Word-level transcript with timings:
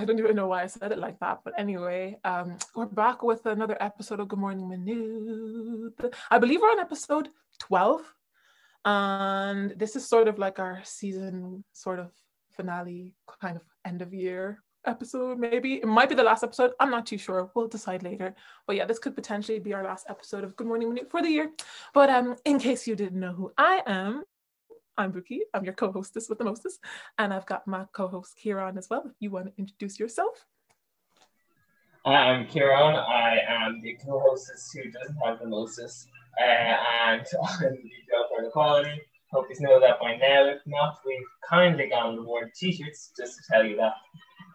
I 0.00 0.06
don't 0.06 0.18
even 0.18 0.34
know 0.34 0.46
why 0.46 0.62
I 0.62 0.66
said 0.66 0.92
it 0.92 0.98
like 0.98 1.20
that, 1.20 1.40
but 1.44 1.52
anyway, 1.58 2.16
um, 2.24 2.56
we're 2.74 2.86
back 2.86 3.22
with 3.22 3.44
another 3.44 3.76
episode 3.80 4.18
of 4.18 4.28
Good 4.28 4.38
Morning 4.38 4.66
Minute. 4.66 6.14
I 6.30 6.38
believe 6.38 6.62
we're 6.62 6.70
on 6.70 6.80
episode 6.80 7.28
12, 7.58 8.14
and 8.86 9.78
this 9.78 9.96
is 9.96 10.08
sort 10.08 10.26
of 10.26 10.38
like 10.38 10.58
our 10.58 10.80
season 10.84 11.64
sort 11.74 11.98
of 11.98 12.12
finale, 12.48 13.12
kind 13.42 13.58
of 13.58 13.62
end 13.84 14.00
of 14.00 14.14
year 14.14 14.62
episode, 14.86 15.38
maybe. 15.38 15.74
It 15.74 15.86
might 15.86 16.08
be 16.08 16.14
the 16.14 16.22
last 16.22 16.44
episode. 16.44 16.72
I'm 16.80 16.90
not 16.90 17.04
too 17.04 17.18
sure. 17.18 17.50
We'll 17.54 17.68
decide 17.68 18.02
later. 18.02 18.34
But 18.66 18.76
yeah, 18.76 18.86
this 18.86 18.98
could 18.98 19.14
potentially 19.14 19.58
be 19.58 19.74
our 19.74 19.84
last 19.84 20.06
episode 20.08 20.44
of 20.44 20.56
Good 20.56 20.66
Morning 20.66 20.88
Minute 20.88 21.10
for 21.10 21.20
the 21.20 21.28
year. 21.28 21.50
But 21.92 22.08
um, 22.08 22.36
in 22.46 22.58
case 22.58 22.86
you 22.86 22.96
didn't 22.96 23.20
know 23.20 23.34
who 23.34 23.52
I 23.58 23.82
am, 23.86 24.24
I'm 25.00 25.12
Buki. 25.12 25.38
I'm 25.54 25.64
your 25.64 25.72
co-hostess 25.72 26.28
with 26.28 26.36
the 26.36 26.44
mostest. 26.44 26.78
And 27.16 27.32
I've 27.32 27.46
got 27.46 27.66
my 27.66 27.86
co-host 27.94 28.36
Kieran 28.36 28.76
as 28.76 28.88
well. 28.90 29.04
If 29.06 29.14
you 29.18 29.30
want 29.30 29.46
to 29.46 29.52
introduce 29.56 29.98
yourself. 29.98 30.44
Hi, 32.04 32.32
I'm 32.32 32.46
Kieran. 32.46 32.96
I 32.96 33.38
am 33.48 33.80
the 33.80 33.96
co-hostess 34.04 34.70
who 34.74 34.90
doesn't 34.90 35.16
have 35.24 35.38
the 35.38 35.46
mostest. 35.46 36.06
Uh, 36.38 36.44
and 36.44 37.24
I'm 37.50 37.76
the 37.76 37.90
job 38.10 38.26
for 38.28 38.44
equality. 38.44 39.00
Hope 39.32 39.46
you 39.48 39.66
know 39.66 39.80
that 39.80 40.00
by 40.00 40.16
now. 40.16 40.44
If 40.50 40.60
not, 40.66 40.98
we've 41.06 41.18
kindly 41.48 41.88
gone 41.88 42.16
reward 42.16 42.50
t-shirts 42.54 43.12
just 43.16 43.38
to 43.38 43.42
tell 43.50 43.64
you 43.64 43.76
that. 43.76 43.94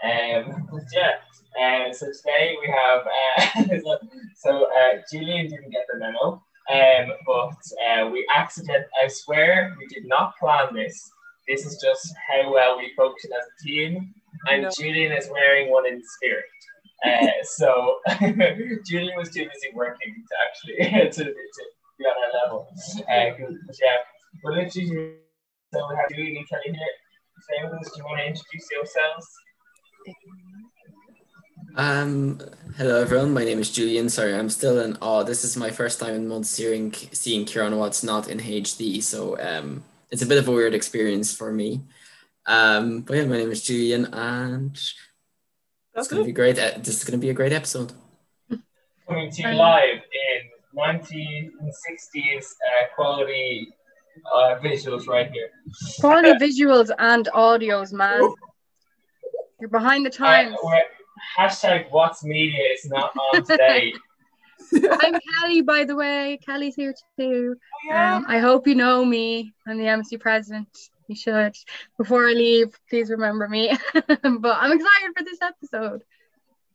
Um, 0.08 0.68
but 0.72 0.84
yeah, 0.94 1.16
uh, 1.60 1.92
so 1.92 2.06
today 2.06 2.56
we 2.62 2.72
have, 2.72 3.02
uh, 3.02 3.96
so 4.36 4.66
uh, 4.66 5.02
Julian 5.12 5.48
didn't 5.48 5.72
get 5.72 5.88
the 5.92 5.98
memo. 5.98 6.44
Um, 6.72 7.12
but 7.26 7.58
uh, 7.88 8.10
we 8.10 8.26
accident. 8.34 8.86
I 9.04 9.08
swear 9.08 9.76
we 9.78 9.88
did 9.88 10.08
not 10.08 10.36
plan 10.38 10.74
this. 10.74 11.12
This 11.48 11.66
is 11.66 11.80
just 11.82 12.14
how 12.28 12.52
well 12.52 12.78
we 12.78 12.92
function 12.98 13.32
as 13.38 13.46
a 13.46 13.64
team. 13.64 14.14
And 14.50 14.64
no. 14.64 14.70
Julian 14.78 15.12
is 15.12 15.30
wearing 15.32 15.72
one 15.72 15.88
in 15.88 16.02
spirit. 16.18 16.46
Uh, 17.06 17.28
so 17.44 18.00
Julian 18.86 19.16
was 19.18 19.30
too 19.30 19.46
busy 19.46 19.70
working 19.74 20.24
to 20.28 20.36
actually 20.44 21.10
to, 21.12 21.24
to 21.24 21.34
be 22.00 22.06
on 22.06 22.16
our 22.24 22.44
level. 22.44 22.68
Uh, 23.10 23.54
yeah, 23.82 23.98
but 24.44 24.54
literally, 24.54 25.16
so 25.74 25.88
we 25.90 25.96
have 25.96 26.10
Julian 26.10 26.38
and 26.38 26.50
Kelly 26.50 26.64
here. 26.66 26.96
Famous, 27.62 27.92
do 27.92 28.00
you 28.00 28.06
want 28.06 28.20
to 28.20 28.26
introduce 28.26 28.68
yourselves? 28.72 29.28
Um, 31.78 32.40
hello 32.78 33.02
everyone. 33.02 33.34
My 33.34 33.44
name 33.44 33.60
is 33.60 33.70
Julian. 33.70 34.08
Sorry, 34.08 34.34
I'm 34.34 34.50
still 34.50 34.80
in 34.80 34.96
awe. 35.02 35.24
This 35.24 35.44
is 35.44 35.58
my 35.58 35.72
first 35.72 36.00
time 36.00 36.16
in 36.16 36.26
months 36.26 36.50
seeing 36.50 36.94
seeing 37.12 37.44
Kieran 37.44 37.78
Watts 37.78 38.02
not 38.02 38.30
in 38.30 38.40
HD, 38.40 39.04
so 39.04 39.38
um, 39.42 39.84
it's 40.10 40.22
a 40.22 40.26
bit 40.26 40.38
of 40.38 40.48
a 40.48 40.54
weird 40.54 40.74
experience 40.74 41.36
for 41.36 41.52
me. 41.52 41.82
Um, 42.46 43.02
but 43.02 43.18
yeah, 43.18 43.26
my 43.26 43.36
name 43.36 43.52
is 43.52 43.62
Julian, 43.62 44.06
and 44.14 44.74
That's 44.74 44.96
it's 45.98 46.08
going 46.08 46.24
to 46.24 46.26
be 46.26 46.32
great. 46.32 46.58
Uh, 46.58 46.78
this 46.78 46.96
is 46.96 47.04
going 47.04 47.20
to 47.20 47.22
be 47.22 47.30
a 47.30 47.34
great 47.34 47.52
episode. 47.52 47.92
Coming 49.06 49.30
to 49.32 49.42
you 49.42 49.50
live 49.50 50.00
in 50.30 50.80
1960s 50.80 52.46
uh, 52.46 52.96
quality 52.96 53.68
uh, 54.34 54.56
visuals 54.64 55.08
right 55.08 55.30
here. 55.30 55.50
Quality 56.00 56.32
visuals 56.40 56.90
and 57.00 57.28
audios, 57.34 57.92
man. 57.92 58.22
You're 59.60 59.70
behind 59.70 60.06
the 60.06 60.10
times. 60.10 60.56
Uh, 60.64 60.80
hashtag 61.38 61.92
what's 61.92 62.24
media 62.24 62.64
is 62.74 62.86
not 62.86 63.12
on 63.34 63.44
today. 63.44 63.94
I'm 64.74 65.20
Kelly, 65.40 65.62
by 65.62 65.84
the 65.84 65.96
way. 65.96 66.40
Kelly's 66.46 66.76
here 66.76 66.94
too. 67.18 67.56
Oh, 67.56 67.88
yeah. 67.88 68.16
um, 68.16 68.26
I 68.28 68.40
hope 68.40 68.68
you 68.68 68.76
know 68.76 69.06
me. 69.06 69.54
I'm 69.68 69.78
the 69.78 69.86
MSU 69.86 70.20
president. 70.20 70.68
You 71.08 71.16
should. 71.16 71.56
Before 71.98 72.28
I 72.28 72.34
leave, 72.34 72.78
please 72.90 73.10
remember 73.10 73.48
me. 73.48 73.76
but 73.94 74.08
I'm 74.14 74.72
excited 74.72 75.14
for 75.16 75.24
this 75.24 75.40
episode. 75.42 76.04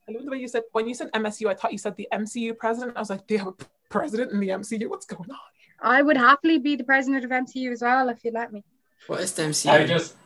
I 0.08 0.12
love 0.12 0.24
the 0.24 0.30
way 0.30 0.38
you 0.38 0.48
said 0.48 0.62
when 0.72 0.88
you 0.88 0.94
said 0.94 1.10
MSU, 1.12 1.48
I 1.48 1.54
thought 1.54 1.72
you 1.72 1.78
said 1.78 1.96
the 1.96 2.08
MCU 2.12 2.56
president. 2.56 2.96
I 2.96 3.00
was 3.00 3.10
like, 3.10 3.26
do 3.26 3.34
you 3.34 3.38
have 3.38 3.48
a 3.48 3.54
president 3.88 4.32
in 4.32 4.40
the 4.40 4.48
MCU? 4.48 4.88
What's 4.88 5.06
going 5.06 5.30
on 5.30 5.36
here? 5.58 5.74
I 5.82 6.02
would 6.02 6.16
happily 6.16 6.58
be 6.58 6.76
the 6.76 6.84
president 6.84 7.24
of 7.24 7.30
MCU 7.30 7.72
as 7.72 7.82
well 7.82 8.08
if 8.08 8.24
you 8.24 8.30
let 8.32 8.52
me. 8.52 8.64
What 9.06 9.20
is 9.20 9.32
the 9.32 9.42
MCU? 9.42 9.70
I 9.70 9.86
just 9.86 10.16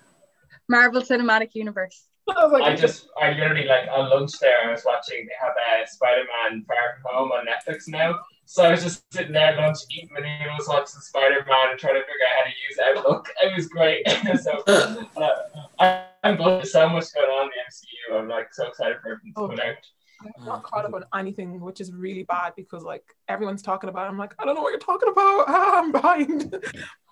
Marvel 0.68 1.02
Cinematic 1.02 1.54
Universe. 1.54 2.08
I, 2.36 2.46
like, 2.46 2.62
I 2.62 2.74
just, 2.74 3.08
I 3.20 3.32
literally 3.32 3.66
like 3.66 3.88
on 3.92 4.10
lunch 4.10 4.32
there, 4.40 4.66
I 4.66 4.70
was 4.70 4.82
watching. 4.84 5.26
They 5.26 5.32
have 5.40 5.52
uh, 5.52 5.86
Spider 5.86 6.22
Man 6.24 6.64
Far 6.66 7.00
From 7.02 7.14
Home 7.14 7.32
on 7.32 7.46
Netflix 7.46 7.88
now. 7.88 8.18
So 8.46 8.64
I 8.64 8.70
was 8.70 8.82
just 8.82 9.04
sitting 9.12 9.32
there 9.32 9.52
at 9.52 9.56
lunch, 9.56 9.78
eating 9.90 10.10
was 10.12 10.68
watching 10.68 11.00
Spider 11.00 11.44
Man, 11.48 11.70
and 11.70 11.78
trying 11.78 11.94
to 11.94 12.00
figure 12.00 12.14
out 12.28 12.36
how 12.38 12.44
to 12.44 12.52
use 12.68 12.98
Outlook. 12.98 13.28
It 13.42 13.54
was 13.56 13.68
great. 13.68 14.06
so 14.42 14.62
uh, 15.16 15.36
I, 15.78 16.06
I'm 16.22 16.36
glad 16.36 16.66
so 16.66 16.88
much 16.88 17.12
going 17.14 17.28
on 17.30 17.44
in 17.44 17.50
the 17.50 18.16
MCU. 18.16 18.20
I'm 18.20 18.28
like 18.28 18.52
so 18.52 18.68
excited 18.68 18.98
for 19.02 19.12
everything 19.12 19.32
to 19.34 19.48
come 19.48 19.60
out. 19.60 19.76
I'm 20.38 20.44
not 20.44 20.62
caught 20.62 20.84
up 20.84 20.94
on 20.94 21.04
anything, 21.18 21.60
which 21.60 21.80
is 21.80 21.92
really 21.92 22.24
bad 22.24 22.54
because 22.56 22.82
like 22.82 23.04
everyone's 23.28 23.62
talking 23.62 23.90
about. 23.90 24.06
It. 24.06 24.10
I'm 24.10 24.18
like, 24.18 24.34
I 24.38 24.44
don't 24.44 24.54
know 24.54 24.62
what 24.62 24.70
you're 24.70 24.78
talking 24.78 25.08
about. 25.10 25.44
Ah, 25.48 25.78
I'm 25.82 25.92
behind 25.92 26.56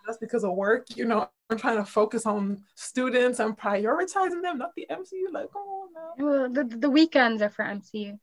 that's 0.06 0.18
because 0.18 0.44
of 0.44 0.54
work. 0.54 0.86
You 0.96 1.04
know, 1.04 1.28
I'm 1.50 1.58
trying 1.58 1.76
to 1.76 1.84
focus 1.84 2.26
on 2.26 2.62
students 2.74 3.38
and 3.38 3.56
prioritizing 3.56 4.42
them, 4.42 4.58
not 4.58 4.74
the 4.76 4.86
MCU. 4.90 5.32
Like, 5.32 5.48
oh 5.54 5.88
no. 5.94 6.26
Well, 6.26 6.50
the, 6.50 6.64
the 6.64 6.90
weekends 6.90 7.42
are 7.42 7.50
for 7.50 7.64
MCU. 7.64 8.18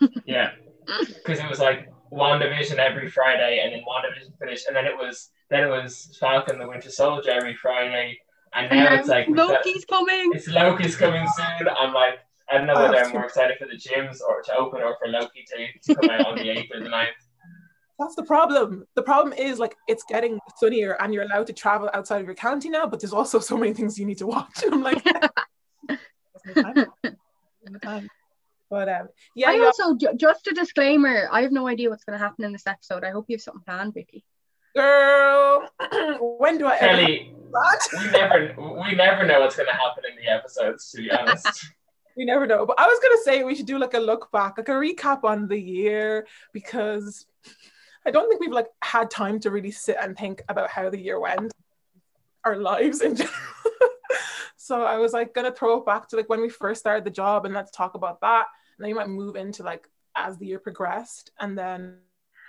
yeah, 0.26 0.50
because 0.86 1.38
it 1.40 1.48
was 1.48 1.58
like 1.58 1.90
WandaVision 2.12 2.76
every 2.76 3.10
Friday, 3.10 3.60
and 3.62 3.72
then 3.72 3.80
WandaVision 3.80 4.38
finished, 4.38 4.66
and 4.66 4.76
then 4.76 4.86
it 4.86 4.96
was 4.96 5.30
then 5.50 5.64
it 5.64 5.70
was 5.70 6.16
Falcon 6.20 6.58
the 6.58 6.68
Winter 6.68 6.90
Soldier 6.90 7.30
every 7.30 7.54
Friday, 7.54 8.18
and 8.54 8.70
now 8.70 8.86
and 8.86 9.00
it's 9.00 9.08
like 9.08 9.28
Loki's 9.28 9.84
got, 9.84 9.98
coming. 9.98 10.30
It's 10.34 10.48
Loki's 10.48 10.96
coming 10.96 11.26
soon. 11.36 11.68
I'm 11.68 11.92
like, 11.92 12.20
I 12.50 12.58
don't 12.58 12.66
know 12.66 12.74
whether 12.74 12.96
I'm 12.96 13.12
more 13.12 13.24
excited 13.24 13.58
for 13.58 13.66
the 13.66 13.76
gyms 13.76 14.18
or 14.26 14.42
to 14.42 14.54
open 14.54 14.82
or 14.82 14.96
for 14.98 15.08
Loki 15.08 15.44
to, 15.48 15.94
to 15.94 16.00
come 16.00 16.10
out 16.10 16.26
on 16.26 16.36
the 16.36 16.48
eighth 16.48 16.70
or 16.74 16.80
the 16.80 16.88
9th. 16.88 17.08
That's 17.98 18.14
the 18.14 18.22
problem. 18.22 18.86
The 18.94 19.02
problem 19.02 19.36
is 19.36 19.58
like 19.58 19.76
it's 19.88 20.04
getting 20.04 20.38
sunnier 20.56 20.96
and 21.00 21.12
you're 21.12 21.24
allowed 21.24 21.48
to 21.48 21.52
travel 21.52 21.90
outside 21.92 22.20
of 22.20 22.26
your 22.26 22.36
county 22.36 22.70
now, 22.70 22.86
but 22.86 23.00
there's 23.00 23.12
also 23.12 23.40
so 23.40 23.56
many 23.56 23.74
things 23.74 23.98
you 23.98 24.06
need 24.06 24.18
to 24.18 24.26
watch. 24.26 24.62
And 24.62 24.74
I'm 24.74 24.82
like, 24.82 25.02
But 28.70 28.88
um, 28.88 29.08
yeah. 29.34 29.50
I 29.50 29.58
also 29.60 29.96
just 30.16 30.46
a 30.46 30.52
disclaimer. 30.52 31.28
I 31.32 31.42
have 31.42 31.52
no 31.52 31.66
idea 31.66 31.88
what's 31.88 32.04
going 32.04 32.18
to 32.18 32.24
happen 32.24 32.44
in 32.44 32.52
this 32.52 32.66
episode. 32.66 33.02
I 33.02 33.10
hope 33.10 33.24
you 33.28 33.36
have 33.36 33.42
something 33.42 33.62
planned, 33.64 33.94
Buki. 33.94 34.22
Girl, 34.76 35.66
when 36.38 36.58
do 36.58 36.66
I? 36.66 36.78
Kelly, 36.78 37.34
we 37.34 38.10
never, 38.10 38.54
we 38.58 38.94
never 38.94 39.26
know 39.26 39.40
what's 39.40 39.56
going 39.56 39.68
to 39.68 39.72
happen 39.72 40.04
in 40.10 40.22
the 40.22 40.30
episodes. 40.30 40.90
To 40.90 40.98
be 40.98 41.10
honest. 41.10 41.66
We 42.18 42.24
never 42.24 42.46
know. 42.46 42.66
But 42.66 42.78
I 42.78 42.86
was 42.86 42.98
gonna 43.00 43.22
say 43.22 43.44
we 43.44 43.54
should 43.54 43.66
do 43.66 43.78
like 43.78 43.94
a 43.94 44.00
look 44.00 44.30
back, 44.32 44.58
like 44.58 44.68
a 44.68 44.72
recap 44.72 45.24
on 45.24 45.46
the 45.46 45.58
year, 45.58 46.26
because 46.52 47.26
I 48.04 48.10
don't 48.10 48.28
think 48.28 48.40
we've 48.40 48.52
like 48.52 48.66
had 48.82 49.10
time 49.10 49.38
to 49.40 49.50
really 49.50 49.70
sit 49.70 49.96
and 50.00 50.16
think 50.16 50.42
about 50.48 50.68
how 50.68 50.90
the 50.90 50.98
year 50.98 51.20
went, 51.20 51.52
our 52.44 52.56
lives 52.56 53.00
in 53.00 53.14
general. 53.16 53.34
so 54.56 54.82
I 54.82 54.98
was 54.98 55.12
like 55.12 55.32
gonna 55.32 55.52
throw 55.52 55.78
it 55.78 55.86
back 55.86 56.08
to 56.08 56.16
like 56.16 56.28
when 56.28 56.42
we 56.42 56.48
first 56.48 56.80
started 56.80 57.04
the 57.04 57.10
job 57.10 57.46
and 57.46 57.54
let's 57.54 57.70
talk 57.70 57.94
about 57.94 58.20
that. 58.20 58.46
And 58.76 58.84
then 58.84 58.90
you 58.90 58.96
might 58.96 59.08
move 59.08 59.36
into 59.36 59.62
like 59.62 59.88
as 60.16 60.36
the 60.38 60.46
year 60.46 60.58
progressed 60.58 61.30
and 61.38 61.56
then 61.56 61.98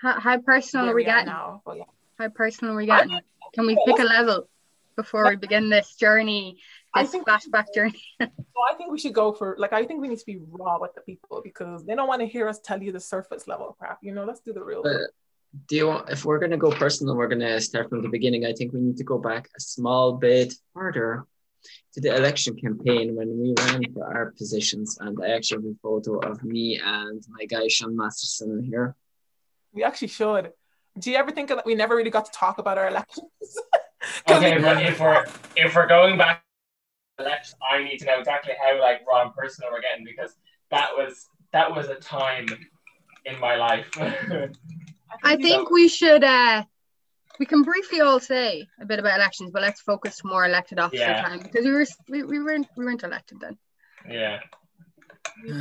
how, 0.01 0.19
how 0.19 0.38
personal 0.39 0.89
are 0.89 0.95
we 0.95 1.03
getting 1.03 1.27
now? 1.27 1.61
But 1.65 1.77
yeah. 1.77 1.83
How 2.17 2.29
personal 2.29 2.73
are 2.73 2.77
we 2.77 2.85
getting? 2.85 3.19
Can 3.53 3.65
we 3.65 3.77
pick 3.85 3.99
a 3.99 4.03
level 4.03 4.47
before 4.99 5.29
we 5.29 5.38
begin 5.38 5.69
this 5.69 5.95
journey, 5.95 6.59
this 6.95 7.15
flashback 7.15 7.65
journey? 7.74 8.01
well, 8.19 8.30
I 8.69 8.75
think 8.75 8.91
we 8.91 9.00
should 9.00 9.13
go 9.13 9.31
for 9.31 9.56
like 9.59 9.74
I 9.74 9.86
think 9.86 10.01
we 10.01 10.07
need 10.07 10.19
to 10.19 10.25
be 10.25 10.39
raw 10.50 10.80
with 10.80 10.94
the 10.95 11.01
people 11.01 11.41
because 11.44 11.86
they 11.86 11.95
don't 11.95 12.07
want 12.07 12.21
to 12.21 12.27
hear 12.27 12.47
us 12.47 12.59
tell 12.59 12.81
you 12.81 12.91
the 12.91 13.00
surface 13.00 13.47
level 13.47 13.75
crap. 13.80 14.00
You 14.01 14.13
know, 14.13 14.25
let's 14.25 14.41
do 14.41 14.53
the 14.53 14.63
real. 14.63 14.83
Uh, 14.86 15.07
do 15.68 15.75
you 15.75 15.88
want, 15.88 16.09
if 16.09 16.25
we're 16.25 16.39
going 16.39 16.51
to 16.51 16.57
go 16.57 16.71
personal, 16.71 17.15
we're 17.15 17.27
going 17.27 17.41
to 17.41 17.59
start 17.59 17.89
from 17.89 18.03
the 18.03 18.09
beginning. 18.09 18.45
I 18.45 18.53
think 18.53 18.74
we 18.74 18.81
need 18.81 18.97
to 18.97 19.03
go 19.03 19.18
back 19.18 19.50
a 19.57 19.59
small 19.59 20.13
bit 20.13 20.53
further 20.74 21.25
to 21.94 22.01
the 22.01 22.15
election 22.15 22.56
campaign 22.56 23.15
when 23.15 23.39
we 23.39 23.53
ran 23.57 23.83
for 23.94 24.06
our 24.06 24.31
positions. 24.38 24.97
And 25.00 25.18
I 25.24 25.30
actually 25.30 25.63
have 25.63 25.75
a 25.75 25.80
photo 25.81 26.19
of 26.19 26.44
me 26.44 26.80
and 26.83 27.24
my 27.30 27.45
guy, 27.45 27.68
Sean 27.68 27.95
Masterson, 27.95 28.63
here. 28.63 28.95
We 29.74 29.83
actually 29.83 30.09
should. 30.09 30.51
Do 30.97 31.12
you 31.12 31.18
ever 31.18 31.31
think 31.31 31.50
that 31.50 31.65
we 31.65 31.75
never 31.75 31.95
really 31.95 32.09
got 32.09 32.25
to 32.25 32.31
talk 32.31 32.57
about 32.57 32.77
our 32.77 32.88
elections? 32.88 33.27
okay, 34.30 34.59
but 34.59 34.81
if 34.83 35.00
we're 35.00 35.25
if 35.56 35.75
we're 35.75 35.88
going 35.88 36.18
back 36.18 36.44
election, 37.19 37.57
I 37.69 37.83
need 37.83 37.98
to 38.00 38.06
know 38.06 38.19
exactly 38.19 38.54
how 38.62 38.80
like 38.80 39.01
raw 39.07 39.24
and 39.24 39.33
personal 39.33 39.71
we're 39.71 39.81
getting 39.81 40.06
because 40.06 40.36
that 40.71 40.89
was 40.95 41.27
that 41.51 41.74
was 41.74 41.88
a 41.88 41.95
time 41.95 42.48
in 43.25 43.39
my 43.39 43.56
life. 43.56 43.89
I 45.24 45.36
think 45.36 45.71
we 45.71 45.88
should 45.88 46.24
uh 46.24 46.63
we 47.39 47.45
can 47.45 47.63
briefly 47.63 48.01
all 48.01 48.19
say 48.19 48.68
a 48.81 48.86
bit 48.86 49.00
about 49.00 49.16
elections, 49.16 49.51
but 49.51 49.62
let's 49.62 49.81
focus 49.81 50.21
more 50.24 50.45
elected 50.45 50.77
officer 50.80 51.04
yeah. 51.04 51.21
time 51.21 51.39
because 51.39 51.66
we 51.66 51.71
were 51.71 51.86
we, 52.10 52.24
we 52.24 52.39
weren't 52.44 52.68
we 52.77 52.86
weren't 52.86 53.04
elected 53.04 53.39
then. 53.39 53.57
Yeah. 54.10 54.39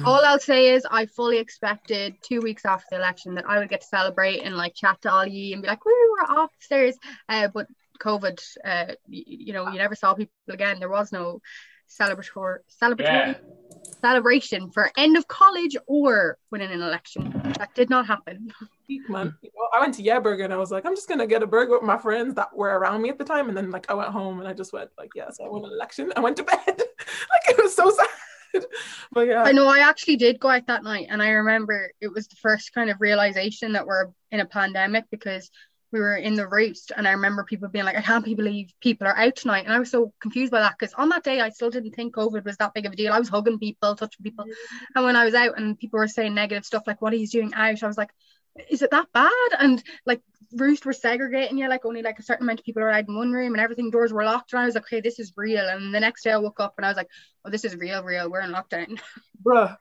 All 0.04 0.24
I'll 0.24 0.40
say 0.40 0.74
is 0.74 0.86
I 0.90 1.06
fully 1.06 1.38
expected 1.38 2.16
two 2.22 2.40
weeks 2.40 2.64
after 2.64 2.86
the 2.90 2.96
election 2.96 3.34
that 3.34 3.48
I 3.48 3.58
would 3.58 3.68
get 3.68 3.82
to 3.82 3.86
celebrate 3.86 4.40
and 4.40 4.56
like 4.56 4.74
chat 4.74 5.00
to 5.02 5.12
all 5.12 5.26
ye 5.26 5.52
and 5.52 5.62
be 5.62 5.68
like, 5.68 5.84
we 5.84 5.92
were 5.92 6.40
officers. 6.40 6.96
Uh, 7.28 7.48
but 7.48 7.68
COVID, 7.98 8.40
uh, 8.64 8.94
you, 9.08 9.24
you 9.26 9.52
know, 9.52 9.68
you 9.68 9.78
never 9.78 9.94
saw 9.94 10.14
people 10.14 10.32
again. 10.48 10.78
There 10.78 10.88
was 10.88 11.12
no 11.12 11.40
celebratory 11.88 12.58
celebratory 12.82 13.34
yeah. 13.34 13.34
celebration 14.02 14.70
for 14.70 14.90
end 14.96 15.16
of 15.16 15.26
college 15.26 15.76
or 15.86 16.38
winning 16.50 16.70
an 16.70 16.82
election. 16.82 17.30
That 17.58 17.74
did 17.74 17.90
not 17.90 18.06
happen. 18.06 18.52
Man, 19.08 19.34
I 19.74 19.80
went 19.80 19.94
to 19.94 20.02
Yeah 20.02 20.20
Burger 20.20 20.44
and 20.44 20.52
I 20.52 20.56
was 20.56 20.70
like, 20.70 20.84
I'm 20.86 20.94
just 20.94 21.08
gonna 21.08 21.26
get 21.26 21.42
a 21.42 21.46
burger 21.46 21.72
with 21.72 21.82
my 21.82 21.98
friends 21.98 22.34
that 22.34 22.54
were 22.54 22.78
around 22.78 23.02
me 23.02 23.08
at 23.08 23.18
the 23.18 23.24
time, 23.24 23.48
and 23.48 23.56
then 23.56 23.70
like 23.70 23.90
I 23.90 23.94
went 23.94 24.10
home 24.10 24.38
and 24.40 24.48
I 24.48 24.52
just 24.52 24.72
went 24.72 24.90
like, 24.98 25.10
yes, 25.14 25.38
I 25.42 25.48
won 25.48 25.64
an 25.64 25.72
election. 25.72 26.12
I 26.16 26.20
went 26.20 26.36
to 26.36 26.44
bed. 26.44 26.58
like 26.66 27.48
it 27.48 27.58
was 27.58 27.74
so 27.74 27.90
sad. 27.90 28.08
but 29.12 29.26
yeah. 29.26 29.42
I 29.42 29.52
know 29.52 29.68
I 29.68 29.80
actually 29.80 30.16
did 30.16 30.40
go 30.40 30.48
out 30.48 30.66
that 30.66 30.82
night 30.82 31.08
and 31.10 31.22
I 31.22 31.30
remember 31.30 31.92
it 32.00 32.12
was 32.12 32.28
the 32.28 32.36
first 32.36 32.72
kind 32.72 32.90
of 32.90 33.00
realization 33.00 33.72
that 33.72 33.86
we're 33.86 34.06
in 34.30 34.40
a 34.40 34.46
pandemic 34.46 35.04
because 35.10 35.50
we 35.92 36.00
were 36.00 36.16
in 36.16 36.34
the 36.34 36.46
roost 36.46 36.92
and 36.96 37.08
I 37.08 37.12
remember 37.12 37.44
people 37.44 37.68
being 37.68 37.84
like, 37.84 37.96
I 37.96 38.02
can't 38.02 38.24
believe 38.24 38.72
people 38.80 39.06
are 39.06 39.16
out 39.16 39.36
tonight. 39.36 39.64
And 39.64 39.72
I 39.72 39.78
was 39.78 39.90
so 39.90 40.12
confused 40.20 40.52
by 40.52 40.60
that 40.60 40.74
because 40.78 40.94
on 40.94 41.08
that 41.10 41.24
day 41.24 41.40
I 41.40 41.48
still 41.48 41.70
didn't 41.70 41.92
think 41.92 42.14
COVID 42.14 42.44
was 42.44 42.56
that 42.58 42.74
big 42.74 42.86
of 42.86 42.92
a 42.92 42.96
deal. 42.96 43.12
I 43.12 43.18
was 43.18 43.28
hugging 43.28 43.58
people, 43.58 43.94
touching 43.94 44.22
people. 44.22 44.44
Mm-hmm. 44.44 44.84
And 44.96 45.04
when 45.04 45.16
I 45.16 45.24
was 45.24 45.34
out 45.34 45.56
and 45.56 45.78
people 45.78 45.98
were 45.98 46.08
saying 46.08 46.34
negative 46.34 46.66
stuff 46.66 46.84
like, 46.86 47.00
what 47.00 47.12
are 47.12 47.16
you 47.16 47.26
doing 47.26 47.54
out? 47.54 47.82
I 47.82 47.86
was 47.86 47.98
like, 47.98 48.10
is 48.68 48.82
it 48.82 48.90
that 48.90 49.12
bad? 49.12 49.30
And 49.58 49.82
like 50.04 50.20
Roost 50.52 50.84
were 50.84 50.92
segregating 50.92 51.58
you, 51.58 51.68
like 51.68 51.84
only 51.84 52.02
like 52.02 52.18
a 52.18 52.22
certain 52.22 52.44
amount 52.44 52.60
of 52.60 52.66
people 52.66 52.82
are 52.82 52.90
out 52.90 53.08
in 53.08 53.16
one 53.16 53.32
room 53.32 53.54
and 53.54 53.60
everything 53.60 53.90
doors 53.90 54.12
were 54.12 54.24
locked. 54.24 54.52
And 54.52 54.60
I 54.60 54.66
was 54.66 54.74
like, 54.74 54.84
okay, 54.84 55.00
this 55.00 55.18
is 55.18 55.32
real. 55.36 55.66
And 55.66 55.94
the 55.94 56.00
next 56.00 56.24
day 56.24 56.32
I 56.32 56.38
woke 56.38 56.60
up 56.60 56.74
and 56.76 56.84
I 56.84 56.88
was 56.88 56.96
like, 56.96 57.08
oh, 57.44 57.50
this 57.50 57.64
is 57.64 57.76
real, 57.76 58.02
real. 58.02 58.30
We're 58.30 58.40
in 58.40 58.52
lockdown. 58.52 59.00
Bruh. 59.42 59.76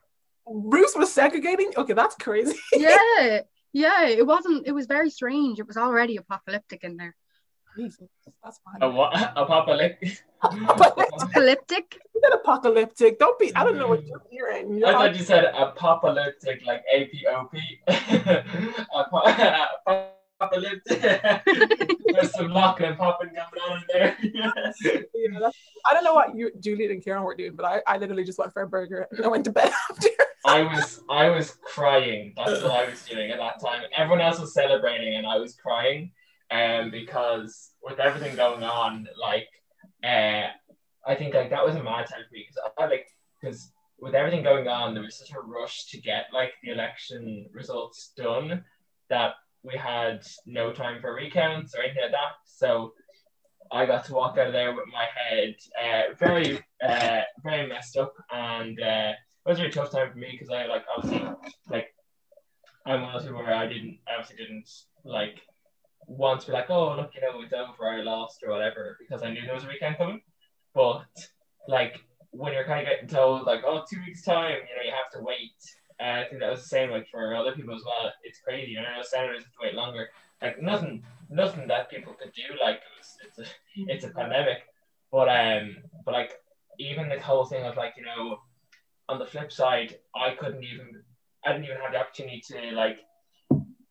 Roost 0.46 0.98
was 0.98 1.12
segregating? 1.12 1.74
Okay, 1.76 1.94
that's 1.94 2.16
crazy. 2.16 2.58
yeah. 2.74 3.42
Yeah. 3.74 4.08
It 4.08 4.26
wasn't, 4.26 4.68
it 4.68 4.72
was 4.72 4.86
very 4.86 5.10
strange. 5.10 5.60
It 5.60 5.68
was 5.68 5.78
already 5.78 6.18
apocalyptic 6.18 6.84
in 6.84 6.98
there. 6.98 7.16
Jesus, 7.78 8.08
that's 8.44 8.60
fine. 8.66 8.82
A 8.82 8.90
what? 8.90 9.14
Apocalyptic. 9.36 10.24
Apocalyptic. 10.42 12.00
apocalyptic. 12.34 13.20
Don't 13.20 13.38
be. 13.38 13.56
I 13.56 13.64
don't 13.64 13.78
know 13.78 13.88
what 13.88 14.04
you're 14.04 14.24
hearing. 14.32 14.78
You're 14.80 14.88
I 14.88 14.94
thought 14.94 15.16
you 15.16 15.24
said 15.24 15.46
apocalyptic, 15.56 16.66
like 16.66 16.84
A 16.92 17.06
P 17.06 17.26
O 17.30 17.46
P. 17.54 17.80
Apocalyptic. 20.40 21.02
There's 22.14 22.34
some 22.34 22.50
locking 22.50 22.88
and 22.88 22.98
popping 22.98 23.30
going 23.30 23.62
on 23.70 23.78
in 23.78 23.84
there. 23.94 24.18
yeah, 24.24 24.52
I 25.86 25.94
don't 25.94 26.04
know 26.04 26.14
what 26.14 26.36
you, 26.36 26.52
Juliet 26.60 26.92
and 26.92 27.04
Karen 27.04 27.24
were 27.24 27.36
doing, 27.36 27.56
but 27.56 27.66
I, 27.66 27.82
I 27.88 27.98
literally 27.98 28.24
just 28.24 28.40
went 28.40 28.54
for 28.54 28.62
a 28.64 28.68
burger 28.68 29.08
and 29.12 29.26
I 29.26 29.28
went 29.28 29.46
to 29.46 29.52
bed 29.52 29.72
after. 29.90 30.10
I 30.48 30.64
was 30.64 31.02
I 31.10 31.30
was 31.30 31.58
crying. 31.62 32.34
That's 32.36 32.64
what 32.64 32.72
I 32.72 32.90
was 32.90 33.04
doing 33.04 33.32
at 33.32 33.38
that 33.38 33.60
time. 33.62 33.82
Everyone 33.96 34.22
else 34.22 34.40
was 34.40 34.54
celebrating 34.54 35.16
and 35.16 35.28
I 35.28 35.38
was 35.38 35.56
crying 35.56 36.12
um, 36.50 36.90
because 36.90 37.72
with 37.84 38.00
everything 38.00 38.36
going 38.36 38.64
on, 38.64 39.08
like, 39.22 39.50
uh, 40.04 40.48
I 41.06 41.16
think 41.16 41.34
like 41.34 41.50
that 41.50 41.66
was 41.66 41.76
a 41.76 41.84
mad 41.84 42.08
time 42.08 42.22
for 42.28 42.34
me 42.34 42.46
because 42.48 42.72
I 42.78 42.86
like 42.86 43.08
because 43.42 43.72
with 44.00 44.16
everything 44.16 44.44
going 44.44 44.70
on, 44.70 44.94
there 44.94 45.04
was 45.04 45.20
such 45.20 45.32
a 45.36 45.42
rush 45.42 45.88
to 45.88 46.00
get 46.00 46.28
like 46.34 46.54
the 46.64 46.72
election 46.72 47.48
results 47.52 48.14
done 48.16 48.64
that 49.10 49.34
we 49.64 49.76
had 49.76 50.26
no 50.46 50.72
time 50.72 51.02
for 51.02 51.14
recounts 51.14 51.76
or 51.76 51.84
anything 51.84 52.04
like 52.04 52.12
that. 52.12 52.36
So 52.46 52.94
I 53.72 53.86
got 53.86 54.06
to 54.06 54.14
walk 54.14 54.38
out 54.38 54.48
of 54.48 54.54
there 54.54 54.74
with 54.74 54.86
my 54.92 55.06
head 55.14 55.56
uh, 55.84 56.14
very, 56.18 56.60
uh, 56.82 57.22
very 57.44 57.68
messed 57.68 57.98
up, 57.98 58.14
and 58.32 58.80
uh, 58.80 59.12
it 59.48 59.52
was 59.52 59.60
a 59.60 59.62
really 59.62 59.74
tough 59.74 59.92
time 59.92 60.12
for 60.12 60.18
me 60.18 60.28
because 60.32 60.50
I 60.50 60.66
like 60.66 60.84
obviously 60.96 61.26
like 61.70 61.96
I'm 62.86 63.02
one 63.02 63.16
of 63.16 63.22
those 63.22 63.30
people 63.30 63.44
where 63.44 63.56
I 63.56 63.66
didn't 63.66 63.98
obviously 64.10 64.36
didn't 64.36 64.70
like 65.06 65.42
want 66.06 66.42
to 66.42 66.48
be 66.48 66.54
like, 66.54 66.70
oh, 66.70 66.96
look, 66.96 67.12
you 67.16 67.22
know, 67.22 67.42
it's 67.42 67.54
over, 67.54 67.90
I 67.90 68.02
lost 68.02 68.44
or 68.44 68.52
whatever, 68.52 68.98
because 69.00 69.24
I 69.24 69.32
knew 69.32 69.42
there 69.46 69.56
was 69.56 69.64
a 69.64 69.68
weekend 69.68 69.98
coming. 69.98 70.22
But 70.74 71.06
like 71.68 72.02
when 72.32 72.52
you're 72.54 72.66
kind 72.66 72.86
of 72.86 72.92
getting 72.92 73.08
told 73.08 73.46
like, 73.46 73.62
oh, 73.66 73.84
two 73.90 74.00
weeks 74.06 74.24
time, 74.24 74.52
you 74.52 74.76
know, 74.76 74.84
you 74.86 74.92
have 74.92 75.12
to 75.14 75.26
wait. 75.26 75.56
And 76.00 76.20
I 76.20 76.26
think 76.26 76.42
that 76.42 76.52
was 76.52 76.62
the 76.62 76.68
same 76.68 76.92
like 76.92 77.08
for 77.10 77.34
other 77.34 77.54
people 77.54 77.74
as 77.74 77.84
well. 77.86 78.12
It's 78.24 78.40
crazy. 78.40 78.72
You 78.72 78.82
know, 78.82 79.02
senators 79.02 79.44
have 79.44 79.54
to 79.54 79.60
wait 79.62 79.76
longer. 79.76 80.10
Like 80.42 80.62
nothing, 80.62 81.04
nothing 81.30 81.68
that 81.70 81.90
people 81.90 82.14
could 82.14 82.34
do. 82.34 82.44
Like 82.62 82.76
it 82.76 82.82
was, 82.98 83.18
it's 83.24 83.40
a, 83.40 83.94
it's 83.94 84.06
a 84.06 84.10
pandemic. 84.10 84.60
But 85.10 85.30
um, 85.30 85.78
but 86.06 86.14
like 86.14 86.34
even 86.80 87.10
the 87.10 87.20
whole 87.20 87.46
thing 87.46 87.64
of 87.66 87.78
like 87.78 87.94
you 87.98 88.06
know, 88.06 88.40
on 89.10 89.20
the 89.20 89.26
flip 89.26 89.52
side, 89.52 89.98
I 90.16 90.36
couldn't 90.36 90.64
even, 90.64 91.04
I 91.46 91.52
didn't 91.52 91.66
even 91.66 91.78
have 91.78 91.94
the 91.94 92.00
opportunity 92.00 92.42
to 92.52 92.72
like, 92.72 93.00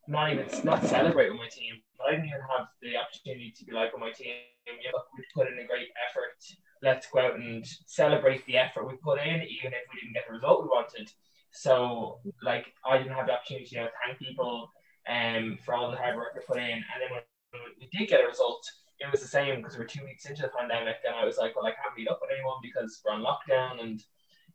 not 0.07 0.31
even 0.31 0.47
not 0.63 0.85
celebrate 0.85 1.29
with 1.29 1.39
my 1.39 1.49
team 1.49 1.81
but 1.97 2.07
I 2.07 2.11
didn't 2.11 2.27
even 2.27 2.41
have 2.41 2.67
the 2.81 2.97
opportunity 2.97 3.53
to 3.57 3.65
be 3.65 3.73
like 3.73 3.93
on 3.93 3.99
my 3.99 4.11
team, 4.11 4.33
you 4.65 4.91
know, 4.91 5.01
we 5.17 5.23
put 5.33 5.51
in 5.51 5.59
a 5.59 5.67
great 5.67 5.89
effort. 6.09 6.37
Let's 6.81 7.07
go 7.09 7.19
out 7.19 7.35
and 7.35 7.65
celebrate 7.85 8.45
the 8.45 8.57
effort 8.57 8.87
we 8.87 8.95
put 8.97 9.19
in, 9.19 9.41
even 9.41 9.73
if 9.73 9.83
we 9.89 9.99
didn't 9.99 10.13
get 10.13 10.25
the 10.27 10.35
result 10.35 10.63
we 10.63 10.69
wanted. 10.69 11.11
So, 11.51 12.19
like, 12.43 12.67
I 12.85 12.97
didn't 12.97 13.13
have 13.13 13.25
the 13.25 13.33
opportunity 13.33 13.65
to 13.65 13.75
you 13.75 13.81
know, 13.81 13.89
thank 14.05 14.19
people 14.19 14.71
um, 15.09 15.57
for 15.65 15.73
all 15.73 15.89
the 15.89 15.97
hard 15.97 16.15
work 16.15 16.35
they 16.35 16.41
put 16.45 16.57
in. 16.57 16.85
And 16.85 16.97
then 17.01 17.09
when 17.11 17.61
we 17.81 17.89
did 17.91 18.09
get 18.09 18.23
a 18.23 18.27
result, 18.27 18.63
it 18.99 19.09
was 19.11 19.21
the 19.21 19.27
same 19.27 19.61
because 19.61 19.77
we're 19.77 19.85
two 19.85 20.03
weeks 20.05 20.25
into 20.25 20.43
the 20.43 20.49
pandemic, 20.49 20.97
and 21.05 21.15
I 21.15 21.25
was 21.25 21.37
like, 21.37 21.55
well, 21.55 21.65
I 21.65 21.71
can't 21.71 21.97
meet 21.97 22.09
up 22.09 22.19
with 22.21 22.31
anyone 22.33 22.57
because 22.61 23.01
we're 23.03 23.13
on 23.13 23.25
lockdown, 23.25 23.81
and 23.81 24.03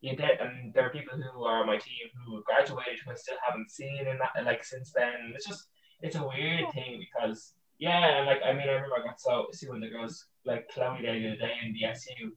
you 0.03 0.17
did, 0.17 0.41
and 0.41 0.75
there 0.75 0.85
are 0.85 0.91
people 0.91 1.17
who 1.17 1.45
are 1.45 1.61
on 1.61 1.67
my 1.67 1.79
team 1.79 2.11
who 2.27 2.43
graduated 2.43 2.99
who 3.05 3.13
I 3.13 3.15
still 3.15 3.37
haven't 3.49 3.71
seen 3.71 3.99
in 4.01 4.19
that 4.19 4.45
like 4.45 4.65
since 4.65 4.93
then. 4.93 5.33
It's 5.35 5.47
just 5.47 5.69
it's 6.03 6.17
a 6.17 6.27
weird 6.27 6.71
thing 6.75 7.01
because 7.01 7.55
yeah, 7.79 8.19
and 8.19 8.27
like 8.27 8.41
I 8.45 8.53
mean 8.53 8.69
I 8.69 8.73
remember 8.73 8.97
I 9.01 9.07
got 9.07 9.21
so 9.21 9.47
see 9.53 9.69
of 9.69 9.81
the 9.81 9.89
girls 9.89 10.27
like 10.45 10.69
Chloe 10.69 11.03
the 11.03 11.09
other 11.09 11.37
day 11.37 11.53
in 11.65 11.73
the 11.73 11.85
SU, 11.85 12.33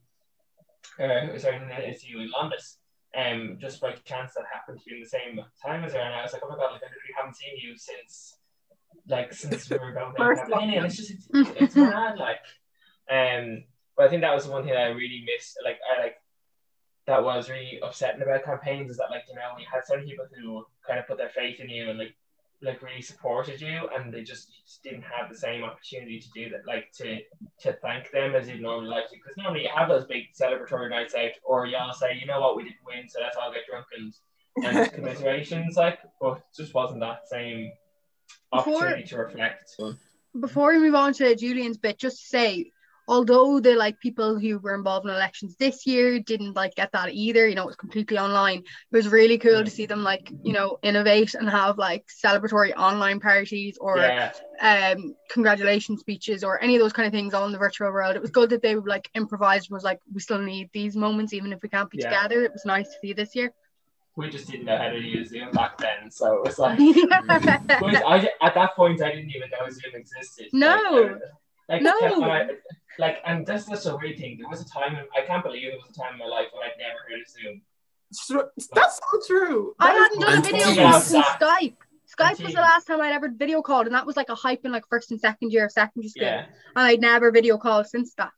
uh, 1.02 1.38
sorry 1.38 1.56
in 1.56 1.68
the 1.68 1.88
SU 1.88 2.20
in 2.20 2.30
London. 2.30 2.58
Um, 3.16 3.56
just 3.60 3.80
by 3.80 3.92
chance 4.04 4.34
that 4.34 4.44
happened 4.52 4.78
to 4.78 4.84
be 4.84 4.96
in 4.96 5.02
the 5.02 5.08
same 5.08 5.40
time 5.64 5.84
as 5.84 5.94
her, 5.94 5.98
and 5.98 6.14
I 6.14 6.22
was 6.22 6.34
like, 6.34 6.42
oh 6.44 6.48
my 6.48 6.56
god, 6.56 6.72
like 6.72 6.82
I 6.82 6.86
literally 6.86 7.16
haven't 7.16 7.36
seen 7.36 7.56
you 7.56 7.76
since, 7.76 8.38
like 9.08 9.32
since 9.32 9.70
we 9.70 9.78
were 9.78 9.92
going 9.92 10.14
to 10.14 10.36
campaigning, 10.36 10.76
and 10.76 10.86
it's 10.86 10.96
just 10.96 11.12
it's, 11.12 11.28
it's 11.56 11.76
mad, 11.76 12.18
like, 12.18 12.40
um, 13.10 13.64
but 13.96 14.06
I 14.06 14.08
think 14.10 14.20
that 14.20 14.34
was 14.34 14.44
the 14.44 14.52
one 14.52 14.64
thing 14.64 14.76
I 14.76 14.88
really 14.88 15.24
missed, 15.24 15.56
like 15.64 15.78
I 15.90 16.02
like 16.02 16.16
that 17.06 17.22
was 17.22 17.48
really 17.48 17.78
upsetting 17.82 18.22
about 18.22 18.44
campaigns 18.44 18.90
is 18.90 18.96
that 18.96 19.10
like 19.10 19.24
you 19.28 19.34
know 19.34 19.52
we 19.56 19.66
had 19.70 19.84
so 19.84 19.94
many 19.94 20.08
people 20.08 20.26
who 20.34 20.64
kind 20.86 20.98
of 20.98 21.06
put 21.06 21.16
their 21.18 21.30
faith 21.30 21.60
in 21.60 21.68
you 21.68 21.90
and 21.90 21.98
like 21.98 22.14
like 22.62 22.82
really 22.82 23.02
supported 23.02 23.60
you 23.60 23.88
and 23.94 24.12
they 24.12 24.22
just, 24.22 24.48
just 24.64 24.82
didn't 24.82 25.02
have 25.02 25.30
the 25.30 25.36
same 25.36 25.62
opportunity 25.62 26.18
to 26.18 26.28
do 26.34 26.48
that 26.48 26.66
like 26.66 26.90
to 26.90 27.18
to 27.60 27.72
thank 27.82 28.10
them 28.10 28.34
as 28.34 28.48
you'd 28.48 28.62
normally 28.62 28.88
like 28.88 29.08
to. 29.08 29.16
Because 29.16 29.36
normally 29.36 29.62
you 29.62 29.68
have 29.74 29.88
those 29.88 30.06
big 30.06 30.24
celebratory 30.38 30.88
nights 30.88 31.14
out 31.14 31.30
or 31.44 31.66
y'all 31.66 31.92
say 31.92 32.18
you 32.18 32.26
know 32.26 32.40
what? 32.40 32.56
We 32.56 32.64
didn't 32.64 32.76
win 32.86 33.08
so 33.08 33.20
let's 33.20 33.36
all 33.36 33.52
get 33.52 33.66
drunk 33.68 33.86
and 33.96 34.14
and 34.64 34.92
commiserations 34.94 35.76
like 35.76 35.98
but 36.20 36.42
just 36.56 36.74
wasn't 36.74 37.00
that 37.00 37.28
same 37.28 37.70
opportunity 38.52 39.02
before, 39.02 39.24
to 39.24 39.28
reflect. 39.28 39.76
Before 40.40 40.72
we 40.72 40.78
move 40.78 40.94
on 40.94 41.12
to 41.14 41.36
Julian's 41.36 41.76
bit 41.76 41.98
just 41.98 42.20
to 42.20 42.26
say 42.26 42.70
although 43.08 43.60
the 43.60 43.74
like 43.74 43.98
people 44.00 44.38
who 44.38 44.58
were 44.58 44.74
involved 44.74 45.06
in 45.06 45.14
elections 45.14 45.56
this 45.56 45.86
year 45.86 46.18
didn't 46.18 46.54
like 46.54 46.74
get 46.74 46.90
that 46.92 47.12
either 47.12 47.46
you 47.46 47.54
know 47.54 47.62
it 47.62 47.66
was 47.66 47.76
completely 47.76 48.18
online 48.18 48.58
it 48.58 48.64
was 48.96 49.08
really 49.08 49.38
cool 49.38 49.64
to 49.64 49.70
see 49.70 49.86
them 49.86 50.02
like 50.02 50.30
you 50.42 50.52
know 50.52 50.78
innovate 50.82 51.34
and 51.34 51.48
have 51.48 51.78
like 51.78 52.04
celebratory 52.08 52.74
online 52.76 53.20
parties 53.20 53.78
or 53.80 53.98
yeah. 53.98 54.32
um 54.60 55.14
congratulations 55.30 56.00
speeches 56.00 56.42
or 56.42 56.62
any 56.62 56.74
of 56.74 56.80
those 56.80 56.92
kind 56.92 57.06
of 57.06 57.12
things 57.12 57.34
all 57.34 57.46
in 57.46 57.52
the 57.52 57.58
virtual 57.58 57.90
world 57.92 58.16
it 58.16 58.22
was 58.22 58.30
good 58.30 58.50
that 58.50 58.62
they 58.62 58.74
would 58.74 58.88
like 58.88 59.08
improvise 59.14 59.70
was 59.70 59.84
like 59.84 60.00
we 60.12 60.20
still 60.20 60.40
need 60.40 60.68
these 60.72 60.96
moments 60.96 61.32
even 61.32 61.52
if 61.52 61.62
we 61.62 61.68
can't 61.68 61.90
be 61.90 61.98
yeah. 61.98 62.08
together 62.08 62.42
it 62.42 62.52
was 62.52 62.64
nice 62.64 62.88
to 62.88 62.94
see 63.00 63.12
this 63.12 63.34
year 63.34 63.52
we 64.16 64.30
just 64.30 64.50
didn't 64.50 64.64
know 64.64 64.78
how 64.78 64.88
to 64.88 64.98
use 64.98 65.28
Zoom 65.28 65.50
back 65.50 65.76
then, 65.76 66.10
so 66.10 66.38
it 66.38 66.44
was 66.46 66.58
like 66.58 66.78
I, 66.80 68.30
at 68.40 68.54
that 68.54 68.74
point 68.74 69.02
I 69.02 69.10
didn't 69.10 69.28
even 69.28 69.50
know 69.50 69.68
Zoom 69.68 69.94
existed. 69.94 70.46
No, 70.54 70.78
like, 70.90 71.20
like, 71.68 71.82
no. 71.82 71.92
I, 71.92 72.48
like, 72.98 73.18
and 73.26 73.46
that's 73.46 73.66
just 73.66 73.86
a 73.86 73.96
weird 73.96 74.18
thing. 74.18 74.38
There 74.38 74.48
was 74.48 74.60
a 74.62 74.68
time, 74.68 74.96
I 75.16 75.26
can't 75.26 75.42
believe 75.44 75.68
there 75.70 75.76
was 75.76 75.90
a 75.90 76.00
time 76.00 76.14
in 76.14 76.18
my 76.18 76.26
life 76.26 76.46
when 76.52 76.62
I'd 76.64 76.78
never 76.78 76.98
heard 77.08 77.20
of 77.20 77.28
Zoom. 77.28 77.62
That's 78.74 79.00
so 79.10 79.20
true. 79.26 79.74
I 79.78 79.92
hadn't 79.92 80.20
done 80.20 80.38
a 80.38 80.40
video 80.40 80.74
call 80.74 81.00
since 81.00 81.26
Skype. 81.26 81.76
Skype 82.18 82.42
was 82.42 82.54
the 82.54 82.60
last 82.60 82.86
time 82.86 83.00
I'd 83.00 83.12
ever 83.12 83.28
video 83.28 83.62
called, 83.62 83.86
and 83.86 83.94
that 83.94 84.06
was 84.06 84.16
like 84.16 84.28
a 84.28 84.34
hype 84.34 84.64
in 84.64 84.70
like 84.70 84.88
first 84.88 85.10
and 85.10 85.20
second 85.20 85.52
year 85.52 85.64
of 85.64 85.72
secondary 85.72 86.08
school. 86.08 86.22
Yeah. 86.22 86.46
And 86.76 86.86
I'd 86.86 87.00
never 87.00 87.32
video 87.32 87.58
called 87.58 87.88
since 87.88 88.14
that. 88.14 88.30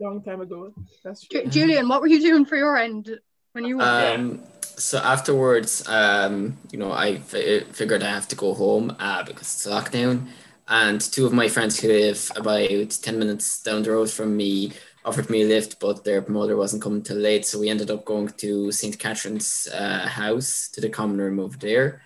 Long 0.00 0.22
time 0.24 0.40
ago. 0.40 0.74
That's 1.04 1.26
true. 1.26 1.42
J- 1.42 1.48
Julian, 1.48 1.88
what 1.88 2.00
were 2.00 2.08
you 2.08 2.20
doing 2.20 2.44
for 2.44 2.56
your 2.56 2.76
end 2.76 3.16
when 3.52 3.64
you 3.64 3.78
were? 3.78 3.84
Um, 3.84 4.42
so 4.62 4.98
afterwards, 4.98 5.88
um, 5.88 6.58
you 6.72 6.80
know, 6.80 6.90
I 6.90 7.22
f- 7.32 7.68
figured 7.68 8.02
I 8.02 8.08
have 8.10 8.26
to 8.28 8.36
go 8.36 8.54
home 8.54 8.96
uh, 8.98 9.22
because 9.22 9.42
it's 9.42 9.66
lockdown. 9.68 10.26
And 10.68 11.00
two 11.00 11.26
of 11.26 11.32
my 11.32 11.48
friends 11.48 11.78
who 11.78 11.88
live 11.88 12.30
about 12.36 12.68
10 12.68 13.18
minutes 13.18 13.62
down 13.62 13.82
the 13.82 13.90
road 13.90 14.10
from 14.10 14.36
me 14.36 14.72
offered 15.04 15.28
me 15.28 15.42
a 15.42 15.46
lift, 15.46 15.78
but 15.78 16.04
their 16.04 16.26
mother 16.26 16.56
wasn't 16.56 16.82
coming 16.82 17.02
till 17.02 17.18
late. 17.18 17.44
So 17.44 17.60
we 17.60 17.68
ended 17.68 17.90
up 17.90 18.04
going 18.04 18.28
to 18.28 18.72
St. 18.72 18.98
Catherine's 18.98 19.68
uh, 19.74 20.06
house 20.08 20.68
to 20.72 20.80
the 20.80 20.88
common 20.88 21.18
room 21.18 21.38
over 21.38 21.58
there. 21.58 22.02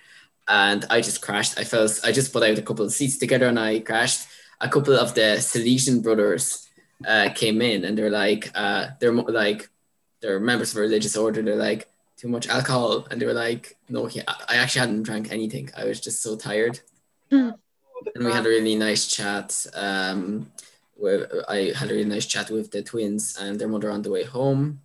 And 0.49 0.85
I 0.91 1.00
just 1.00 1.23
crashed. 1.23 1.59
I 1.59 1.65
felt, 1.65 2.00
I 2.03 2.11
just 2.11 2.33
put 2.33 2.43
out 2.43 2.59
a 2.59 2.62
couple 2.62 2.85
of 2.85 2.93
seats 2.93 3.19
together 3.19 3.47
and 3.47 3.59
I 3.61 3.81
crashed. 3.81 4.27
A 4.61 4.69
couple 4.69 4.95
of 4.95 5.15
the 5.15 5.37
Salesian 5.38 6.03
brothers 6.03 6.69
uh, 7.07 7.29
came 7.35 7.62
in 7.62 7.85
and 7.85 7.97
they're 7.97 8.11
like, 8.11 8.50
uh, 8.55 8.88
they're 8.99 9.12
like, 9.12 9.69
they're 10.21 10.41
members 10.41 10.73
of 10.73 10.79
a 10.79 10.81
religious 10.81 11.17
order. 11.17 11.43
They're 11.43 11.55
like 11.55 11.88
too 12.19 12.29
much 12.29 12.49
alcohol, 12.49 13.07
and 13.11 13.23
they 13.23 13.27
were 13.27 13.33
like, 13.33 13.77
no, 13.88 14.11
I 14.49 14.57
actually 14.57 14.81
hadn't 14.81 15.05
drank 15.05 15.31
anything. 15.31 15.71
I 15.77 15.85
was 15.85 16.00
just 16.00 16.21
so 16.21 16.37
tired. 16.37 16.81
And 18.14 18.25
we 18.25 18.33
had 18.33 18.47
a 18.47 18.49
really 18.49 18.75
nice 18.75 19.07
chat. 19.07 19.67
Um, 19.75 20.50
I 21.49 21.73
had 21.76 21.90
a 21.90 21.95
really 21.95 22.05
nice 22.05 22.26
chat 22.26 22.50
with 22.50 22.71
the 22.71 22.83
twins 22.83 23.37
and 23.40 23.59
their 23.59 23.69
mother 23.69 23.90
on 23.90 24.02
the 24.02 24.11
way 24.11 24.25
home. 24.25 24.81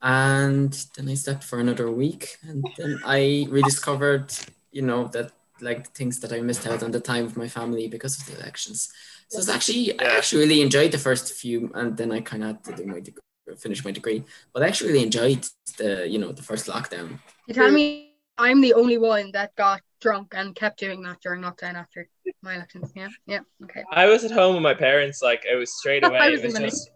And 0.00 0.72
then 0.96 1.08
I 1.08 1.14
slept 1.14 1.42
for 1.42 1.58
another 1.58 1.90
week, 1.90 2.36
and 2.42 2.64
then 2.76 3.00
I 3.04 3.48
rediscovered, 3.50 4.32
you 4.70 4.82
know, 4.82 5.08
that 5.08 5.32
like 5.60 5.88
things 5.88 6.20
that 6.20 6.32
I 6.32 6.40
missed 6.40 6.68
out 6.68 6.84
on 6.84 6.92
the 6.92 7.00
time 7.00 7.24
with 7.24 7.36
my 7.36 7.48
family 7.48 7.88
because 7.88 8.16
of 8.16 8.26
the 8.26 8.40
elections. 8.40 8.92
So 9.28 9.38
it's 9.40 9.48
actually 9.48 9.98
I 9.98 10.04
actually 10.16 10.42
really 10.42 10.62
enjoyed 10.62 10.92
the 10.92 10.98
first 10.98 11.32
few, 11.34 11.70
and 11.74 11.96
then 11.96 12.12
I 12.12 12.20
kind 12.20 12.44
of 12.44 12.48
had 12.48 12.64
to 12.64 12.76
do 12.76 12.86
my 12.86 13.00
degree, 13.00 13.22
finish 13.56 13.84
my 13.84 13.90
degree. 13.90 14.22
But 14.52 14.62
I 14.62 14.68
actually 14.68 14.92
really 14.92 15.04
enjoyed 15.04 15.44
the 15.78 16.08
you 16.08 16.18
know 16.18 16.30
the 16.30 16.42
first 16.42 16.66
lockdown. 16.66 17.18
You 17.48 17.54
tell 17.54 17.70
me 17.72 18.14
I'm 18.38 18.60
the 18.60 18.74
only 18.74 18.98
one 18.98 19.32
that 19.32 19.56
got 19.56 19.82
drunk 20.00 20.32
and 20.34 20.54
kept 20.54 20.78
doing 20.78 21.02
that 21.02 21.20
during 21.20 21.42
lockdown 21.42 21.74
after 21.74 22.08
my 22.42 22.54
elections. 22.54 22.92
Yeah, 22.94 23.08
yeah, 23.26 23.40
okay. 23.64 23.84
I 23.90 24.06
was 24.06 24.24
at 24.24 24.30
home 24.30 24.54
with 24.54 24.62
my 24.62 24.74
parents. 24.74 25.22
Like 25.22 25.44
it 25.50 25.56
was 25.56 25.76
straight 25.78 26.04
away. 26.06 26.30
Was 26.30 26.40
it 26.40 26.44
was 26.44 26.54
just 26.54 26.90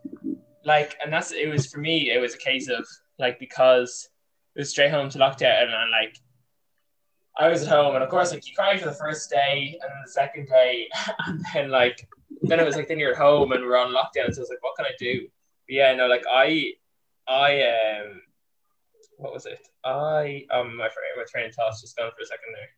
like, 0.64 0.96
and 1.02 1.12
that's 1.12 1.32
it 1.32 1.48
was 1.48 1.66
for 1.66 1.80
me. 1.80 2.10
It 2.10 2.20
was 2.20 2.34
a 2.34 2.38
case 2.38 2.68
of 2.68 2.86
like 3.18 3.38
because 3.38 4.08
it 4.54 4.60
was 4.60 4.70
straight 4.70 4.90
home 4.90 5.08
to 5.10 5.18
lockdown, 5.18 5.62
and, 5.62 5.72
and 5.72 5.90
like 5.90 6.16
I 7.38 7.48
was 7.48 7.62
at 7.62 7.68
home, 7.68 7.94
and 7.94 8.04
of 8.04 8.10
course, 8.10 8.32
like 8.32 8.46
you 8.46 8.54
cry 8.54 8.76
for 8.76 8.86
the 8.86 8.94
first 8.94 9.30
day, 9.30 9.78
and 9.80 9.90
then 9.90 10.02
the 10.04 10.12
second 10.12 10.48
day, 10.48 10.88
and 11.26 11.44
then 11.54 11.70
like 11.70 12.06
then 12.42 12.60
it 12.60 12.66
was 12.66 12.76
like 12.76 12.88
then 12.88 12.98
you're 12.98 13.12
at 13.12 13.18
home 13.18 13.52
and 13.52 13.64
we're 13.64 13.76
on 13.76 13.92
lockdown. 13.92 14.32
So 14.32 14.40
I 14.40 14.42
was 14.42 14.50
like, 14.50 14.62
what 14.62 14.76
can 14.76 14.86
I 14.86 14.94
do? 14.98 15.22
But 15.66 15.74
yeah, 15.74 15.94
no, 15.94 16.06
like 16.06 16.24
I, 16.30 16.72
I 17.28 17.62
um, 17.62 18.20
what 19.16 19.32
was 19.32 19.46
it? 19.46 19.66
I 19.84 20.44
um, 20.50 20.76
my 20.76 20.88
friend, 20.88 21.08
my 21.16 21.24
train 21.30 21.46
of 21.48 21.54
thoughts 21.54 21.80
just 21.80 21.96
gone 21.96 22.10
for 22.10 22.22
a 22.22 22.26
second 22.26 22.52
there. 22.54 22.68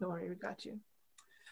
Don't 0.00 0.10
worry, 0.10 0.28
we 0.28 0.34
got 0.36 0.64
you. 0.64 0.78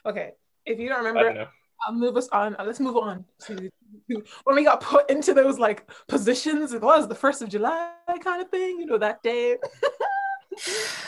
Okay, 0.05 0.33
if 0.65 0.79
you 0.79 0.89
don't 0.89 1.05
remember, 1.05 1.33
don't. 1.33 1.49
I'll 1.87 1.95
move 1.95 2.17
us 2.17 2.29
on. 2.29 2.57
Uh, 2.59 2.65
Let's 2.65 2.81
move 2.81 2.97
on 2.97 3.25
to, 3.47 3.57
to 3.57 4.23
when 4.45 4.57
we 4.57 4.65
got 4.65 4.81
put 4.81 5.11
into 5.11 5.35
those 5.35 5.59
like 5.59 5.89
positions. 6.09 6.73
It 6.73 6.81
was 6.81 7.09
the 7.09 7.15
first 7.15 7.43
of 7.43 7.49
July 7.49 7.93
kind 8.23 8.41
of 8.41 8.49
thing, 8.51 8.79
you 8.81 8.87
know, 8.87 8.99
that 8.99 9.23
day. 9.23 9.57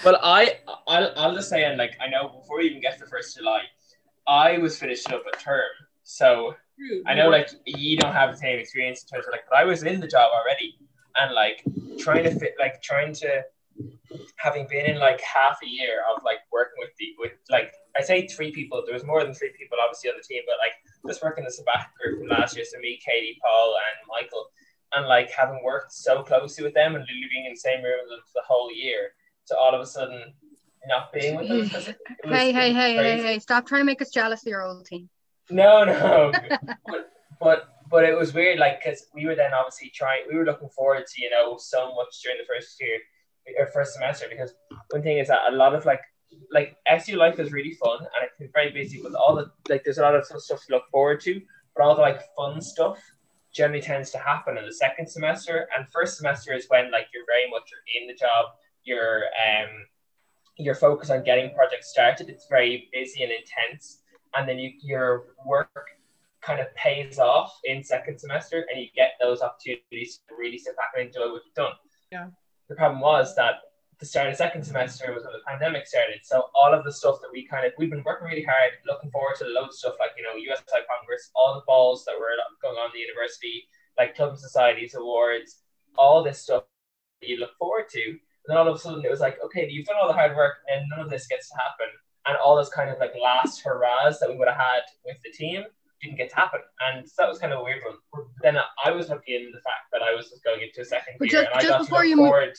Well, 0.04 0.18
I 0.22 0.58
I'll, 0.86 1.12
I'll 1.16 1.34
just 1.34 1.48
say, 1.48 1.64
and 1.64 1.78
like 1.78 1.96
I 2.00 2.08
know 2.08 2.28
before 2.28 2.58
we 2.58 2.66
even 2.66 2.82
get 2.82 2.98
to 2.98 3.04
the 3.04 3.10
first 3.10 3.36
of 3.36 3.42
July, 3.42 3.62
I 4.26 4.58
was 4.58 4.78
finishing 4.78 5.14
up 5.14 5.22
a 5.32 5.36
term, 5.38 5.62
so 6.02 6.54
I 7.06 7.14
know 7.14 7.30
like 7.30 7.48
you 7.64 7.96
don't 7.96 8.12
have 8.12 8.32
the 8.32 8.36
same 8.36 8.58
experience 8.58 9.02
in 9.02 9.08
terms 9.08 9.26
of 9.26 9.32
like, 9.32 9.44
but 9.48 9.58
I 9.58 9.64
was 9.64 9.82
in 9.84 10.00
the 10.00 10.06
job 10.06 10.30
already, 10.32 10.76
and 11.16 11.34
like 11.34 11.64
trying 11.98 12.24
to 12.24 12.38
fit, 12.38 12.56
like 12.58 12.82
trying 12.82 13.14
to 13.14 13.42
having 14.36 14.66
been 14.68 14.86
in 14.86 14.98
like 14.98 15.20
half 15.20 15.58
a 15.62 15.66
year 15.68 16.00
of 16.14 16.22
like 16.24 16.38
working 16.52 16.74
with 16.78 16.90
the 16.98 17.14
with 17.18 17.32
like 17.50 17.72
I 17.96 18.02
say 18.02 18.26
three 18.26 18.52
people. 18.52 18.82
There 18.84 18.94
was 18.94 19.04
more 19.04 19.22
than 19.24 19.34
three 19.34 19.52
people 19.58 19.78
obviously 19.82 20.10
on 20.10 20.16
the 20.16 20.22
team, 20.22 20.42
but 20.46 20.56
like 20.58 20.72
just 21.06 21.22
working 21.22 21.44
the 21.44 21.50
sabbatical 21.50 21.92
group 22.02 22.18
from 22.20 22.28
last 22.28 22.56
year, 22.56 22.64
so 22.64 22.78
me, 22.78 23.00
Katie, 23.04 23.38
Paul, 23.42 23.74
and 23.76 24.06
Michael, 24.08 24.46
and 24.94 25.06
like 25.06 25.30
having 25.30 25.62
worked 25.64 25.92
so 25.92 26.22
closely 26.22 26.64
with 26.64 26.74
them 26.74 26.94
and 26.94 27.02
literally 27.02 27.28
being 27.30 27.46
in 27.46 27.52
the 27.52 27.56
same 27.60 27.82
room 27.82 28.00
the, 28.08 28.16
the 28.34 28.42
whole 28.46 28.72
year, 28.72 29.10
to 29.48 29.56
all 29.56 29.74
of 29.74 29.80
a 29.80 29.86
sudden 29.86 30.32
not 30.86 31.12
being 31.12 31.36
with 31.36 31.48
them. 31.48 31.68
'cause 31.68 31.88
it- 31.88 31.98
it 32.24 32.26
was- 32.26 32.32
Hey, 32.38 32.52
hey, 32.52 32.72
hey, 32.72 32.94
hey, 32.94 33.22
hey! 33.22 33.38
Stop 33.38 33.66
trying 33.66 33.80
to 33.80 33.84
make 33.86 34.00
us 34.02 34.10
jealous 34.10 34.42
of 34.42 34.46
your 34.48 34.62
old 34.62 34.84
team. 34.86 35.08
No, 35.50 35.84
no, 35.84 36.32
but 36.86 37.10
but 37.40 37.68
but 37.90 38.04
it 38.04 38.16
was 38.16 38.34
weird, 38.34 38.58
like 38.58 38.82
because 38.84 39.06
we 39.14 39.24
were 39.26 39.34
then 39.34 39.54
obviously 39.54 39.90
trying, 39.94 40.22
we 40.30 40.36
were 40.36 40.44
looking 40.44 40.68
forward 40.68 41.04
to 41.06 41.22
you 41.22 41.30
know 41.30 41.56
so 41.58 41.94
much 41.94 42.20
during 42.22 42.38
the 42.38 42.44
first 42.44 42.76
year 42.80 42.98
or 43.58 43.66
first 43.68 43.94
semester 43.94 44.26
because 44.30 44.54
one 44.90 45.02
thing 45.02 45.18
is 45.18 45.28
that 45.28 45.40
a 45.48 45.52
lot 45.52 45.74
of 45.74 45.84
like 45.84 46.00
like 46.52 46.76
SU 46.86 47.16
life 47.16 47.38
is 47.38 47.52
really 47.52 47.72
fun 47.72 47.98
and 47.98 48.30
it's 48.38 48.52
very 48.52 48.70
busy, 48.70 49.00
with 49.02 49.14
all 49.14 49.34
the 49.34 49.50
like 49.68 49.84
there's 49.84 49.98
a 49.98 50.02
lot 50.02 50.14
of 50.14 50.24
stuff 50.24 50.64
to 50.66 50.72
look 50.72 50.84
forward 50.90 51.20
to, 51.22 51.40
but 51.74 51.84
all 51.84 51.94
the 51.94 52.02
like 52.02 52.20
fun 52.36 52.60
stuff 52.60 52.98
generally 53.52 53.80
tends 53.80 54.10
to 54.10 54.18
happen 54.18 54.58
in 54.58 54.64
the 54.66 54.72
second 54.72 55.08
semester 55.08 55.68
and 55.76 55.88
first 55.88 56.18
semester 56.18 56.52
is 56.52 56.66
when 56.68 56.90
like 56.90 57.06
you're 57.14 57.26
very 57.26 57.50
much 57.50 57.68
in 58.00 58.06
the 58.06 58.14
job, 58.14 58.46
you're 58.84 59.24
um 59.24 59.68
you're 60.56 60.74
focused 60.74 61.10
on 61.10 61.22
getting 61.22 61.54
projects 61.54 61.88
started. 61.88 62.28
It's 62.28 62.46
very 62.48 62.88
busy 62.92 63.22
and 63.22 63.32
intense 63.32 64.02
and 64.36 64.48
then 64.48 64.58
you, 64.58 64.72
your 64.82 65.26
work 65.46 65.86
kind 66.40 66.60
of 66.60 66.72
pays 66.74 67.18
off 67.18 67.58
in 67.64 67.82
second 67.82 68.18
semester 68.18 68.66
and 68.70 68.80
you 68.80 68.88
get 68.94 69.12
those 69.20 69.40
opportunities 69.40 70.20
to 70.28 70.34
really 70.36 70.58
sit 70.58 70.76
back 70.76 70.92
and 70.96 71.06
enjoy 71.06 71.32
what 71.32 71.42
you've 71.44 71.54
done. 71.54 71.72
Yeah. 72.12 72.28
The 72.68 72.74
problem 72.74 73.00
was 73.00 73.34
that 73.36 73.56
the 73.98 74.06
start 74.06 74.28
of 74.28 74.36
second 74.36 74.62
semester 74.62 75.12
was 75.12 75.24
when 75.24 75.32
the 75.32 75.42
pandemic 75.46 75.86
started. 75.86 76.20
So 76.22 76.44
all 76.54 76.72
of 76.72 76.84
the 76.84 76.92
stuff 76.92 77.20
that 77.20 77.32
we 77.32 77.46
kind 77.46 77.66
of 77.66 77.72
we've 77.78 77.90
been 77.90 78.04
working 78.04 78.28
really 78.28 78.44
hard, 78.44 78.72
looking 78.86 79.10
forward 79.10 79.36
to 79.38 79.46
loads 79.46 79.74
of 79.74 79.78
stuff 79.78 79.94
like 79.98 80.10
you 80.16 80.22
know 80.22 80.36
USI 80.36 80.86
Congress, 80.86 81.30
all 81.34 81.54
the 81.54 81.66
balls 81.66 82.04
that 82.04 82.14
were 82.18 82.30
going 82.62 82.76
on 82.76 82.90
in 82.90 82.92
the 82.94 83.00
university, 83.00 83.66
like 83.98 84.14
club 84.14 84.30
and 84.30 84.38
societies 84.38 84.94
awards, 84.94 85.62
all 85.96 86.22
this 86.22 86.40
stuff 86.40 86.64
that 87.20 87.28
you 87.28 87.38
look 87.38 87.56
forward 87.58 87.88
to. 87.90 88.04
And 88.08 88.46
then 88.46 88.56
all 88.56 88.68
of 88.68 88.76
a 88.76 88.78
sudden 88.78 89.04
it 89.04 89.10
was 89.10 89.20
like, 89.20 89.38
okay, 89.44 89.68
you've 89.68 89.86
done 89.86 89.96
all 90.00 90.06
the 90.06 90.14
hard 90.14 90.36
work 90.36 90.58
and 90.72 90.86
none 90.88 91.00
of 91.00 91.10
this 91.10 91.26
gets 91.26 91.48
to 91.50 91.56
happen 91.56 91.92
and 92.26 92.36
all 92.38 92.56
those 92.56 92.68
kind 92.68 92.90
of 92.90 92.98
like 92.98 93.12
last 93.20 93.62
hurrahs 93.62 94.20
that 94.20 94.28
we 94.28 94.36
would 94.36 94.48
have 94.48 94.56
had 94.56 94.82
with 95.04 95.16
the 95.24 95.32
team 95.32 95.64
didn't 96.02 96.16
get 96.16 96.30
to 96.30 96.36
happen, 96.36 96.60
and 96.80 97.06
so 97.08 97.14
that 97.22 97.28
was 97.28 97.38
kind 97.38 97.52
of 97.52 97.60
a 97.60 97.64
weird 97.64 97.82
one. 97.84 98.24
Then 98.42 98.56
I 98.84 98.90
was 98.92 99.08
lucky 99.08 99.36
in 99.36 99.50
the 99.52 99.60
fact 99.60 99.86
that 99.92 100.02
I 100.02 100.14
was 100.14 100.30
just 100.30 100.44
going 100.44 100.60
into 100.62 100.80
a 100.80 100.84
second 100.84 101.14
But 101.18 101.32
year, 101.32 101.42
just- 101.42 101.50
and 101.52 101.58
I 101.58 101.62
just 101.62 101.72
got 101.72 101.80
before 101.80 102.02
to 102.02 102.08
you 102.08 102.16
look 102.16 102.22
move- 102.24 102.30
forward 102.30 102.54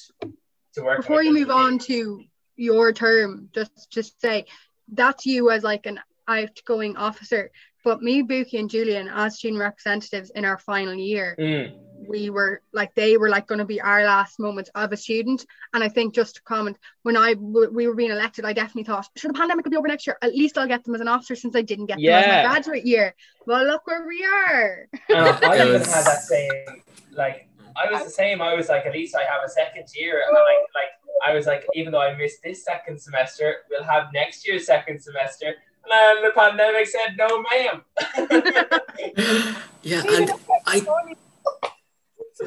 to 0.73 0.81
work. 0.83 0.97
Before 0.97 1.23
you 1.23 1.33
move 1.33 1.49
on 1.49 1.79
to 1.79 2.23
your 2.55 2.91
term, 2.91 3.49
just 3.53 3.89
just 3.91 4.19
say 4.21 4.45
that's 4.91 5.25
you 5.25 5.49
as 5.51 5.63
like 5.63 5.85
an 5.85 5.99
outgoing 6.27 6.97
officer. 6.97 7.51
But 7.85 8.01
me, 8.01 8.21
Buki, 8.23 8.59
and 8.59 8.69
Julian, 8.69 9.07
as 9.07 9.37
student 9.37 9.61
representatives 9.61 10.31
in 10.31 10.43
our 10.43 10.57
final 10.57 10.93
year, 10.93 11.35
Mm. 11.39 11.79
We 12.09 12.29
were 12.29 12.61
like 12.73 12.93
they 12.95 13.15
were 13.17 13.29
like 13.29 13.47
going 13.47 13.59
to 13.59 13.65
be 13.65 13.79
our 13.79 14.03
last 14.03 14.39
moments 14.39 14.69
of 14.75 14.91
a 14.91 14.97
student. 14.97 15.45
And 15.73 15.83
I 15.83 15.89
think 15.89 16.13
just 16.13 16.35
to 16.35 16.41
comment, 16.41 16.77
when 17.03 17.15
I 17.15 17.35
w- 17.35 17.69
we 17.71 17.87
were 17.87 17.95
being 17.95 18.11
elected, 18.11 18.43
I 18.45 18.53
definitely 18.53 18.83
thought, 18.83 19.07
should 19.15 19.29
the 19.29 19.33
pandemic 19.35 19.65
will 19.65 19.71
be 19.71 19.77
over 19.77 19.87
next 19.87 20.07
year? 20.07 20.17
At 20.21 20.35
least 20.35 20.57
I'll 20.57 20.67
get 20.67 20.83
them 20.83 20.95
as 20.95 21.01
an 21.01 21.07
officer 21.07 21.35
since 21.35 21.55
I 21.55 21.61
didn't 21.61 21.85
get 21.85 21.97
them 21.97 22.09
as 22.09 22.27
my 22.27 22.41
graduate 22.49 22.85
year. 22.85 23.15
Well, 23.45 23.65
look 23.65 23.87
where 23.87 24.05
we 24.05 24.25
are. 24.25 24.87
And 25.09 25.45
I 25.45 25.55
even 25.67 25.79
was- 25.79 25.93
had 25.93 26.05
that 26.05 26.21
same 26.23 26.81
like 27.13 27.47
I 27.75 27.91
was 27.91 28.03
the 28.03 28.09
same. 28.09 28.41
I 28.41 28.53
was 28.53 28.67
like, 28.69 28.85
at 28.85 28.93
least 28.93 29.15
I 29.15 29.23
have 29.23 29.41
a 29.45 29.49
second 29.49 29.85
year, 29.95 30.23
and 30.27 30.33
like 30.33 30.65
like 30.75 30.91
I 31.25 31.33
was 31.33 31.45
like, 31.45 31.65
even 31.73 31.91
though 31.91 32.01
I 32.01 32.15
missed 32.15 32.41
this 32.43 32.63
second 32.63 32.99
semester, 32.99 33.57
we'll 33.69 33.83
have 33.83 34.07
next 34.13 34.47
year's 34.47 34.65
second 34.65 35.01
semester. 35.01 35.55
And 35.91 36.23
the 36.23 36.31
pandemic 36.35 36.87
said, 36.87 37.17
no, 37.17 37.43
ma'am. 37.49 37.81
yeah, 39.81 40.03
and 40.07 40.31
I 40.65 40.81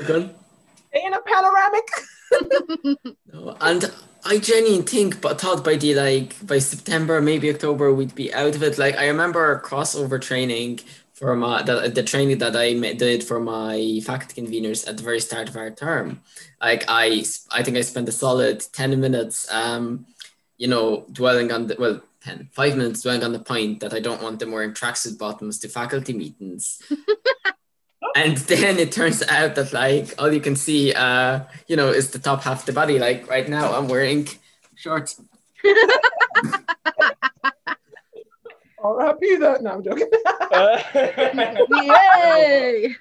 good. 0.07 0.35
in 0.93 1.15
a 1.15 1.21
panoramic. 1.21 1.89
No, 3.33 3.57
and 3.61 3.93
I 4.25 4.39
genuinely 4.39 4.83
think, 4.83 5.21
but 5.21 5.41
thought 5.41 5.65
by 5.65 5.77
the 5.77 5.95
like 5.95 6.47
by 6.47 6.59
September, 6.59 7.21
maybe 7.21 7.51
October, 7.51 7.93
we'd 7.93 8.15
be 8.15 8.33
out 8.33 8.55
of 8.55 8.63
it. 8.63 8.79
Like 8.79 8.97
I 8.97 9.09
remember 9.09 9.61
crossover 9.61 10.21
training 10.21 10.81
for 11.15 11.35
my 11.35 11.63
the, 11.63 11.89
the 11.89 12.03
training 12.03 12.39
that 12.39 12.57
I 12.57 12.73
did 12.95 13.25
for 13.25 13.41
my 13.41 14.01
faculty 14.05 14.41
conveners 14.41 14.89
at 14.89 14.97
the 14.97 15.03
very 15.03 15.21
start 15.21 15.49
of 15.49 15.57
our 15.57 15.71
term. 15.71 16.21
Like 16.61 16.85
I, 16.89 17.25
I 17.51 17.63
think 17.63 17.77
I 17.77 17.81
spent 17.83 18.09
a 18.09 18.13
solid 18.13 18.65
ten 18.73 18.99
minutes, 19.01 19.53
um, 19.53 20.07
you 20.57 20.69
know, 20.69 21.07
dwelling 21.13 21.53
on 21.53 21.67
the 21.67 21.77
well. 21.79 22.01
10, 22.25 22.51
five 22.53 22.77
minutes 22.77 23.03
dwelling 23.03 23.25
on 23.25 23.33
the 23.33 23.41
point 23.41 23.81
that 23.81 23.93
I 23.93 23.99
don't 23.99 24.23
want 24.23 24.39
them 24.39 24.53
wearing 24.53 24.75
tracksuit 24.75 25.19
bottoms 25.19 25.59
to 25.59 25.69
faculty 25.69 26.13
meetings. 26.13 26.81
and 28.17 28.37
then 28.53 28.79
it 28.79 28.93
turns 28.93 29.23
out 29.29 29.55
that 29.55 29.73
like 29.73 30.15
all 30.19 30.33
you 30.33 30.41
can 30.41 30.57
see 30.57 30.93
uh 30.95 31.41
you 31.69 31.77
know 31.77 31.89
is 31.89 32.11
the 32.11 32.19
top 32.19 32.43
half 32.43 32.61
of 32.61 32.67
the 32.67 32.73
body 32.73 32.99
like 32.99 33.29
right 33.29 33.49
now 33.49 33.73
i'm 33.75 33.89
wearing 33.89 34.29
shorts 34.75 35.21
R.I.P. 38.85 39.37
that. 39.37 39.63
No, 39.63 39.71
I'm 39.73 39.83
joking. 39.85 40.09
Yay! 41.71 42.97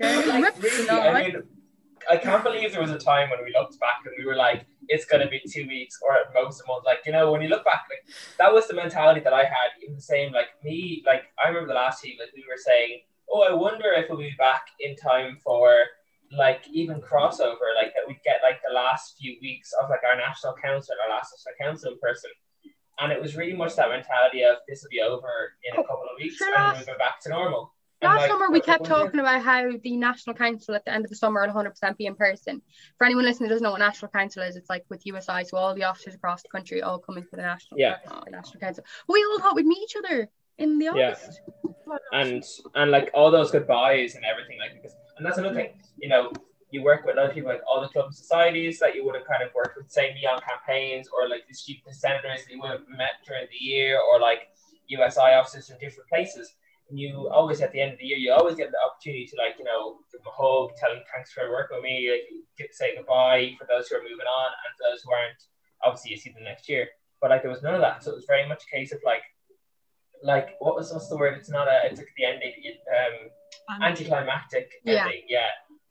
like, 0.00 0.44
Ripped 0.44 0.62
really, 0.62 0.90
I 0.90 1.12
right? 1.12 1.34
mean, 1.34 1.42
I 2.10 2.16
can't 2.16 2.42
believe 2.42 2.72
there 2.72 2.80
was 2.80 2.90
a 2.90 2.98
time 2.98 3.30
when 3.30 3.38
we 3.44 3.52
looked 3.56 3.78
back 3.78 3.98
and 4.04 4.14
we 4.18 4.24
were 4.26 4.34
like, 4.34 4.66
it's 4.88 5.04
gonna 5.04 5.28
be 5.28 5.40
two 5.48 5.68
weeks 5.68 5.98
or 6.02 6.16
at 6.16 6.34
most 6.34 6.62
a 6.62 6.66
month. 6.66 6.84
Like, 6.84 7.00
you 7.06 7.12
know, 7.12 7.30
when 7.30 7.42
you 7.42 7.48
look 7.48 7.64
back, 7.64 7.82
like 7.88 8.12
that 8.38 8.52
was 8.52 8.66
the 8.66 8.74
mentality 8.74 9.20
that 9.20 9.32
I 9.32 9.44
had. 9.44 9.70
Even 9.82 9.94
the 9.94 10.00
same, 10.02 10.32
like 10.32 10.48
me, 10.64 11.04
like 11.06 11.24
I 11.42 11.48
remember 11.48 11.68
the 11.68 11.74
last 11.74 12.02
team, 12.02 12.16
like 12.18 12.30
we 12.34 12.44
were 12.48 12.56
saying, 12.56 13.02
oh, 13.32 13.42
I 13.42 13.52
wonder 13.54 13.86
if 13.96 14.08
we'll 14.08 14.18
be 14.18 14.34
back 14.38 14.66
in 14.80 14.96
time 14.96 15.38
for 15.42 15.74
like 16.32 16.64
even 16.72 17.00
crossover, 17.00 17.74
like 17.74 17.92
that 17.94 18.06
we'd 18.06 18.20
get 18.24 18.40
like 18.42 18.60
the 18.66 18.74
last 18.74 19.16
few 19.18 19.36
weeks 19.42 19.72
of 19.82 19.90
like 19.90 20.00
our 20.08 20.16
national 20.16 20.54
council, 20.54 20.94
our 21.02 21.16
last 21.16 21.32
national 21.34 21.70
council 21.70 21.92
in 21.92 21.98
person. 21.98 22.30
And 23.00 23.12
it 23.12 23.20
was 23.20 23.36
really 23.36 23.54
much 23.54 23.76
that 23.76 23.88
mentality 23.88 24.42
of 24.42 24.56
this 24.68 24.82
will 24.82 24.90
be 24.90 25.00
over 25.00 25.54
in 25.64 25.76
a 25.76 25.80
oh, 25.80 25.84
couple 25.84 26.04
of 26.04 26.20
weeks 26.20 26.36
Shut 26.36 26.48
and 26.56 26.76
we'll 26.76 26.86
go 26.86 26.98
back 26.98 27.20
to 27.22 27.30
normal. 27.30 27.72
Last 28.02 28.20
like, 28.20 28.30
summer, 28.30 28.50
we 28.50 28.60
kept 28.60 28.84
talking 28.84 29.20
about 29.20 29.42
how 29.42 29.72
the 29.82 29.96
National 29.96 30.34
Council 30.34 30.74
at 30.74 30.86
the 30.86 30.92
end 30.92 31.04
of 31.04 31.10
the 31.10 31.16
summer 31.16 31.46
will 31.46 31.52
100% 31.52 31.96
be 31.98 32.06
in 32.06 32.14
person. 32.14 32.62
For 32.96 33.04
anyone 33.04 33.24
listening 33.24 33.48
who 33.48 33.54
doesn't 33.54 33.62
know 33.62 33.72
what 33.72 33.80
National 33.80 34.10
Council 34.10 34.42
is, 34.42 34.56
it's 34.56 34.70
like 34.70 34.86
with 34.88 35.04
USI, 35.04 35.44
so 35.44 35.58
all 35.58 35.74
the 35.74 35.84
officers 35.84 36.14
across 36.14 36.42
the 36.42 36.48
country 36.48 36.80
all 36.80 36.98
coming 36.98 37.24
to 37.24 37.30
the 37.30 37.42
National, 37.42 37.78
Yeah. 37.78 37.98
the 38.04 38.30
National 38.30 38.60
Council. 38.60 38.84
But 39.06 39.12
we 39.12 39.24
all 39.24 39.40
thought 39.40 39.54
we'd 39.54 39.66
meet 39.66 39.82
each 39.82 39.96
other 39.96 40.30
in 40.60 40.78
the 40.78 40.86
Yeah. 40.94 41.16
and 42.12 42.44
and 42.74 42.90
like 42.90 43.10
all 43.14 43.30
those 43.30 43.50
goodbyes 43.50 44.14
and 44.14 44.24
everything 44.24 44.58
like 44.58 44.72
because 44.76 44.94
and 45.16 45.26
that's 45.26 45.38
another 45.38 45.56
thing 45.60 45.72
you 45.98 46.08
know 46.08 46.32
you 46.70 46.82
work 46.82 47.04
with 47.04 47.18
other 47.18 47.32
people 47.34 47.50
like 47.50 47.62
all 47.68 47.80
the 47.80 47.88
club 47.88 48.06
and 48.06 48.14
societies 48.14 48.78
that 48.78 48.94
you 48.94 49.04
would 49.04 49.16
have 49.18 49.26
kind 49.26 49.42
of 49.42 49.50
worked 49.54 49.76
with 49.76 49.90
say 49.90 50.14
me 50.14 50.24
on 50.26 50.38
campaigns 50.40 51.08
or 51.12 51.28
like 51.28 51.42
the 51.48 51.54
student 51.54 51.94
senators 51.94 52.44
that 52.44 52.52
you 52.52 52.60
would 52.60 52.70
have 52.70 52.86
met 52.88 53.14
during 53.26 53.46
the 53.50 53.62
year 53.72 53.98
or 53.98 54.20
like 54.20 54.42
USI 54.88 55.34
officers 55.38 55.70
in 55.70 55.78
different 55.78 56.08
places. 56.08 56.54
And 56.88 56.98
you 56.98 57.28
always 57.28 57.60
at 57.60 57.72
the 57.72 57.80
end 57.80 57.92
of 57.92 57.98
the 57.98 58.04
year 58.04 58.18
you 58.18 58.32
always 58.32 58.56
get 58.56 58.70
the 58.70 58.78
opportunity 58.86 59.26
to 59.26 59.36
like 59.36 59.54
you 59.58 59.64
know 59.64 59.98
give 60.10 60.20
them 60.20 60.32
a 60.32 60.36
hug 60.42 60.76
tell 60.76 60.90
them 60.90 61.02
thanks 61.12 61.32
for 61.32 61.50
working 61.50 61.76
with 61.78 61.84
me 61.84 62.10
like 62.10 62.26
get, 62.58 62.74
say 62.74 62.96
goodbye 62.96 63.54
for 63.58 63.66
those 63.70 63.88
who 63.88 63.96
are 63.96 64.02
moving 64.02 64.26
on 64.26 64.50
and 64.50 64.72
those 64.78 65.02
who 65.02 65.12
aren't. 65.12 65.42
Obviously 65.82 66.10
you 66.10 66.18
see 66.18 66.30
them 66.30 66.44
next 66.44 66.68
year. 66.68 66.88
But 67.20 67.30
like 67.30 67.42
there 67.42 67.50
was 67.50 67.62
none 67.62 67.74
of 67.74 67.80
that. 67.80 68.02
So 68.02 68.10
it 68.12 68.16
was 68.16 68.26
very 68.26 68.46
much 68.48 68.62
a 68.66 68.76
case 68.76 68.92
of 68.92 69.00
like 69.04 69.22
like 70.22 70.56
what 70.58 70.74
was 70.74 70.92
what's 70.92 71.08
the 71.08 71.16
word? 71.16 71.34
It's 71.38 71.50
not 71.50 71.68
a 71.68 71.80
it's 71.84 71.98
like 71.98 72.08
the 72.16 72.24
ending 72.24 72.52
um 72.88 73.30
anticlimactic 73.82 74.70
Yeah. 74.84 75.04
ending, 75.04 75.22
yeah. 75.28 75.48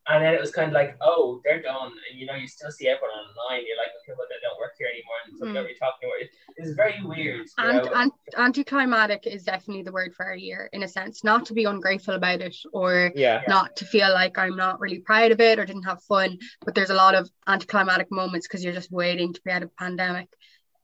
And 0.08 0.26
then 0.26 0.34
it 0.34 0.42
was 0.42 0.52
kind 0.52 0.68
of 0.68 0.74
like, 0.74 0.98
oh, 1.02 1.40
they're 1.46 1.62
done, 1.62 1.92
and 1.92 2.20
you 2.20 2.26
know, 2.26 2.34
you 2.34 2.48
still 2.48 2.72
see 2.72 2.88
everyone 2.88 3.12
online. 3.12 3.64
You're 3.68 3.78
like, 3.78 3.90
okay, 4.02 4.16
well, 4.18 4.26
they 4.28 4.38
don't 4.42 4.58
work 4.60 4.72
here 4.80 4.88
anymore, 4.88 5.18
and 5.26 5.38
so 5.38 5.46
Mm. 5.46 5.50
whatever 5.50 5.68
you're 5.68 5.78
talking 5.78 6.10
about, 6.10 6.22
it, 6.22 6.30
it's 6.58 6.72
very 6.72 6.96
weird. 7.04 7.46
And, 7.60 7.86
know? 7.86 7.92
and 7.94 8.12
anticlimactic 8.36 9.28
is 9.28 9.44
definitely 9.44 9.84
the 9.84 9.92
word 9.92 10.16
for 10.16 10.26
our 10.26 10.36
year, 10.36 10.68
in 10.74 10.82
a 10.82 10.88
sense. 10.88 11.24
Not 11.24 11.46
to 11.48 11.54
be 11.54 11.66
ungrateful 11.66 12.16
about 12.16 12.42
it 12.42 12.56
or 12.74 13.12
yeah, 13.16 13.44
not 13.48 13.76
to 13.78 13.86
feel 13.86 14.12
like 14.12 14.40
I'm 14.40 14.56
not 14.56 14.80
really 14.80 15.00
proud 15.00 15.32
of 15.32 15.40
it 15.40 15.60
or 15.60 15.66
didn't 15.66 15.84
have 15.84 16.02
fun, 16.04 16.40
but 16.66 16.74
there's 16.74 16.90
a 16.90 16.96
lot 16.96 17.14
of 17.14 17.30
anticlimactic 17.48 18.12
moments 18.12 18.48
because 18.48 18.64
you're 18.64 18.74
just 18.74 18.92
waiting 18.92 19.34
to 19.34 19.42
be 19.46 19.52
out 19.52 19.62
of 19.62 19.76
pandemic. 19.78 20.30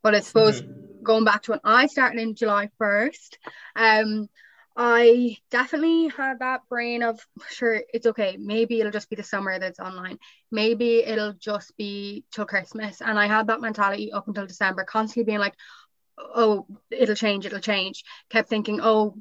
But 0.03 0.13
I 0.13 0.19
suppose 0.19 0.61
Mhm. 0.61 0.85
Going 1.05 1.24
back 1.24 1.43
to 1.43 1.51
when 1.51 1.62
I 1.63 1.88
started 1.88 2.19
in 2.19 2.35
July 2.35 2.69
1st, 2.81 3.38
um, 3.75 4.29
I 4.77 5.38
definitely 5.51 6.09
had 6.09 6.39
that 6.39 6.67
brain 6.67 7.01
of 7.01 7.25
sure 7.50 7.81
it's 7.93 8.07
okay. 8.07 8.35
Maybe 8.38 8.79
it'll 8.79 8.91
just 8.91 9.09
be 9.09 9.15
the 9.15 9.24
summer 9.24 9.57
that's 9.57 9.79
online. 9.79 10.19
Maybe 10.51 10.97
it'll 10.97 11.33
just 11.33 11.77
be 11.77 12.25
till 12.31 12.45
Christmas. 12.45 13.01
And 13.01 13.17
I 13.17 13.27
had 13.27 13.47
that 13.47 13.62
mentality 13.62 14.12
up 14.12 14.27
until 14.27 14.45
December, 14.45 14.83
constantly 14.83 15.24
being 15.31 15.39
like, 15.39 15.55
oh, 16.17 16.67
it'll 16.91 17.15
change, 17.15 17.45
it'll 17.45 17.59
change. 17.59 18.03
Kept 18.29 18.50
thinking, 18.50 18.81
oh, 18.81 19.15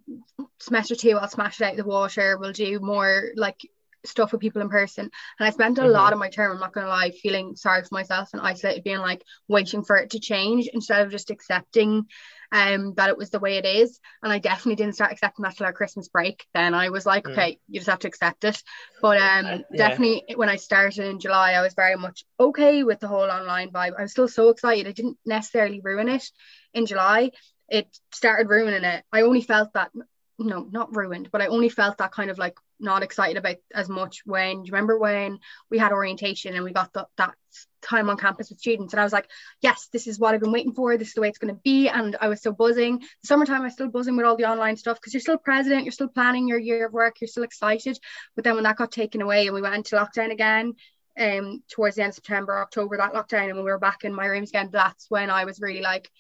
semester 0.59 0.97
two, 0.97 1.19
I'll 1.19 1.29
smash 1.29 1.61
it 1.61 1.65
out 1.65 1.73
of 1.73 1.77
the 1.77 1.85
water. 1.85 2.37
We'll 2.37 2.53
do 2.53 2.81
more 2.81 3.31
like 3.37 3.61
stuff 4.05 4.33
with 4.33 4.41
people 4.41 4.63
in 4.63 4.69
person. 4.69 5.11
And 5.39 5.47
I 5.47 5.51
spent 5.51 5.79
a 5.79 5.87
Mhm. 5.87 5.93
lot 5.93 6.13
of 6.13 6.19
my 6.19 6.29
term, 6.29 6.53
I'm 6.53 6.61
not 6.61 6.73
gonna 6.73 6.89
lie, 6.89 7.11
feeling 7.11 7.57
sorry 7.57 7.83
for 7.83 7.89
myself 7.95 8.31
and 8.33 8.43
isolated, 8.43 8.85
being 8.85 8.99
like 8.99 9.23
waiting 9.49 9.83
for 9.85 9.97
it 9.97 10.11
to 10.11 10.21
change 10.21 10.69
instead 10.73 11.03
of 11.05 11.11
just 11.13 11.31
accepting 11.31 12.07
um 12.53 12.95
that 12.97 13.09
it 13.09 13.17
was 13.17 13.31
the 13.31 13.39
way 13.41 13.57
it 13.57 13.65
is. 13.65 13.99
And 14.23 14.33
I 14.33 14.39
definitely 14.39 14.77
didn't 14.77 14.95
start 14.95 15.13
accepting 15.13 15.43
that 15.43 15.57
till 15.57 15.67
our 15.67 15.73
Christmas 15.73 16.09
break. 16.09 16.45
Then 16.55 16.75
I 16.75 16.91
was 16.91 17.07
like, 17.07 17.27
Mm. 17.27 17.33
okay, 17.33 17.59
you 17.69 17.81
just 17.81 17.91
have 17.91 17.99
to 18.01 18.09
accept 18.09 18.45
it. 18.45 18.63
But 19.03 19.19
um 19.21 19.45
Uh, 19.47 19.59
yeah. 19.73 19.77
definitely 19.79 20.25
when 20.37 20.49
I 20.49 20.57
started 20.57 21.07
in 21.07 21.19
July, 21.21 21.53
I 21.53 21.63
was 21.63 21.75
very 21.75 21.97
much 21.97 22.25
okay 22.39 22.85
with 22.85 23.01
the 23.01 23.09
whole 23.09 23.31
online 23.31 23.71
vibe. 23.71 23.99
I 23.99 24.03
was 24.03 24.13
still 24.13 24.29
so 24.29 24.51
excited. 24.51 24.87
I 24.87 24.93
didn't 24.93 25.19
necessarily 25.27 25.81
ruin 25.83 26.09
it 26.09 26.25
in 26.73 26.87
July. 26.87 27.31
It 27.69 27.89
started 28.13 28.49
ruining 28.49 28.85
it. 28.85 29.05
I 29.13 29.23
only 29.23 29.41
felt 29.41 29.73
that 29.75 29.91
no, 30.39 30.67
not 30.71 30.95
ruined, 30.95 31.31
but 31.31 31.41
I 31.41 31.47
only 31.47 31.69
felt 31.69 31.99
that 31.99 32.13
kind 32.13 32.31
of 32.31 32.39
like 32.39 32.57
not 32.81 33.03
excited 33.03 33.37
about 33.37 33.57
as 33.73 33.89
much 33.89 34.23
when 34.27 34.63
do 34.63 34.67
you 34.67 34.73
remember 34.73 34.99
when 34.99 35.39
we 35.71 35.79
had 35.79 35.93
orientation 35.93 36.55
and 36.55 36.65
we 36.65 36.73
got 36.73 36.93
the, 36.93 37.07
that 37.19 37.35
time 37.83 38.11
on 38.11 38.17
campus 38.17 38.51
with 38.51 38.59
students 38.59 38.93
and 38.93 39.01
I 39.01 39.05
was 39.05 39.13
like, 39.13 39.31
yes, 39.61 39.89
this 39.93 40.07
is 40.07 40.19
what 40.19 40.35
I've 40.35 40.41
been 40.41 40.53
waiting 40.53 40.73
for. 40.73 40.97
This 40.97 41.09
is 41.09 41.15
the 41.15 41.21
way 41.21 41.29
it's 41.29 41.39
going 41.39 41.55
to 41.55 41.61
be. 41.63 41.89
And 41.89 42.17
I 42.21 42.29
was 42.29 42.43
so 42.43 42.53
buzzing. 42.53 43.03
Summertime, 43.25 43.61
I 43.61 43.65
was 43.65 43.75
still 43.75 43.89
buzzing 43.89 44.17
with 44.17 44.27
all 44.27 44.37
the 44.37 44.51
online 44.51 44.77
stuff 44.77 44.99
because 45.01 45.15
you're 45.15 45.21
still 45.21 45.39
president, 45.39 45.85
you're 45.85 45.93
still 45.93 46.09
planning 46.09 46.49
your 46.49 46.59
year 46.59 46.87
of 46.87 46.93
work, 46.93 47.21
you're 47.21 47.29
still 47.29 47.45
excited. 47.45 47.99
But 48.35 48.45
then 48.45 48.55
when 48.55 48.65
that 48.65 48.77
got 48.77 48.91
taken 48.91 49.23
away 49.23 49.47
and 49.47 49.55
we 49.55 49.63
went 49.63 49.77
into 49.77 49.97
lockdown 49.97 50.33
again, 50.33 50.75
um, 51.17 51.63
towards 51.71 51.95
the 51.95 52.03
end 52.03 52.11
of 52.11 52.15
September, 52.17 52.59
October, 52.59 52.97
that 52.97 53.13
lockdown, 53.13 53.47
and 53.47 53.55
when 53.55 53.65
we 53.65 53.71
were 53.71 53.79
back 53.79 54.03
in 54.03 54.13
my 54.13 54.27
rooms 54.27 54.51
again, 54.51 54.71
that's 54.73 55.07
when 55.09 55.31
I 55.31 55.45
was 55.45 55.61
really 55.61 55.81
like, 55.81 56.11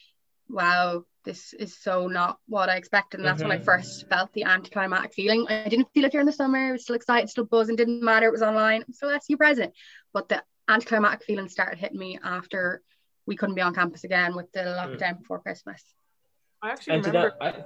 wow, 0.49 1.05
this 1.25 1.53
is 1.55 1.77
so 1.77 2.07
not 2.07 2.39
what 2.47 2.69
I 2.69 2.77
expected. 2.77 3.21
And 3.21 3.27
that's 3.27 3.43
when 3.43 3.51
I 3.53 3.59
Mhm. 3.59 3.65
first 3.65 4.09
felt 4.09 4.33
the 4.35 4.45
anticlimactic 4.45 5.15
feeling. 5.15 5.47
I 5.49 5.69
didn't 5.69 5.89
feel 5.95 6.05
it 6.05 6.13
during 6.13 6.27
the 6.27 6.33
summer. 6.33 6.59
I 6.69 6.73
was 6.73 6.83
still 6.83 6.97
excited, 6.97 7.29
still 7.31 7.45
buzzing, 7.45 7.77
didn't 7.77 8.03
matter. 8.03 8.27
It 8.29 8.33
was 8.33 8.43
online. 8.43 8.85
I'm 8.87 8.93
still 8.93 9.11
SU 9.11 9.37
president. 9.37 9.75
But 10.13 10.29
the 10.29 10.43
anticlimactic 10.69 11.27
feeling 11.27 11.49
started 11.49 11.79
hitting 11.79 11.99
me 11.99 12.19
after 12.23 12.83
we 13.27 13.37
couldn't 13.37 13.55
be 13.55 13.63
on 13.63 13.75
campus 13.75 14.05
again 14.05 14.35
with 14.35 14.53
the 14.53 14.61
lockdown 14.61 15.19
before 15.19 15.41
Christmas. 15.41 15.83
I 16.63 16.71
actually 16.71 16.97
and 16.97 17.07
remember. 17.07 17.37
that, 17.41 17.45
I, 17.45 17.65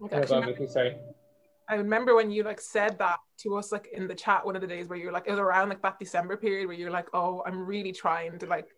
like, 0.00 0.12
actually 0.12 0.40
remember- 0.40 0.66
sorry. 0.68 0.96
I 1.68 1.74
remember 1.74 2.14
when 2.14 2.30
you 2.30 2.44
like 2.44 2.60
said 2.60 2.96
that 2.98 3.18
to 3.38 3.56
us 3.56 3.72
like 3.72 3.88
in 3.92 4.06
the 4.06 4.14
chat 4.14 4.46
one 4.46 4.54
of 4.54 4.60
the 4.62 4.68
days 4.68 4.86
where 4.88 4.96
you're 4.96 5.10
like 5.10 5.24
it 5.26 5.32
was 5.32 5.40
around 5.40 5.68
like 5.70 5.82
that 5.82 5.98
December 5.98 6.36
period 6.36 6.68
where 6.68 6.76
you're 6.76 6.92
like, 6.92 7.08
oh, 7.12 7.42
I'm 7.44 7.66
really 7.66 7.90
trying 7.92 8.38
to 8.38 8.46
like 8.46 8.68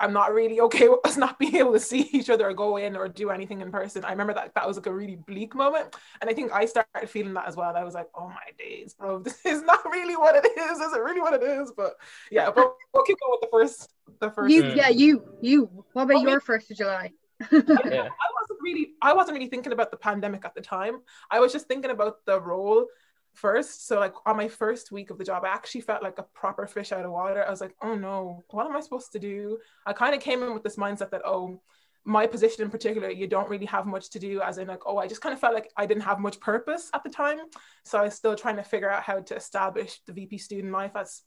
I'm 0.00 0.12
not 0.12 0.32
really 0.34 0.60
okay 0.60 0.88
with 0.88 1.00
us 1.04 1.16
not 1.24 1.38
being 1.38 1.56
able 1.56 1.72
to 1.72 1.80
see 1.80 2.00
each 2.12 2.28
other 2.30 2.48
or 2.48 2.54
go 2.54 2.76
in 2.76 2.96
or 2.96 3.08
do 3.08 3.30
anything 3.30 3.60
in 3.60 3.70
person. 3.70 4.04
I 4.04 4.10
remember 4.10 4.34
that 4.34 4.52
that 4.54 4.66
was 4.66 4.76
like 4.76 4.86
a 4.86 4.92
really 4.92 5.16
bleak 5.16 5.54
moment. 5.54 5.94
And 6.20 6.28
I 6.28 6.34
think 6.34 6.52
I 6.52 6.64
started 6.66 7.08
feeling 7.08 7.34
that 7.34 7.46
as 7.46 7.56
well. 7.56 7.76
I 7.76 7.84
was 7.84 7.94
like, 7.94 8.08
oh 8.14 8.28
my 8.28 8.50
days, 8.58 8.94
bro, 8.94 9.18
this 9.20 9.44
is 9.44 9.62
not 9.62 9.84
really 9.84 10.16
what 10.16 10.36
it 10.36 10.46
is. 10.58 10.78
Is 10.80 10.92
it 10.92 11.00
really 11.00 11.20
what 11.20 11.34
it 11.34 11.42
is? 11.42 11.72
But 11.76 11.94
yeah, 12.30 12.50
but 12.50 12.74
we'll 12.92 13.04
keep 13.04 13.18
going 13.20 13.38
with 13.40 13.42
the 13.42 13.48
first 13.52 13.90
the 14.20 14.30
first 14.30 14.52
You, 14.52 14.64
yeah, 14.74 14.88
you, 14.88 15.24
you. 15.40 15.84
What 15.92 16.02
about 16.02 16.16
Oh, 16.16 16.22
me- 16.24 16.30
your 16.30 16.40
first 16.40 16.70
of 16.70 16.76
July? 16.76 17.12
Yeah. 17.50 17.58
I 17.68 18.28
wasn't 18.40 18.60
really 18.62 18.92
I 19.02 19.12
wasn't 19.12 19.34
really 19.36 19.48
thinking 19.50 19.72
about 19.72 19.90
the 19.90 19.96
pandemic 19.96 20.44
at 20.44 20.54
the 20.54 20.60
time. 20.60 21.00
I 21.30 21.40
was 21.40 21.52
just 21.52 21.66
thinking 21.66 21.90
about 21.90 22.24
the 22.26 22.40
role 22.40 22.86
first. 23.34 23.86
So 23.86 23.98
like 23.98 24.14
on 24.26 24.36
my 24.36 24.48
first 24.48 24.92
week 24.92 25.10
of 25.10 25.18
the 25.18 25.24
job, 25.24 25.44
I 25.44 25.48
actually 25.48 25.82
felt 25.82 26.02
like 26.02 26.18
a 26.18 26.24
proper 26.34 26.66
fish 26.66 26.92
out 26.92 27.04
of 27.04 27.10
water. 27.10 27.44
I 27.44 27.50
was 27.50 27.60
like, 27.60 27.74
oh 27.82 27.94
no, 27.94 28.44
what 28.50 28.66
am 28.66 28.76
I 28.76 28.80
supposed 28.80 29.12
to 29.12 29.18
do? 29.18 29.58
I 29.86 29.92
kind 29.92 30.14
of 30.14 30.20
came 30.20 30.42
in 30.42 30.54
with 30.54 30.62
this 30.62 30.76
mindset 30.76 31.10
that 31.10 31.22
oh 31.24 31.60
my 32.04 32.26
position 32.26 32.62
in 32.62 32.70
particular, 32.70 33.10
you 33.10 33.26
don't 33.26 33.48
really 33.48 33.66
have 33.66 33.86
much 33.86 34.10
to 34.10 34.18
do, 34.18 34.42
as 34.42 34.58
in 34.58 34.68
like, 34.68 34.82
oh, 34.86 34.98
I 34.98 35.06
just 35.06 35.22
kind 35.22 35.32
of 35.32 35.40
felt 35.40 35.54
like 35.54 35.70
I 35.76 35.86
didn't 35.86 36.02
have 36.02 36.20
much 36.20 36.38
purpose 36.38 36.90
at 36.92 37.02
the 37.02 37.08
time. 37.08 37.38
So 37.84 37.98
I 37.98 38.02
was 38.02 38.14
still 38.14 38.36
trying 38.36 38.56
to 38.56 38.62
figure 38.62 38.90
out 38.90 39.02
how 39.02 39.20
to 39.20 39.36
establish 39.36 40.00
the 40.06 40.12
VP 40.12 40.36
student 40.38 40.72
life 40.72 40.92
as 40.96 41.22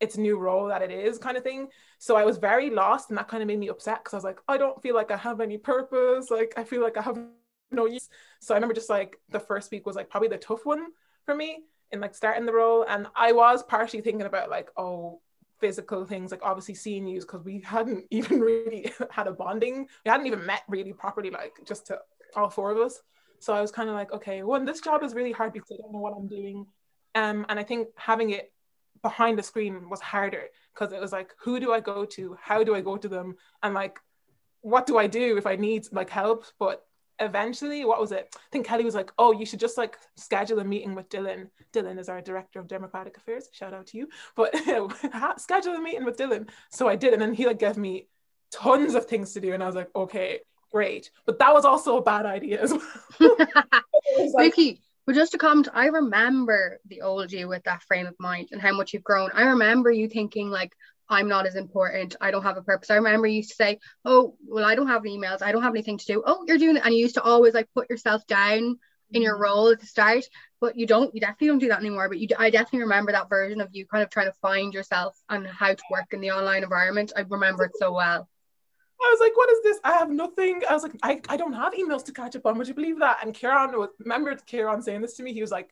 its 0.00 0.16
new 0.16 0.38
role 0.38 0.68
that 0.68 0.82
it 0.82 0.90
is, 0.90 1.18
kind 1.18 1.36
of 1.36 1.44
thing. 1.44 1.68
So 1.98 2.16
I 2.16 2.24
was 2.24 2.38
very 2.38 2.70
lost, 2.70 3.10
and 3.10 3.18
that 3.18 3.28
kind 3.28 3.42
of 3.42 3.46
made 3.46 3.58
me 3.58 3.68
upset 3.68 4.02
because 4.02 4.14
I 4.14 4.16
was 4.16 4.24
like, 4.24 4.40
I 4.48 4.56
don't 4.56 4.80
feel 4.82 4.94
like 4.94 5.10
I 5.10 5.18
have 5.18 5.40
any 5.40 5.58
purpose. 5.58 6.30
Like 6.30 6.54
I 6.56 6.64
feel 6.64 6.82
like 6.82 6.96
I 6.96 7.02
have 7.02 7.18
no 7.70 7.86
use. 7.86 8.08
So 8.40 8.54
I 8.54 8.56
remember 8.56 8.74
just 8.74 8.90
like 8.90 9.18
the 9.28 9.40
first 9.40 9.70
week 9.70 9.86
was 9.86 9.96
like 9.96 10.08
probably 10.08 10.28
the 10.28 10.38
tough 10.38 10.64
one 10.64 10.86
for 11.24 11.34
me 11.34 11.60
in 11.90 12.00
like 12.00 12.14
starting 12.14 12.46
the 12.46 12.52
role, 12.52 12.84
and 12.88 13.06
I 13.14 13.32
was 13.32 13.62
partially 13.62 14.00
thinking 14.00 14.26
about 14.26 14.50
like, 14.50 14.70
oh, 14.76 15.20
physical 15.60 16.04
things, 16.04 16.30
like 16.30 16.42
obviously 16.42 16.74
seeing 16.74 17.06
you 17.06 17.20
because 17.20 17.44
we 17.44 17.60
hadn't 17.60 18.04
even 18.10 18.40
really 18.40 18.92
had 19.10 19.28
a 19.28 19.32
bonding. 19.32 19.86
We 20.04 20.10
hadn't 20.10 20.26
even 20.26 20.44
met 20.44 20.62
really 20.68 20.92
properly, 20.92 21.30
like 21.30 21.54
just 21.64 21.86
to 21.86 21.98
all 22.36 22.50
four 22.50 22.72
of 22.72 22.78
us. 22.78 23.00
So 23.38 23.52
I 23.52 23.60
was 23.60 23.72
kind 23.72 23.88
of 23.88 23.94
like, 23.94 24.12
okay, 24.12 24.42
well, 24.42 24.64
this 24.64 24.80
job 24.80 25.02
is 25.02 25.14
really 25.14 25.32
hard 25.32 25.52
because 25.52 25.72
I 25.72 25.76
don't 25.80 25.92
know 25.92 25.98
what 25.98 26.14
I'm 26.16 26.28
doing. 26.28 26.66
Um, 27.14 27.44
and 27.48 27.58
I 27.58 27.62
think 27.64 27.88
having 27.96 28.30
it 28.30 28.52
behind 29.02 29.38
the 29.38 29.42
screen 29.42 29.90
was 29.90 30.00
harder 30.00 30.44
because 30.72 30.92
it 30.92 31.00
was 31.00 31.12
like, 31.12 31.34
who 31.40 31.58
do 31.58 31.72
I 31.72 31.80
go 31.80 32.04
to? 32.04 32.36
How 32.40 32.62
do 32.62 32.74
I 32.74 32.80
go 32.80 32.96
to 32.96 33.08
them? 33.08 33.36
And 33.62 33.74
like, 33.74 33.98
what 34.60 34.86
do 34.86 34.96
I 34.96 35.08
do 35.08 35.36
if 35.36 35.46
I 35.46 35.56
need 35.56 35.86
like 35.92 36.08
help? 36.08 36.44
But 36.58 36.84
eventually, 37.22 37.84
what 37.84 38.00
was 38.00 38.12
it? 38.12 38.34
I 38.34 38.38
think 38.50 38.66
Kelly 38.66 38.84
was 38.84 38.94
like, 38.94 39.12
oh, 39.18 39.32
you 39.32 39.46
should 39.46 39.60
just 39.60 39.78
like 39.78 39.98
schedule 40.16 40.58
a 40.58 40.64
meeting 40.64 40.94
with 40.94 41.08
Dylan. 41.08 41.48
Dylan 41.72 41.98
is 41.98 42.08
our 42.08 42.20
director 42.20 42.60
of 42.60 42.68
democratic 42.68 43.16
affairs. 43.16 43.48
Shout 43.52 43.74
out 43.74 43.86
to 43.88 43.98
you. 43.98 44.08
But 44.36 44.54
schedule 45.40 45.74
a 45.74 45.80
meeting 45.80 46.04
with 46.04 46.16
Dylan. 46.16 46.48
So 46.70 46.88
I 46.88 46.96
did. 46.96 47.12
And 47.12 47.22
then 47.22 47.34
he 47.34 47.46
like 47.46 47.58
gave 47.58 47.76
me 47.76 48.08
tons 48.52 48.94
of 48.94 49.06
things 49.06 49.32
to 49.32 49.40
do. 49.40 49.52
And 49.52 49.62
I 49.62 49.66
was 49.66 49.74
like, 49.74 49.90
okay, 49.94 50.40
great. 50.70 51.10
But 51.26 51.38
that 51.38 51.52
was 51.52 51.64
also 51.64 51.96
a 51.96 52.02
bad 52.02 52.26
idea 52.26 52.62
as 52.62 52.72
well. 52.72 53.36
Like, 54.34 54.54
Buki, 54.54 54.78
but 55.06 55.14
just 55.14 55.32
to 55.32 55.38
comment, 55.38 55.68
I 55.72 55.86
remember 55.86 56.78
the 56.86 57.02
old 57.02 57.32
you 57.32 57.48
with 57.48 57.64
that 57.64 57.82
frame 57.82 58.06
of 58.06 58.14
mind 58.18 58.48
and 58.52 58.60
how 58.60 58.72
much 58.72 58.92
you've 58.92 59.02
grown. 59.02 59.30
I 59.32 59.42
remember 59.42 59.90
you 59.90 60.08
thinking 60.08 60.50
like, 60.50 60.74
I'm 61.12 61.28
not 61.28 61.46
as 61.46 61.54
important. 61.54 62.16
I 62.20 62.30
don't 62.30 62.42
have 62.42 62.56
a 62.56 62.62
purpose. 62.62 62.90
I 62.90 62.96
remember 62.96 63.26
you 63.26 63.36
used 63.36 63.50
to 63.50 63.56
say, 63.56 63.78
"Oh, 64.04 64.36
well, 64.46 64.64
I 64.64 64.74
don't 64.74 64.88
have 64.88 65.02
any 65.02 65.18
emails. 65.18 65.42
I 65.42 65.52
don't 65.52 65.62
have 65.62 65.74
anything 65.74 65.98
to 65.98 66.06
do." 66.06 66.22
Oh, 66.26 66.44
you're 66.46 66.58
doing 66.58 66.76
it, 66.76 66.84
and 66.84 66.94
you 66.94 67.00
used 67.00 67.14
to 67.14 67.22
always 67.22 67.54
like 67.54 67.68
put 67.74 67.90
yourself 67.90 68.26
down 68.26 68.78
in 69.12 69.22
your 69.22 69.34
mm-hmm. 69.34 69.42
role 69.42 69.68
at 69.68 69.80
the 69.80 69.86
start. 69.86 70.24
But 70.60 70.76
you 70.76 70.86
don't. 70.86 71.14
You 71.14 71.20
definitely 71.20 71.48
don't 71.48 71.58
do 71.58 71.68
that 71.68 71.80
anymore. 71.80 72.08
But 72.08 72.18
you, 72.18 72.28
I 72.38 72.50
definitely 72.50 72.80
remember 72.80 73.12
that 73.12 73.28
version 73.28 73.60
of 73.60 73.68
you 73.72 73.86
kind 73.86 74.02
of 74.02 74.10
trying 74.10 74.26
to 74.26 74.38
find 74.40 74.72
yourself 74.72 75.16
and 75.28 75.46
how 75.46 75.74
to 75.74 75.82
work 75.90 76.12
in 76.12 76.20
the 76.20 76.30
online 76.30 76.62
environment. 76.62 77.12
I 77.16 77.20
remember 77.20 77.64
it 77.64 77.72
so 77.76 77.92
well. 77.92 78.28
I 79.04 79.10
was 79.10 79.20
like, 79.20 79.36
what 79.36 79.50
is 79.50 79.62
this? 79.64 79.80
I 79.82 79.92
have 79.94 80.10
nothing. 80.10 80.62
I 80.68 80.74
was 80.74 80.84
like, 80.84 80.94
I, 81.02 81.20
I 81.28 81.36
don't 81.36 81.54
have 81.54 81.72
emails 81.72 82.04
to 82.04 82.12
catch 82.12 82.36
up 82.36 82.46
on. 82.46 82.56
Would 82.56 82.68
you 82.68 82.74
believe 82.74 83.00
that? 83.00 83.18
And 83.22 83.34
Kieran 83.34 83.72
was, 83.72 83.88
remember 83.98 84.34
Kieran 84.46 84.80
saying 84.80 85.00
this 85.00 85.14
to 85.14 85.24
me? 85.24 85.32
He 85.32 85.40
was 85.40 85.50
like, 85.50 85.70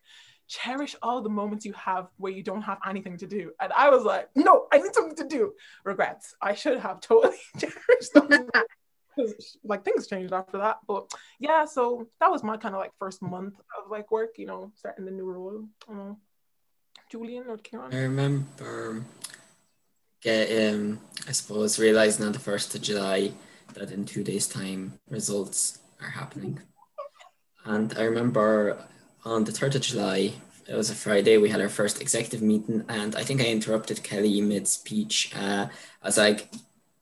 cherish 0.50 0.96
all 1.00 1.22
the 1.22 1.30
moments 1.30 1.64
you 1.64 1.72
have 1.74 2.08
where 2.16 2.32
you 2.32 2.42
don't 2.42 2.62
have 2.62 2.78
anything 2.84 3.16
to 3.16 3.26
do. 3.26 3.52
And 3.60 3.72
I 3.72 3.88
was 3.88 4.02
like, 4.02 4.28
no, 4.34 4.66
I 4.72 4.78
need 4.78 4.92
something 4.92 5.16
to 5.16 5.28
do. 5.28 5.54
Regrets. 5.84 6.34
I 6.42 6.54
should 6.54 6.78
have 6.80 7.00
totally 7.10 7.36
cherished 7.56 8.12
those. 8.14 9.56
Like 9.62 9.84
things 9.84 10.08
changed 10.08 10.32
after 10.32 10.58
that. 10.58 10.78
But 10.88 11.12
yeah, 11.38 11.64
so 11.64 12.08
that 12.18 12.30
was 12.30 12.42
my 12.42 12.56
kind 12.56 12.74
of 12.74 12.80
like 12.80 12.92
first 12.98 13.22
month 13.22 13.54
of 13.78 13.90
like 13.90 14.10
work, 14.10 14.38
you 14.38 14.46
know, 14.46 14.72
starting 14.74 15.04
the 15.04 15.12
new 15.12 15.24
role. 15.24 15.66
Uh, 15.88 16.14
Julian 17.10 17.44
or 17.48 17.56
Kieran? 17.56 17.94
I 17.94 17.98
remember 18.02 19.04
get 20.20 20.72
um 20.72 21.00
I 21.28 21.32
suppose 21.32 21.78
realizing 21.78 22.26
on 22.26 22.32
the 22.32 22.38
first 22.38 22.74
of 22.74 22.82
July 22.82 23.32
that 23.74 23.90
in 23.90 24.04
two 24.04 24.24
days 24.24 24.48
time 24.48 24.98
results 25.08 25.78
are 26.00 26.10
happening. 26.10 26.60
And 27.64 27.94
I 27.96 28.02
remember 28.02 28.84
on 29.24 29.44
the 29.44 29.52
3rd 29.52 29.76
of 29.76 29.82
July, 29.82 30.32
it 30.68 30.74
was 30.74 30.90
a 30.90 30.94
Friday, 30.94 31.36
we 31.36 31.48
had 31.50 31.60
our 31.60 31.68
first 31.68 32.00
executive 32.00 32.42
meeting, 32.42 32.84
and 32.88 33.16
I 33.16 33.24
think 33.24 33.40
I 33.40 33.46
interrupted 33.46 34.02
Kelly 34.02 34.40
mid 34.40 34.68
speech. 34.68 35.32
Uh, 35.34 35.66
I 36.02 36.06
was 36.06 36.16
like, 36.16 36.48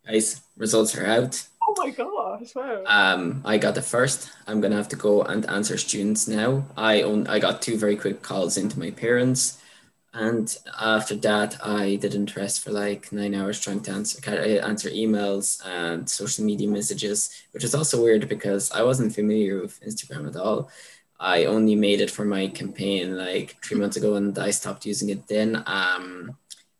guys, 0.07 0.40
results 0.57 0.96
are 0.96 1.07
out. 1.07 1.46
Oh 1.68 1.74
my 1.76 1.90
gosh, 1.90 2.54
wow. 2.54 2.83
Um, 2.87 3.42
I 3.44 3.59
got 3.59 3.74
the 3.74 3.83
first. 3.83 4.31
I'm 4.46 4.62
gonna 4.62 4.76
have 4.76 4.88
to 4.88 4.96
go 4.96 5.22
and 5.22 5.44
answer 5.50 5.76
students 5.76 6.26
now. 6.26 6.64
I 6.78 7.02
own, 7.02 7.26
I 7.26 7.38
got 7.38 7.61
two 7.61 7.76
very 7.76 7.94
quick 7.94 8.22
calls 8.22 8.57
into 8.57 8.78
my 8.78 8.90
parents. 8.90 9.61
And 10.14 10.57
after 10.81 11.14
that, 11.16 11.59
I 11.64 11.96
didn't 11.96 12.35
rest 12.35 12.64
for 12.64 12.70
like 12.70 13.12
nine 13.12 13.35
hours 13.35 13.61
trying 13.61 13.83
to 13.83 13.92
answer 13.92 14.18
answer 14.31 14.88
emails 14.88 15.61
and 15.66 16.09
social 16.09 16.44
media 16.44 16.68
messages, 16.68 17.31
which 17.52 17.64
is 17.64 17.74
also 17.74 18.02
weird 18.02 18.28
because 18.28 18.72
I 18.72 18.83
wasn't 18.83 19.14
familiar 19.14 19.61
with 19.61 19.78
Instagram 19.83 20.26
at 20.26 20.37
all. 20.37 20.70
I 21.20 21.46
only 21.46 21.74
made 21.74 22.00
it 22.00 22.11
for 22.11 22.24
my 22.24 22.48
campaign 22.48 23.16
like 23.16 23.57
three 23.64 23.78
months 23.78 23.96
ago, 23.96 24.14
and 24.14 24.38
I 24.38 24.50
stopped 24.50 24.87
using 24.87 25.09
it 25.09 25.26
then. 25.26 25.62
Um, 25.66 26.37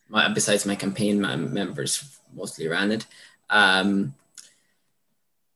my, 0.09 0.29
besides 0.29 0.65
my 0.65 0.77
campaign, 0.77 1.21
my 1.21 1.37
members 1.37 2.19
mostly 2.33 2.69
ran 2.69 2.93
it. 2.93 3.07
Um, 3.51 4.15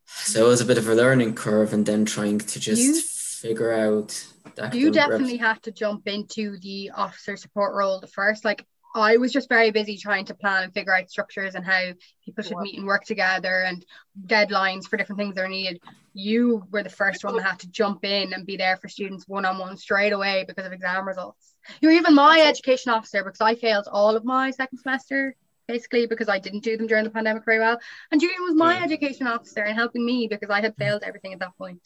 so 0.07 0.45
it 0.45 0.49
was 0.49 0.61
a 0.61 0.66
bit 0.66 0.79
of 0.79 0.88
a 0.88 0.95
learning 0.95 1.35
curve, 1.35 1.73
and 1.73 1.87
then 1.87 2.05
trying 2.05 2.38
to 2.38 2.61
just 2.61 2.83
you, 2.83 3.01
figure 3.01 3.73
out. 3.73 4.27
That. 4.57 4.75
You 4.75 4.90
definitely 4.90 5.35
reps. 5.35 5.45
have 5.45 5.62
to 5.62 5.73
jump 5.73 6.07
into 6.09 6.59
the 6.59 6.90
officer 6.95 7.37
support 7.37 7.75
role 7.75 8.01
the 8.01 8.07
first. 8.07 8.45
Like 8.45 8.66
I 8.94 9.16
was 9.16 9.33
just 9.33 9.48
very 9.48 9.70
busy 9.70 9.96
trying 9.96 10.26
to 10.26 10.35
plan 10.35 10.64
and 10.64 10.74
figure 10.74 10.94
out 10.94 11.11
structures 11.11 11.55
and 11.55 11.64
how 11.64 11.92
people 12.24 12.44
should 12.44 12.59
meet 12.59 12.76
and 12.76 12.87
work 12.87 13.05
together 13.05 13.62
and 13.62 13.85
deadlines 14.26 14.85
for 14.85 14.96
different 14.96 15.18
things 15.18 15.35
that 15.35 15.44
are 15.44 15.48
needed. 15.48 15.81
You 16.12 16.64
were 16.70 16.83
the 16.83 16.90
first 16.90 17.24
one 17.24 17.37
that 17.37 17.42
had 17.42 17.59
to 17.61 17.70
jump 17.70 18.05
in 18.05 18.33
and 18.35 18.46
be 18.46 18.57
there 18.57 18.76
for 18.76 18.88
students 18.88 19.26
one 19.26 19.44
on 19.44 19.59
one 19.59 19.76
straight 19.76 20.12
away 20.12 20.44
because 20.46 20.66
of 20.66 20.72
exam 20.72 21.09
results. 21.09 21.55
You're 21.81 21.92
even 21.92 22.14
my 22.14 22.40
education 22.40 22.92
officer 22.92 23.24
because 23.24 23.40
I 23.40 23.55
failed 23.55 23.88
all 23.90 24.14
of 24.16 24.24
my 24.24 24.50
second 24.50 24.78
semester 24.78 25.37
basically 25.68 26.07
because 26.07 26.28
I 26.28 26.38
didn't 26.38 26.64
do 26.64 26.76
them 26.76 26.87
during 26.87 27.05
the 27.05 27.11
pandemic 27.11 27.44
very 27.44 27.59
well. 27.59 27.78
And 28.11 28.20
Julian 28.20 28.42
was 28.42 28.55
my 28.55 28.78
yeah. 28.78 28.85
education 28.85 29.26
officer 29.26 29.62
and 29.62 29.76
helping 29.76 30.05
me 30.05 30.28
because 30.28 30.50
I 30.50 30.61
had 30.61 30.76
failed 30.76 31.02
everything 31.02 31.33
at 31.33 31.38
that 31.38 31.57
point. 31.57 31.81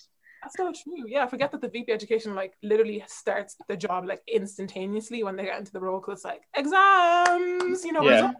That's 0.46 0.58
so 0.58 0.72
true. 0.84 1.04
Yeah, 1.08 1.24
I 1.24 1.26
forget 1.26 1.50
that 1.50 1.60
the 1.60 1.68
VP 1.68 1.90
education 1.90 2.36
like 2.36 2.54
literally 2.62 3.02
starts 3.08 3.56
the 3.66 3.76
job 3.76 4.06
like 4.06 4.22
instantaneously 4.32 5.24
when 5.24 5.34
they 5.34 5.44
get 5.44 5.58
into 5.58 5.72
the 5.72 5.80
role 5.80 5.98
because 5.98 6.18
it's 6.18 6.24
like 6.24 6.42
exams, 6.54 7.84
you 7.84 7.92
know. 7.92 8.08
Yeah. 8.08 8.32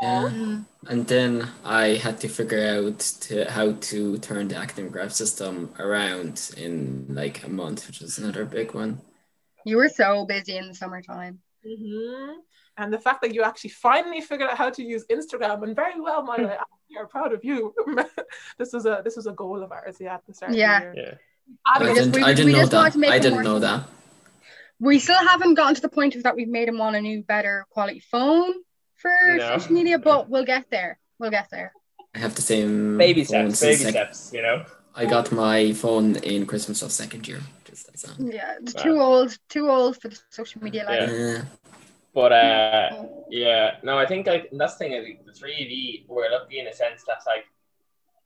Yeah. 0.00 0.60
And 0.88 1.06
then 1.06 1.50
I 1.62 1.96
had 1.96 2.18
to 2.20 2.28
figure 2.28 2.66
out 2.66 3.00
to 3.00 3.50
how 3.50 3.72
to 3.72 4.16
turn 4.18 4.48
the 4.48 4.56
academic 4.56 4.92
graph 4.92 5.12
system 5.12 5.74
around 5.78 6.52
in 6.56 7.06
like 7.10 7.44
a 7.44 7.50
month, 7.50 7.86
which 7.86 8.00
was 8.00 8.16
another 8.16 8.46
big 8.46 8.72
one. 8.72 9.02
You 9.66 9.76
were 9.76 9.90
so 9.90 10.24
busy 10.24 10.56
in 10.56 10.68
the 10.68 10.74
summertime. 10.74 11.40
Mm-hmm. 11.66 12.38
And 12.78 12.90
the 12.90 12.98
fact 12.98 13.20
that 13.20 13.34
you 13.34 13.42
actually 13.42 13.70
finally 13.70 14.22
figured 14.22 14.48
out 14.48 14.56
how 14.56 14.70
to 14.70 14.82
use 14.82 15.04
Instagram 15.10 15.62
and 15.64 15.76
very 15.76 16.00
well, 16.00 16.22
my 16.22 16.36
way, 16.42 16.56
we 16.88 16.96
are 16.96 17.06
proud 17.06 17.34
of 17.34 17.44
you. 17.44 17.74
this 18.58 18.72
was 18.72 18.86
a 18.86 19.02
this 19.04 19.16
was 19.16 19.26
a 19.26 19.32
goal 19.32 19.62
of 19.62 19.70
ours, 19.70 19.98
yeah, 20.00 20.14
at 20.14 20.26
the 20.26 20.32
start. 20.32 20.54
Yeah. 20.54 20.80
The 20.80 20.96
yeah. 20.96 21.14
I 21.66 21.94
didn't, 21.94 22.16
we, 22.16 22.22
I 22.22 22.34
didn't 22.34 22.52
know 22.52 22.66
that. 22.66 22.96
I 22.96 23.18
didn't 23.18 23.42
know 23.42 23.58
that. 23.58 23.84
We 24.80 24.98
still 24.98 25.18
haven't 25.18 25.54
gotten 25.54 25.74
to 25.76 25.80
the 25.80 25.88
point 25.88 26.16
of 26.16 26.24
that 26.24 26.34
we've 26.34 26.48
made 26.48 26.68
him 26.68 26.78
want 26.78 26.96
a 26.96 27.00
new, 27.00 27.22
better 27.22 27.66
quality 27.70 28.00
phone 28.00 28.52
for 28.96 29.12
no. 29.36 29.58
social 29.58 29.72
media, 29.72 29.98
but 29.98 30.28
we'll 30.28 30.44
get 30.44 30.70
there. 30.70 30.98
We'll 31.18 31.30
get 31.30 31.48
there. 31.50 31.72
I 32.14 32.18
have 32.18 32.34
the 32.34 32.42
same 32.42 32.98
baby 32.98 33.24
steps. 33.24 33.60
Baby 33.60 33.76
sec- 33.76 33.90
steps. 33.90 34.30
You 34.34 34.42
know. 34.42 34.64
I 34.94 35.06
got 35.06 35.32
my 35.32 35.72
phone 35.72 36.16
in 36.16 36.46
Christmas 36.46 36.82
of 36.82 36.92
second 36.92 37.26
year. 37.26 37.40
Just 37.64 37.88
as 37.94 38.04
a... 38.04 38.22
Yeah, 38.22 38.56
it's 38.60 38.74
wow. 38.74 38.82
too 38.82 39.00
old. 39.00 39.38
Too 39.48 39.70
old 39.70 40.00
for 40.00 40.08
the 40.08 40.18
social 40.30 40.62
media 40.62 40.84
life. 40.84 41.10
Yeah. 41.10 41.44
But 42.14 42.32
uh, 42.32 43.06
yeah, 43.30 43.76
no, 43.82 43.96
I 43.96 44.04
think 44.04 44.26
like 44.26 44.50
that's 44.52 44.74
the 44.74 44.78
thing. 44.80 44.94
I 44.94 45.02
think 45.02 45.24
the 45.24 45.32
three 45.32 45.62
of 45.64 45.70
you 45.70 46.00
were 46.08 46.28
lucky 46.30 46.58
in 46.58 46.66
a 46.66 46.72
sense 46.74 47.04
that's 47.06 47.24
like 47.24 47.46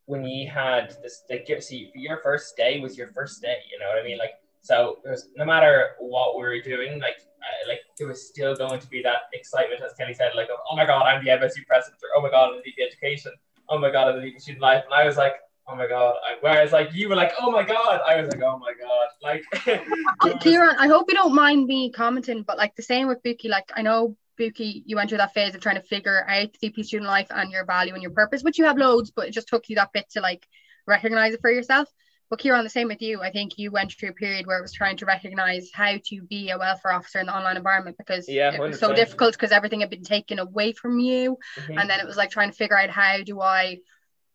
when 0.07 0.25
you 0.25 0.49
had 0.49 0.97
this, 1.03 1.25
like, 1.29 1.49
see, 1.63 1.91
your 1.95 2.21
first 2.23 2.57
day 2.57 2.81
was 2.81 2.97
your 2.97 3.09
first 3.09 3.43
day. 3.43 3.59
You 3.71 3.79
know 3.79 3.87
what 3.89 4.03
I 4.03 4.05
mean? 4.05 4.19
Like, 4.19 4.35
so 4.61 4.99
was 5.05 5.29
no 5.37 5.45
matter 5.45 5.91
what 6.01 6.37
we 6.37 6.43
were 6.43 6.61
doing, 6.61 7.01
like, 7.01 7.19
uh, 7.19 7.69
like 7.69 7.81
there 7.99 8.09
was 8.09 8.27
still 8.27 8.57
going 8.57 8.81
to 8.81 8.87
be 8.89 9.03
that 9.03 9.31
excitement, 9.33 9.81
as 9.83 9.93
Kelly 9.95 10.15
said, 10.15 10.33
like, 10.35 10.49
oh 10.51 10.77
my 10.77 10.85
god, 10.85 11.03
I'm 11.03 11.25
the 11.25 11.31
MSU 11.31 11.65
president, 11.67 12.01
or 12.03 12.19
oh 12.19 12.23
my 12.23 12.31
god, 12.31 12.55
I'm 12.55 12.63
the 12.65 12.83
education, 12.83 13.33
oh 13.69 13.79
my 13.79 13.91
god, 13.91 14.15
I'm 14.15 14.21
the 14.21 14.39
student 14.41 14.63
life, 14.63 14.83
and 14.85 14.95
I 14.95 15.07
was 15.07 15.17
like, 15.17 15.35
oh 15.69 15.77
my 15.77 15.87
god. 15.87 16.15
I, 16.25 16.37
whereas 16.41 16.73
like 16.73 16.93
you 16.93 17.09
were 17.09 17.17
like, 17.17 17.33
oh 17.41 17.51
my 17.51 17.63
god, 17.63 18.01
I 18.07 18.21
was 18.21 18.29
like, 18.29 18.43
oh 18.43 18.59
my 18.59 18.73
god, 18.81 19.09
like. 19.23 20.41
Kieran, 20.41 20.77
I 20.79 20.89
hope 20.89 21.07
you 21.09 21.15
don't 21.15 21.35
mind 21.35 21.67
me 21.67 21.91
commenting, 21.91 22.43
but 22.43 22.59
like 22.59 22.75
the 22.77 22.83
same 22.83 23.09
with 23.09 23.23
Buki, 23.23 23.49
like 23.49 23.71
I 23.75 23.83
know 23.83 24.17
Buki, 24.39 24.83
you 24.87 24.97
went 24.97 25.09
through 25.09 25.19
that 25.19 25.35
phase 25.35 25.55
of 25.55 25.61
trying 25.61 25.77
to 25.77 25.83
figure 25.83 26.25
out 26.29 26.57
VP 26.61 26.83
student 26.83 27.09
life 27.09 27.29
and 27.31 27.51
your 27.51 27.65
value 27.65 27.95
and 27.95 28.03
your 28.03 28.13
purpose, 28.13 28.43
which 28.43 28.59
you 28.59 28.65
have 28.65 28.79
loads, 28.79 29.11
but 29.11 29.29
it 29.29 29.33
just 29.33 29.49
took 29.49 29.69
you 29.69 29.77
that 29.77 29.93
bit 29.93 30.09
to 30.11 30.21
like 30.21 30.47
recognize 30.87 31.35
it 31.35 31.41
for 31.41 31.51
yourself. 31.51 31.89
But 32.29 32.41
Kieran, 32.41 32.65
the 32.65 32.71
same 32.71 32.89
with 32.89 33.03
you. 33.03 33.23
I 33.23 33.31
think 33.31 33.57
you 33.57 33.71
went 33.71 33.93
through 33.93 34.09
a 34.09 34.13
period 34.13 34.47
where 34.47 34.59
it 34.59 34.63
was 34.63 34.73
trying 34.73 34.97
to 34.97 35.07
recognize 35.07 35.71
how 35.73 35.97
to 36.07 36.23
be 36.23 36.51
a 36.51 36.59
welfare 36.59 36.93
officer 36.93 37.21
in 37.21 37.27
the 37.27 37.37
online 37.37 37.57
environment 37.57 37.97
because 37.99 38.29
yeah, 38.29 38.53
it 38.53 38.61
was 38.61 38.81
so 38.81 38.93
difficult 38.93 39.33
because 39.35 39.53
everything 39.53 39.81
had 39.81 39.91
been 39.91 40.03
taken 40.03 40.41
away 40.41 40.73
from 40.73 40.99
you. 40.99 41.39
Mm-hmm. 41.57 41.79
And 41.79 41.89
then 41.89 42.01
it 42.01 42.07
was 42.07 42.17
like 42.17 42.31
trying 42.31 42.51
to 42.51 42.57
figure 42.57 42.77
out 42.77 42.91
how 42.91 43.23
do 43.23 43.41
I 43.41 43.79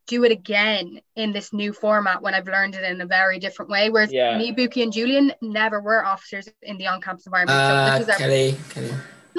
do 0.07 0.23
it 0.23 0.31
again 0.31 1.01
in 1.15 1.33
this 1.33 1.51
new 1.51 1.73
format 1.73 2.21
when 2.21 2.33
I've 2.33 2.47
learned 2.47 2.75
it 2.75 2.83
in 2.83 3.01
a 3.01 3.05
very 3.05 3.39
different 3.39 3.69
way. 3.69 3.89
Whereas 3.89 4.11
yeah. 4.11 4.37
me, 4.37 4.53
Buki, 4.53 4.83
and 4.83 4.93
Julian 4.93 5.33
never 5.41 5.81
were 5.81 6.05
officers 6.05 6.47
in 6.61 6.77
the 6.77 6.87
on-campus 6.87 7.25
environment. 7.25 7.59
Uh, 7.59 8.03
so 8.05 8.17
Kelly, 8.17 8.55
Kelly. 8.69 8.91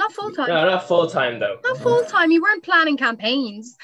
Not 0.03 0.11
full 0.11 0.31
time. 0.31 0.49
No, 0.49 0.65
not 0.65 0.87
full 0.87 1.07
time 1.07 1.39
though. 1.39 1.59
Not 1.63 1.77
full 1.77 2.03
time. 2.03 2.29
You 2.29 2.41
weren't 2.41 2.63
planning 2.63 2.97
campaigns, 2.97 3.77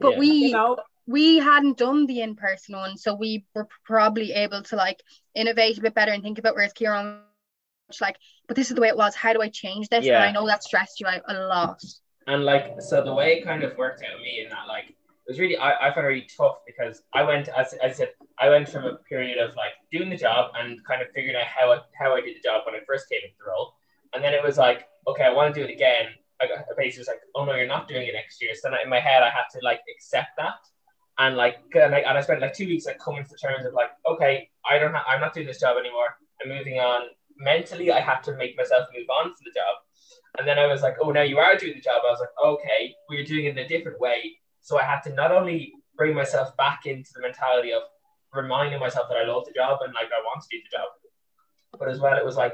but 0.00 0.12
yeah. 0.12 0.18
we 0.18 0.28
you 0.28 0.52
know, 0.52 0.78
we 1.06 1.36
hadn't 1.36 1.76
done 1.76 2.06
the 2.06 2.22
in 2.22 2.34
person 2.34 2.76
one, 2.76 2.96
so 2.96 3.14
we 3.14 3.44
were 3.54 3.68
probably 3.84 4.32
able 4.32 4.62
to 4.62 4.76
like 4.76 5.02
innovate 5.34 5.76
a 5.76 5.82
bit 5.82 5.94
better 5.94 6.12
and 6.12 6.22
think 6.22 6.38
about. 6.38 6.54
Whereas 6.54 6.72
Kieran, 6.72 7.20
like, 8.00 8.16
but 8.46 8.56
this 8.56 8.70
is 8.70 8.74
the 8.74 8.80
way 8.80 8.88
it 8.88 8.96
was. 8.96 9.14
How 9.14 9.34
do 9.34 9.42
I 9.42 9.50
change 9.50 9.90
this? 9.90 10.06
Yeah. 10.06 10.16
And 10.16 10.24
I 10.24 10.32
know 10.32 10.46
that 10.46 10.64
stressed 10.64 10.98
you 10.98 11.06
out 11.06 11.20
a 11.28 11.34
lot. 11.46 11.82
And 12.26 12.44
like, 12.44 12.80
so 12.80 13.04
the 13.04 13.12
way 13.12 13.34
it 13.34 13.44
kind 13.44 13.62
of 13.62 13.76
worked 13.76 14.02
out 14.02 14.14
with 14.14 14.22
me 14.22 14.42
in 14.42 14.48
that, 14.48 14.66
like, 14.66 14.86
it 14.88 14.96
was 15.28 15.38
really 15.38 15.58
I, 15.58 15.88
I 15.88 15.94
found 15.94 16.06
it 16.06 16.08
really 16.08 16.28
tough 16.34 16.58
because 16.66 17.02
I 17.12 17.22
went 17.22 17.48
as, 17.48 17.74
as 17.74 17.90
I 17.90 17.92
said 17.92 18.10
I 18.38 18.48
went 18.48 18.68
from 18.68 18.84
a 18.84 18.94
period 18.94 19.36
of 19.38 19.54
like 19.56 19.72
doing 19.92 20.08
the 20.08 20.16
job 20.16 20.52
and 20.58 20.82
kind 20.86 21.02
of 21.02 21.08
figuring 21.14 21.36
out 21.36 21.46
how 21.46 21.72
I, 21.72 21.80
how 22.00 22.14
I 22.14 22.22
did 22.22 22.36
the 22.36 22.40
job 22.42 22.62
when 22.64 22.74
I 22.74 22.84
first 22.86 23.10
came 23.10 23.20
into 23.22 23.34
the 23.38 23.50
role, 23.50 23.74
and 24.14 24.22
then 24.22 24.34
it 24.34 24.42
was 24.42 24.58
like 24.58 24.86
okay, 25.08 25.24
I 25.24 25.32
want 25.32 25.54
to 25.54 25.60
do 25.60 25.66
it 25.66 25.72
again. 25.72 26.06
I 26.40 26.46
got 26.46 26.64
basically 26.76 27.00
was 27.00 27.08
like, 27.08 27.22
oh 27.34 27.44
no, 27.44 27.54
you're 27.54 27.66
not 27.66 27.88
doing 27.88 28.06
it 28.06 28.12
next 28.12 28.42
year. 28.42 28.52
So 28.54 28.70
in 28.82 28.90
my 28.90 29.00
head, 29.00 29.22
I 29.22 29.30
had 29.30 29.44
to 29.52 29.60
like 29.62 29.80
accept 29.94 30.30
that. 30.38 30.54
And 31.18 31.36
like, 31.36 31.56
and 31.74 31.94
I, 31.94 32.00
and 32.00 32.18
I 32.18 32.20
spent 32.20 32.40
like 32.40 32.54
two 32.54 32.66
weeks 32.66 32.84
like 32.84 32.98
coming 32.98 33.24
to 33.24 33.36
terms 33.36 33.64
of 33.64 33.72
like, 33.72 33.90
okay, 34.06 34.50
I 34.70 34.78
don't, 34.78 34.92
ha- 34.92 35.06
I'm 35.08 35.20
not 35.20 35.32
doing 35.32 35.46
this 35.46 35.60
job 35.60 35.78
anymore. 35.78 36.18
I'm 36.42 36.50
moving 36.50 36.78
on. 36.78 37.02
Mentally, 37.38 37.90
I 37.90 38.00
had 38.00 38.20
to 38.24 38.36
make 38.36 38.56
myself 38.56 38.88
move 38.94 39.06
on 39.08 39.30
to 39.30 39.42
the 39.44 39.50
job. 39.50 39.76
And 40.38 40.46
then 40.46 40.58
I 40.58 40.66
was 40.66 40.82
like, 40.82 40.96
oh, 41.00 41.10
now 41.10 41.22
you 41.22 41.38
are 41.38 41.56
doing 41.56 41.72
the 41.74 41.80
job. 41.80 42.02
I 42.06 42.10
was 42.10 42.20
like, 42.20 42.36
okay, 42.44 42.94
we're 43.08 43.24
doing 43.24 43.46
it 43.46 43.56
in 43.56 43.58
a 43.58 43.68
different 43.68 43.98
way. 43.98 44.36
So 44.60 44.78
I 44.78 44.82
had 44.82 45.00
to 45.02 45.14
not 45.14 45.32
only 45.32 45.72
bring 45.96 46.14
myself 46.14 46.54
back 46.58 46.84
into 46.84 47.08
the 47.14 47.22
mentality 47.22 47.72
of 47.72 47.82
reminding 48.34 48.80
myself 48.80 49.08
that 49.08 49.16
I 49.16 49.24
love 49.24 49.46
the 49.46 49.52
job 49.52 49.78
and 49.82 49.94
like 49.94 50.08
I 50.12 50.20
want 50.22 50.42
to 50.42 50.48
do 50.50 50.58
the 50.58 50.76
job, 50.76 50.88
but 51.78 51.88
as 51.88 51.98
well, 51.98 52.18
it 52.18 52.24
was 52.24 52.36
like, 52.36 52.52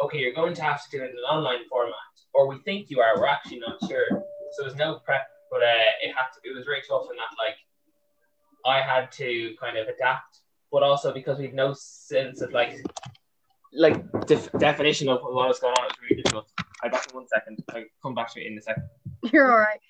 okay, 0.00 0.18
you're 0.18 0.34
going 0.34 0.54
to 0.54 0.62
have 0.62 0.82
to 0.84 0.96
do 0.96 1.02
it 1.02 1.10
in 1.10 1.16
an 1.16 1.24
online 1.30 1.68
format, 1.68 1.94
or 2.32 2.48
we 2.48 2.58
think 2.64 2.90
you 2.90 3.00
are, 3.00 3.18
we're 3.18 3.26
actually 3.26 3.60
not 3.60 3.78
sure. 3.88 4.06
So 4.52 4.62
there's 4.62 4.76
no 4.76 5.00
prep, 5.04 5.26
but 5.50 5.62
uh, 5.62 5.90
it 6.02 6.08
had 6.08 6.30
to, 6.34 6.50
it 6.50 6.54
was 6.54 6.64
very 6.64 6.82
tough 6.88 7.06
in 7.10 7.16
that 7.16 7.34
like 7.38 7.56
I 8.66 8.80
had 8.80 9.12
to 9.12 9.54
kind 9.60 9.76
of 9.76 9.88
adapt, 9.88 10.40
but 10.72 10.82
also 10.82 11.12
because 11.12 11.38
we've 11.38 11.54
no 11.54 11.74
sense 11.74 12.40
of 12.40 12.52
like 12.52 12.80
like 13.74 14.04
def- 14.26 14.52
definition 14.52 15.08
of 15.08 15.20
what 15.22 15.48
was 15.48 15.58
going 15.58 15.74
on, 15.78 15.84
it 15.84 15.88
was 15.88 15.96
really 16.02 16.22
difficult. 16.22 16.48
I 16.82 16.88
back 16.88 17.06
in 17.08 17.16
one 17.16 17.26
second. 17.26 17.62
I 17.70 17.84
come 18.02 18.14
back 18.14 18.32
to 18.34 18.40
it 18.40 18.46
in 18.46 18.58
a 18.58 18.62
second. 18.62 18.84
You're 19.32 19.50
all 19.50 19.58
right. 19.58 19.80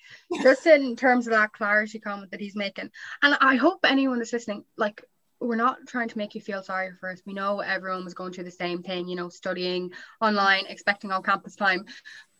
Just 0.41 0.65
in 0.65 0.95
terms 0.95 1.27
of 1.27 1.31
that 1.31 1.53
clarity 1.53 1.99
comment 1.99 2.31
that 2.31 2.39
he's 2.39 2.55
making, 2.55 2.89
and 3.21 3.37
I 3.41 3.55
hope 3.55 3.79
anyone 3.83 4.17
that's 4.17 4.33
listening, 4.33 4.63
like, 4.77 5.03
we're 5.39 5.55
not 5.55 5.77
trying 5.87 6.09
to 6.09 6.17
make 6.17 6.35
you 6.35 6.41
feel 6.41 6.63
sorry 6.63 6.91
for 6.99 7.11
us. 7.11 7.21
We 7.25 7.33
know 7.33 7.59
everyone 7.59 8.03
was 8.03 8.13
going 8.13 8.33
through 8.33 8.45
the 8.45 8.51
same 8.51 8.83
thing, 8.83 9.07
you 9.07 9.15
know, 9.15 9.29
studying 9.29 9.91
online, 10.21 10.65
expecting 10.67 11.11
on 11.11 11.23
campus 11.23 11.55
time. 11.55 11.85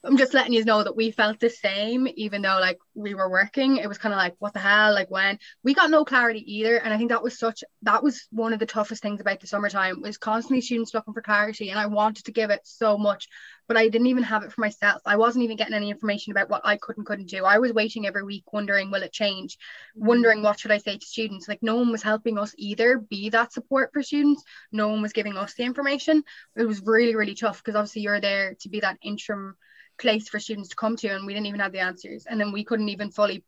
I'm 0.05 0.17
just 0.17 0.33
letting 0.35 0.53
you 0.53 0.63
know 0.63 0.83
that 0.83 0.95
we 0.95 1.09
felt 1.09 1.39
the 1.39 1.49
same, 1.49 2.07
even 2.15 2.43
though 2.43 2.59
like 2.59 2.77
we 2.93 3.15
were 3.15 3.29
working. 3.29 3.77
It 3.77 3.87
was 3.87 3.97
kind 3.97 4.13
of 4.13 4.17
like, 4.17 4.35
what 4.39 4.53
the 4.53 4.59
hell? 4.59 4.93
Like 4.93 5.09
when 5.09 5.39
we 5.63 5.73
got 5.73 5.89
no 5.89 6.05
clarity 6.05 6.43
either. 6.57 6.77
And 6.77 6.93
I 6.93 6.97
think 6.97 7.09
that 7.09 7.23
was 7.23 7.39
such 7.39 7.63
that 7.81 8.03
was 8.03 8.27
one 8.31 8.53
of 8.53 8.59
the 8.59 8.67
toughest 8.67 9.01
things 9.01 9.19
about 9.19 9.39
the 9.39 9.47
summertime 9.47 10.01
was 10.01 10.17
constantly 10.17 10.61
students 10.61 10.93
looking 10.93 11.13
for 11.13 11.21
clarity. 11.21 11.71
And 11.71 11.79
I 11.79 11.87
wanted 11.87 12.25
to 12.25 12.31
give 12.31 12.51
it 12.51 12.61
so 12.63 12.97
much, 12.97 13.27
but 13.67 13.77
I 13.77 13.89
didn't 13.89 14.07
even 14.07 14.23
have 14.23 14.43
it 14.43 14.51
for 14.51 14.61
myself. 14.61 15.01
I 15.05 15.17
wasn't 15.17 15.43
even 15.43 15.57
getting 15.57 15.73
any 15.73 15.89
information 15.89 16.31
about 16.31 16.49
what 16.49 16.61
I 16.63 16.77
could 16.77 16.97
and 16.97 17.05
couldn't 17.05 17.29
do. 17.29 17.43
I 17.43 17.57
was 17.57 17.73
waiting 17.73 18.05
every 18.05 18.23
week, 18.23 18.53
wondering, 18.53 18.91
will 18.91 19.03
it 19.03 19.11
change? 19.11 19.57
Mm-hmm. 19.57 20.07
Wondering 20.07 20.43
what 20.43 20.59
should 20.59 20.71
I 20.71 20.77
say 20.77 20.97
to 20.97 21.05
students? 21.05 21.47
Like 21.47 21.63
no 21.63 21.77
one 21.77 21.91
was 21.91 22.03
helping 22.03 22.37
us 22.37 22.53
either 22.57 22.99
be 22.99 23.29
that 23.29 23.53
support 23.53 23.91
for 23.91 24.03
students. 24.03 24.43
No 24.71 24.89
one 24.89 25.01
was 25.01 25.13
giving 25.13 25.35
us 25.35 25.55
the 25.55 25.63
information. 25.63 26.23
It 26.55 26.65
was 26.65 26.81
really, 26.81 27.15
really 27.15 27.35
tough 27.35 27.63
because 27.63 27.75
obviously 27.75 28.03
you're 28.03 28.21
there 28.21 28.55
to 28.59 28.69
be 28.69 28.81
that 28.81 28.99
interim 29.01 29.55
place 29.99 30.29
for 30.29 30.39
students 30.39 30.69
to 30.69 30.75
come 30.75 30.95
to 30.97 31.07
and 31.09 31.25
we 31.25 31.33
didn't 31.33 31.47
even 31.47 31.59
have 31.59 31.71
the 31.71 31.79
answers. 31.79 32.25
And 32.25 32.39
then 32.39 32.51
we 32.51 32.63
couldn't 32.63 32.89
even 32.89 33.11
fully 33.11 33.43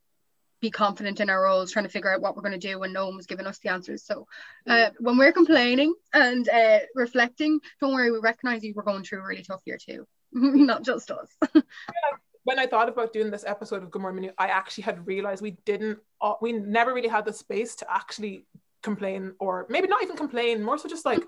be 0.59 0.71
confident 0.71 1.19
in 1.19 1.29
our 1.29 1.43
roles 1.43 1.71
trying 1.71 1.85
to 1.85 1.91
figure 1.91 2.11
out 2.11 2.21
what 2.21 2.35
we're 2.35 2.41
going 2.41 2.59
to 2.59 2.67
do 2.67 2.79
when 2.79 2.91
no 2.91 3.05
one 3.05 3.15
was 3.15 3.27
giving 3.27 3.45
us 3.45 3.59
the 3.59 3.69
answers. 3.69 4.03
So 4.03 4.27
uh, 4.65 4.89
when 4.99 5.17
we're 5.17 5.31
complaining 5.31 5.93
and 6.13 6.49
uh, 6.49 6.79
reflecting 6.95 7.59
don't 7.79 7.93
worry 7.93 8.11
we 8.11 8.19
recognize 8.19 8.63
you 8.63 8.73
we're 8.75 8.83
going 8.83 9.03
through 9.03 9.19
a 9.19 9.27
really 9.27 9.43
tough 9.43 9.61
year 9.65 9.77
too. 9.77 10.07
Not 10.33 10.83
just 10.83 11.11
us. 11.11 11.29
When 12.43 12.59
I 12.59 12.65
thought 12.65 12.87
about 12.87 13.11
doing 13.11 13.29
this 13.29 13.43
episode 13.45 13.83
of 13.83 13.91
Good 13.91 14.01
Morning 14.01 14.31
I 14.37 14.47
actually 14.47 14.85
had 14.85 15.05
realized 15.05 15.41
we 15.41 15.57
didn't, 15.65 15.99
uh, 16.21 16.35
we 16.41 16.53
never 16.53 16.93
really 16.93 17.09
had 17.09 17.25
the 17.25 17.33
space 17.33 17.75
to 17.75 17.93
actually 17.93 18.45
complain 18.83 19.33
or 19.39 19.65
maybe 19.69 19.87
not 19.87 20.03
even 20.03 20.15
complain 20.15 20.61
more 20.61 20.77
so 20.77 20.87
just 20.87 21.05
like 21.05 21.21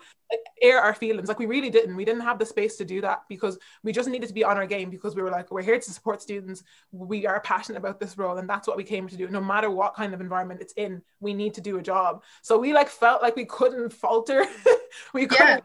air 0.61 0.79
our 0.79 0.93
feelings 0.93 1.27
like 1.27 1.39
we 1.39 1.45
really 1.45 1.69
didn't 1.69 1.95
we 1.95 2.05
didn't 2.05 2.21
have 2.21 2.37
the 2.37 2.45
space 2.45 2.77
to 2.77 2.85
do 2.85 3.01
that 3.01 3.23
because 3.27 3.57
we 3.83 3.91
just 3.91 4.07
needed 4.07 4.27
to 4.27 4.33
be 4.33 4.43
on 4.43 4.55
our 4.57 4.67
game 4.67 4.89
because 4.89 5.15
we 5.15 5.21
were 5.21 5.31
like 5.31 5.49
we're 5.51 5.61
here 5.61 5.79
to 5.79 5.91
support 5.91 6.21
students 6.21 6.63
we 6.91 7.25
are 7.25 7.39
passionate 7.41 7.79
about 7.79 7.99
this 7.99 8.17
role 8.17 8.37
and 8.37 8.49
that's 8.49 8.67
what 8.67 8.77
we 8.77 8.83
came 8.83 9.07
to 9.07 9.17
do 9.17 9.27
no 9.29 9.41
matter 9.41 9.69
what 9.69 9.95
kind 9.95 10.13
of 10.13 10.21
environment 10.21 10.61
it's 10.61 10.73
in 10.73 11.01
we 11.19 11.33
need 11.33 11.53
to 11.53 11.61
do 11.61 11.77
a 11.77 11.81
job 11.81 12.23
so 12.41 12.57
we 12.57 12.71
like 12.71 12.89
felt 12.89 13.21
like 13.21 13.35
we 13.35 13.45
couldn't 13.45 13.91
falter 13.91 14.45
we 15.13 15.25
couldn't 15.25 15.47
yeah. 15.47 15.59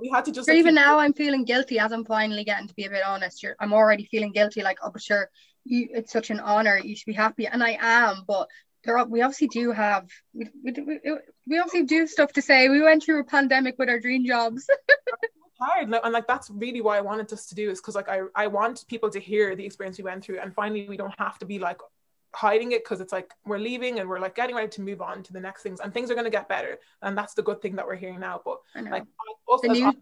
We 0.00 0.10
had 0.10 0.26
to 0.26 0.32
just 0.32 0.48
like, 0.48 0.58
even 0.58 0.74
now 0.74 0.98
I'm 0.98 1.14
feeling 1.14 1.44
guilty 1.44 1.78
as 1.78 1.92
I'm 1.92 2.04
finally 2.04 2.44
getting 2.44 2.68
to 2.68 2.74
be 2.74 2.84
a 2.84 2.90
bit 2.90 3.02
honest. 3.06 3.42
You're, 3.42 3.56
I'm 3.58 3.72
already 3.72 4.04
feeling 4.04 4.32
guilty, 4.32 4.62
like, 4.62 4.76
oh, 4.82 4.90
but 4.90 5.00
sure, 5.00 5.30
you, 5.64 5.88
it's 5.92 6.12
such 6.12 6.28
an 6.28 6.40
honor. 6.40 6.78
You 6.78 6.94
should 6.94 7.06
be 7.06 7.14
happy, 7.14 7.46
and 7.46 7.62
I 7.62 7.78
am. 7.80 8.24
But 8.26 8.48
there 8.84 9.04
we 9.04 9.22
obviously 9.22 9.48
do 9.48 9.72
have 9.72 10.08
we, 10.34 10.46
we, 10.64 11.00
we 11.46 11.58
obviously 11.58 11.84
do 11.84 12.06
stuff 12.06 12.32
to 12.32 12.42
say. 12.42 12.68
We 12.68 12.82
went 12.82 13.02
through 13.02 13.20
a 13.20 13.24
pandemic 13.24 13.78
with 13.78 13.88
our 13.88 14.00
dream 14.00 14.26
jobs. 14.26 14.68
Hard 15.60 15.88
and 15.88 16.12
like 16.12 16.26
that's 16.26 16.50
really 16.50 16.80
why 16.80 16.98
i 16.98 17.00
wanted 17.00 17.32
us 17.32 17.46
to 17.46 17.54
do 17.54 17.70
is 17.70 17.80
because 17.80 17.94
like 17.94 18.08
I, 18.08 18.22
I 18.34 18.48
want 18.48 18.84
people 18.88 19.10
to 19.10 19.20
hear 19.20 19.54
the 19.54 19.64
experience 19.64 19.96
we 19.96 20.02
went 20.02 20.24
through 20.24 20.40
and 20.40 20.52
finally 20.52 20.88
we 20.88 20.96
don't 20.96 21.14
have 21.20 21.38
to 21.38 21.46
be 21.46 21.60
like 21.60 21.78
hiding 22.34 22.72
it 22.72 22.82
because 22.82 23.00
it's 23.00 23.12
like 23.12 23.30
we're 23.46 23.60
leaving 23.60 24.00
and 24.00 24.08
we're 24.08 24.18
like 24.18 24.34
getting 24.34 24.56
ready 24.56 24.66
to 24.70 24.80
move 24.80 25.00
on 25.00 25.22
to 25.22 25.32
the 25.32 25.38
next 25.38 25.62
things 25.62 25.78
and 25.78 25.94
things 25.94 26.10
are 26.10 26.14
going 26.14 26.24
to 26.24 26.32
get 26.32 26.48
better 26.48 26.80
and 27.02 27.16
that's 27.16 27.34
the 27.34 27.44
good 27.44 27.62
thing 27.62 27.76
that 27.76 27.86
we're 27.86 27.94
hearing 27.94 28.18
now 28.18 28.40
but 28.44 28.58
like 28.90 29.04
the 29.62 29.68
new 29.68 29.92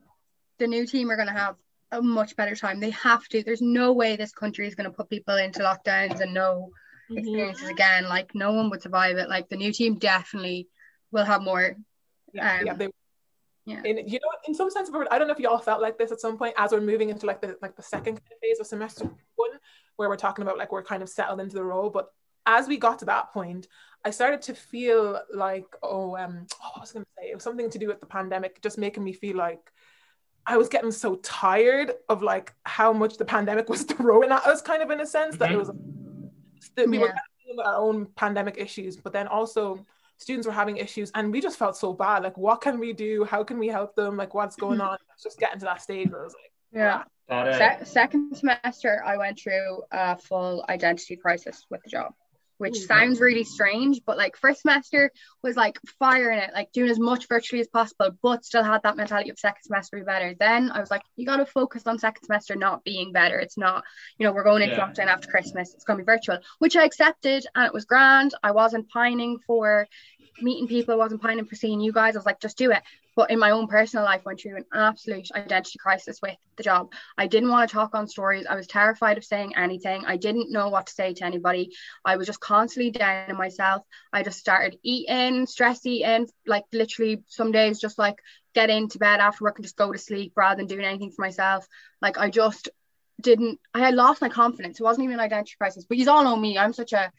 the 0.61 0.67
new 0.67 0.87
team 0.87 1.11
are 1.11 1.17
going 1.17 1.29
to 1.29 1.35
have 1.35 1.57
a 1.93 2.01
much 2.01 2.37
better 2.37 2.55
time. 2.55 2.81
They 2.81 2.91
have 2.91 3.27
to 3.29 3.43
there's 3.43 3.63
no 3.63 3.93
way 3.93 4.17
this 4.17 4.33
country 4.33 4.67
is 4.67 4.75
going 4.75 4.89
to 4.89 4.97
put 4.97 5.11
people 5.11 5.37
into 5.37 5.61
lockdowns 5.61 6.21
and 6.21 6.33
no 6.33 6.71
Mm-hmm. 7.11 7.19
experiences 7.19 7.63
mm-hmm. 7.65 7.73
again. 7.73 8.09
Like 8.09 8.35
no 8.35 8.53
one 8.53 8.71
would 8.71 8.83
survive 8.83 9.17
it. 9.17 9.29
Like 9.29 9.49
the 9.49 9.57
new 9.57 9.73
team 9.73 9.99
definitely 9.99 10.69
will 11.11 11.25
have 11.25 11.43
more. 11.43 11.77
Yeah, 12.33 12.59
um, 12.59 12.67
yeah, 12.67 12.75
they, 12.75 12.89
yeah. 13.67 13.83
In, 13.85 14.09
you 14.09 14.21
know, 14.21 14.31
in 14.47 14.55
some 14.55 14.71
sense, 14.71 14.91
I 15.11 15.19
don't 15.19 15.27
know 15.27 15.35
if 15.35 15.41
you 15.41 15.49
all 15.49 15.59
felt 15.59 15.83
like 15.83 15.99
this 15.99 16.13
at 16.13 16.21
some 16.21 16.39
point 16.39 16.55
as 16.57 16.71
we're 16.71 16.81
moving 16.81 17.11
into 17.11 17.27
like 17.27 17.41
the 17.41 17.57
like 17.61 17.77
the 17.77 17.83
second 17.83 18.21
phase 18.41 18.61
of 18.61 18.67
semester 18.67 19.11
one, 19.35 19.51
where 19.97 20.09
we're 20.09 20.17
talking 20.17 20.43
about 20.43 20.57
like 20.57 20.71
we're 20.71 20.85
kind 20.85 21.03
of 21.03 21.09
settled 21.09 21.41
into 21.41 21.57
the 21.57 21.65
role. 21.65 21.91
But 21.91 22.11
as 22.47 22.69
we 22.69 22.77
got 22.77 23.01
to 23.01 23.05
that 23.07 23.33
point, 23.33 23.67
I 24.05 24.11
started 24.11 24.43
to 24.43 24.55
feel 24.55 25.21
like, 25.35 25.67
oh, 25.83 26.17
um, 26.17 26.47
oh, 26.63 26.71
I 26.77 26.81
was 26.81 26.93
gonna 26.93 27.07
say 27.19 27.31
it 27.31 27.35
was 27.35 27.43
something 27.43 27.71
to 27.71 27.79
do 27.79 27.89
with 27.89 28.01
the 28.01 28.07
pandemic, 28.07 28.63
just 28.63 28.79
making 28.79 29.03
me 29.03 29.13
feel 29.13 29.37
like 29.37 29.73
I 30.47 30.57
was 30.57 30.69
getting 30.69 30.93
so 30.93 31.17
tired 31.17 31.93
of 32.09 32.23
like 32.23 32.55
how 32.65 32.93
much 32.93 33.19
the 33.19 33.25
pandemic 33.25 33.69
was 33.69 33.83
throwing 33.85 34.31
at 34.31 34.47
us, 34.47 34.63
kind 34.63 34.83
of 34.83 34.91
in 34.91 35.01
a 35.01 35.07
sense 35.07 35.37
that 35.39 35.49
mm-hmm. 35.49 35.57
it 35.57 35.59
was 35.59 35.69
that 35.69 36.00
we 36.77 36.99
yeah. 36.99 37.01
were 37.01 37.09
having 37.09 37.61
our 37.65 37.77
own 37.77 38.07
pandemic 38.17 38.57
issues, 38.59 38.97
but 38.97 39.13
then 39.13 39.27
also 39.27 39.85
students 40.17 40.47
were 40.47 40.53
having 40.53 40.77
issues 40.77 41.11
and 41.15 41.33
we 41.33 41.41
just 41.41 41.59
felt 41.59 41.77
so 41.77 41.93
bad. 41.93 42.23
Like, 42.23 42.37
what 42.37 42.61
can 42.61 42.79
we 42.79 42.93
do? 42.93 43.25
How 43.25 43.43
can 43.43 43.59
we 43.59 43.69
help 43.69 43.95
them? 43.97 44.17
Like, 44.17 44.35
what's 44.35 44.57
going 44.57 44.79
mm-hmm. 44.79 44.91
on? 44.91 44.99
Just 45.23 45.39
getting 45.39 45.59
to 45.61 45.65
that 45.65 45.83
stage 45.83 46.11
where 46.11 46.21
I 46.21 46.25
was 46.25 46.35
like, 46.35 46.53
yeah. 46.73 47.03
Se- 47.31 47.85
second 47.85 48.37
semester, 48.37 49.03
I 49.07 49.17
went 49.17 49.39
through 49.39 49.83
a 49.93 50.19
full 50.19 50.65
identity 50.69 51.17
crisis 51.17 51.65
with 51.71 51.81
the 51.85 51.91
job 51.91 52.13
which 52.61 52.75
mm-hmm. 52.75 52.87
sounds 52.87 53.21
really 53.21 53.43
strange, 53.43 54.03
but 54.05 54.19
like 54.19 54.37
first 54.37 54.61
semester 54.61 55.11
was 55.43 55.57
like 55.57 55.79
firing 55.99 56.39
it, 56.39 56.51
like 56.53 56.71
doing 56.73 56.91
as 56.91 56.99
much 56.99 57.27
virtually 57.27 57.63
as 57.63 57.69
possible, 57.69 58.11
but 58.23 58.45
still 58.45 58.63
had 58.63 58.83
that 58.83 58.99
mentality 58.99 59.31
of 59.31 59.39
second 59.39 59.63
semester 59.63 59.97
be 59.97 60.03
better. 60.03 60.35
Then 60.39 60.71
I 60.71 60.79
was 60.79 60.91
like, 60.91 61.01
you 61.17 61.25
got 61.25 61.39
to 61.39 61.47
focus 61.47 61.87
on 61.87 61.99
second 61.99 62.23
semester 62.23 62.55
not 62.57 62.85
being 62.85 63.13
better. 63.13 63.39
It's 63.39 63.57
not, 63.57 63.83
you 64.19 64.27
know, 64.27 64.33
we're 64.33 64.45
going 64.45 64.63
into 64.63 64.77
yeah. 64.77 64.87
lockdown 64.87 65.07
after 65.07 65.31
Christmas. 65.31 65.73
It's 65.73 65.85
going 65.85 65.99
to 65.99 66.05
be 66.05 66.07
virtual, 66.07 66.39
which 66.59 66.77
I 66.77 66.85
accepted 66.85 67.47
and 67.55 67.65
it 67.65 67.73
was 67.73 67.87
grand. 67.87 68.35
I 68.43 68.51
wasn't 68.51 68.91
pining 68.91 69.39
for 69.47 69.89
meeting 70.43 70.69
people, 70.69 70.95
I 70.95 70.97
wasn't 70.97 71.23
pining 71.23 71.45
for 71.45 71.55
seeing 71.55 71.81
you 71.81 71.93
guys. 71.93 72.15
I 72.15 72.19
was 72.19 72.27
like, 72.27 72.41
just 72.41 72.59
do 72.59 72.71
it. 72.71 72.83
But 73.17 73.31
in 73.31 73.39
my 73.39 73.51
own 73.51 73.67
personal 73.67 74.05
life, 74.05 74.25
went 74.25 74.41
through 74.41 74.57
an 74.57 74.65
absolute 74.73 75.29
identity 75.35 75.79
crisis 75.79 76.21
with 76.23 76.37
the 76.57 76.63
job. 76.63 76.93
I 77.19 77.27
didn't 77.27 77.51
want 77.51 77.69
to 77.69 77.75
talk 77.75 77.95
on 77.95 78.07
stories. 78.07 78.47
I 78.49 78.55
was 78.55 78.67
terrified 78.67 79.19
of 79.19 79.25
saying 79.25 79.57
anything. 79.57 80.05
I 80.07 80.17
didn't 80.17 80.53
know 80.53 80.69
what 80.69 80.87
to 80.87 80.93
say 80.93 81.15
to 81.15 81.25
anybody. 81.25 81.73
I 82.05 82.17
was 82.17 82.27
just 82.27 82.41
constantly 82.41 82.93
down 82.93 83.31
on 83.31 83.37
myself. 83.37 83.83
I 84.13 84.23
just 84.23 84.39
started 84.39 84.79
eating, 84.83 85.47
stress 85.47 85.85
eating, 85.85 86.29
like 86.47 86.65
literally 86.73 87.23
some 87.27 87.53
days 87.53 87.81
just 87.81 87.99
like 87.99 88.17
get 88.55 88.71
into 88.71 88.99
bed 88.99 89.21
after 89.21 89.45
work 89.45 89.59
and 89.59 89.65
just 89.65 89.77
go 89.77 89.93
to 89.93 89.99
sleep 89.99 90.33
rather 90.37 90.57
than 90.57 90.67
doing 90.67 90.85
anything 90.85 91.11
for 91.11 91.23
myself. 91.23 91.67
Like 92.01 92.19
I 92.19 92.31
just 92.31 92.69
didn't 93.21 93.61
I 93.75 93.81
had 93.81 93.95
lost 93.95 94.23
my 94.23 94.29
confidence. 94.29 94.81
It 94.81 94.85
wasn't 94.85 95.05
even 95.05 95.15
an 95.15 95.21
identity 95.21 95.55
crisis, 95.59 95.85
but 95.85 95.99
you 95.99 96.11
all 96.11 96.25
know 96.25 96.37
me. 96.37 96.59
I'm 96.59 96.73
such 96.73 96.93
a 96.93 97.13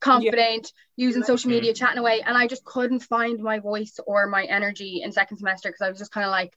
confident 0.00 0.72
yeah. 0.96 1.06
using 1.06 1.22
social 1.22 1.50
media 1.50 1.72
chatting 1.72 1.98
away 1.98 2.20
and 2.24 2.36
i 2.36 2.46
just 2.46 2.64
couldn't 2.64 3.00
find 3.00 3.40
my 3.40 3.58
voice 3.58 3.98
or 4.06 4.26
my 4.26 4.44
energy 4.44 5.00
in 5.02 5.10
second 5.10 5.38
semester 5.38 5.68
because 5.68 5.80
i 5.80 5.88
was 5.88 5.98
just 5.98 6.12
kind 6.12 6.26
of 6.26 6.30
like 6.30 6.52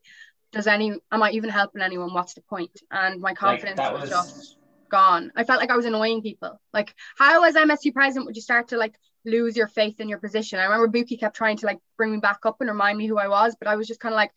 does 0.51 0.67
any 0.67 0.93
am 1.11 1.23
i 1.23 1.31
even 1.31 1.49
helping 1.49 1.81
anyone 1.81 2.13
what's 2.13 2.33
the 2.33 2.41
point 2.41 2.81
and 2.91 3.21
my 3.21 3.33
confidence 3.33 3.77
like 3.77 3.93
was, 3.93 4.01
was 4.01 4.09
just 4.09 4.57
gone 4.89 5.31
i 5.35 5.43
felt 5.43 5.59
like 5.59 5.69
i 5.69 5.75
was 5.75 5.85
annoying 5.85 6.21
people 6.21 6.59
like 6.73 6.93
how 7.17 7.43
as 7.43 7.55
msu 7.55 7.93
president 7.93 8.25
would 8.25 8.35
you 8.35 8.41
start 8.41 8.67
to 8.69 8.77
like 8.77 8.95
lose 9.25 9.55
your 9.55 9.67
faith 9.67 9.99
in 9.99 10.09
your 10.09 10.17
position 10.17 10.59
i 10.59 10.63
remember 10.63 10.87
buki 10.87 11.19
kept 11.19 11.35
trying 11.35 11.57
to 11.57 11.65
like 11.65 11.79
bring 11.97 12.11
me 12.11 12.17
back 12.17 12.39
up 12.45 12.57
and 12.59 12.69
remind 12.69 12.97
me 12.97 13.07
who 13.07 13.17
i 13.17 13.27
was 13.27 13.55
but 13.59 13.67
i 13.67 13.75
was 13.75 13.87
just 13.87 13.99
kind 13.99 14.13
of 14.13 14.17
like 14.17 14.31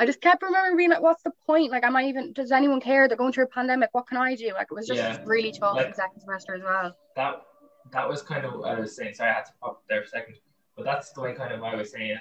I 0.00 0.06
just 0.06 0.20
kept 0.20 0.42
remembering 0.42 0.76
being 0.76 0.90
like, 0.90 1.02
what's 1.02 1.22
the 1.24 1.32
point? 1.44 1.72
Like, 1.72 1.82
am 1.82 1.96
I 1.96 2.04
even, 2.04 2.32
does 2.32 2.52
anyone 2.52 2.80
care? 2.80 3.08
They're 3.08 3.16
going 3.16 3.32
through 3.32 3.44
a 3.44 3.48
pandemic. 3.48 3.88
What 3.92 4.06
can 4.06 4.16
I 4.16 4.36
do? 4.36 4.52
Like, 4.54 4.68
it 4.70 4.74
was 4.74 4.86
just 4.86 4.98
yeah. 4.98 5.18
really 5.24 5.50
tough 5.50 5.76
like, 5.76 5.88
in 5.88 5.94
second 5.94 6.20
semester 6.20 6.54
as 6.54 6.62
well. 6.62 6.96
That 7.16 7.42
that 7.92 8.08
was 8.08 8.22
kind 8.22 8.44
of 8.44 8.54
what 8.54 8.68
I 8.68 8.80
was 8.80 8.94
saying. 8.94 9.14
Sorry, 9.14 9.30
I 9.30 9.34
had 9.34 9.46
to 9.46 9.52
pop 9.60 9.82
there 9.88 10.00
for 10.02 10.06
a 10.06 10.08
second. 10.08 10.34
But 10.76 10.84
that's 10.84 11.10
the 11.10 11.20
way 11.20 11.34
kind 11.34 11.52
of 11.52 11.62
I 11.62 11.74
was 11.74 11.92
saying 11.92 12.10
it. 12.12 12.20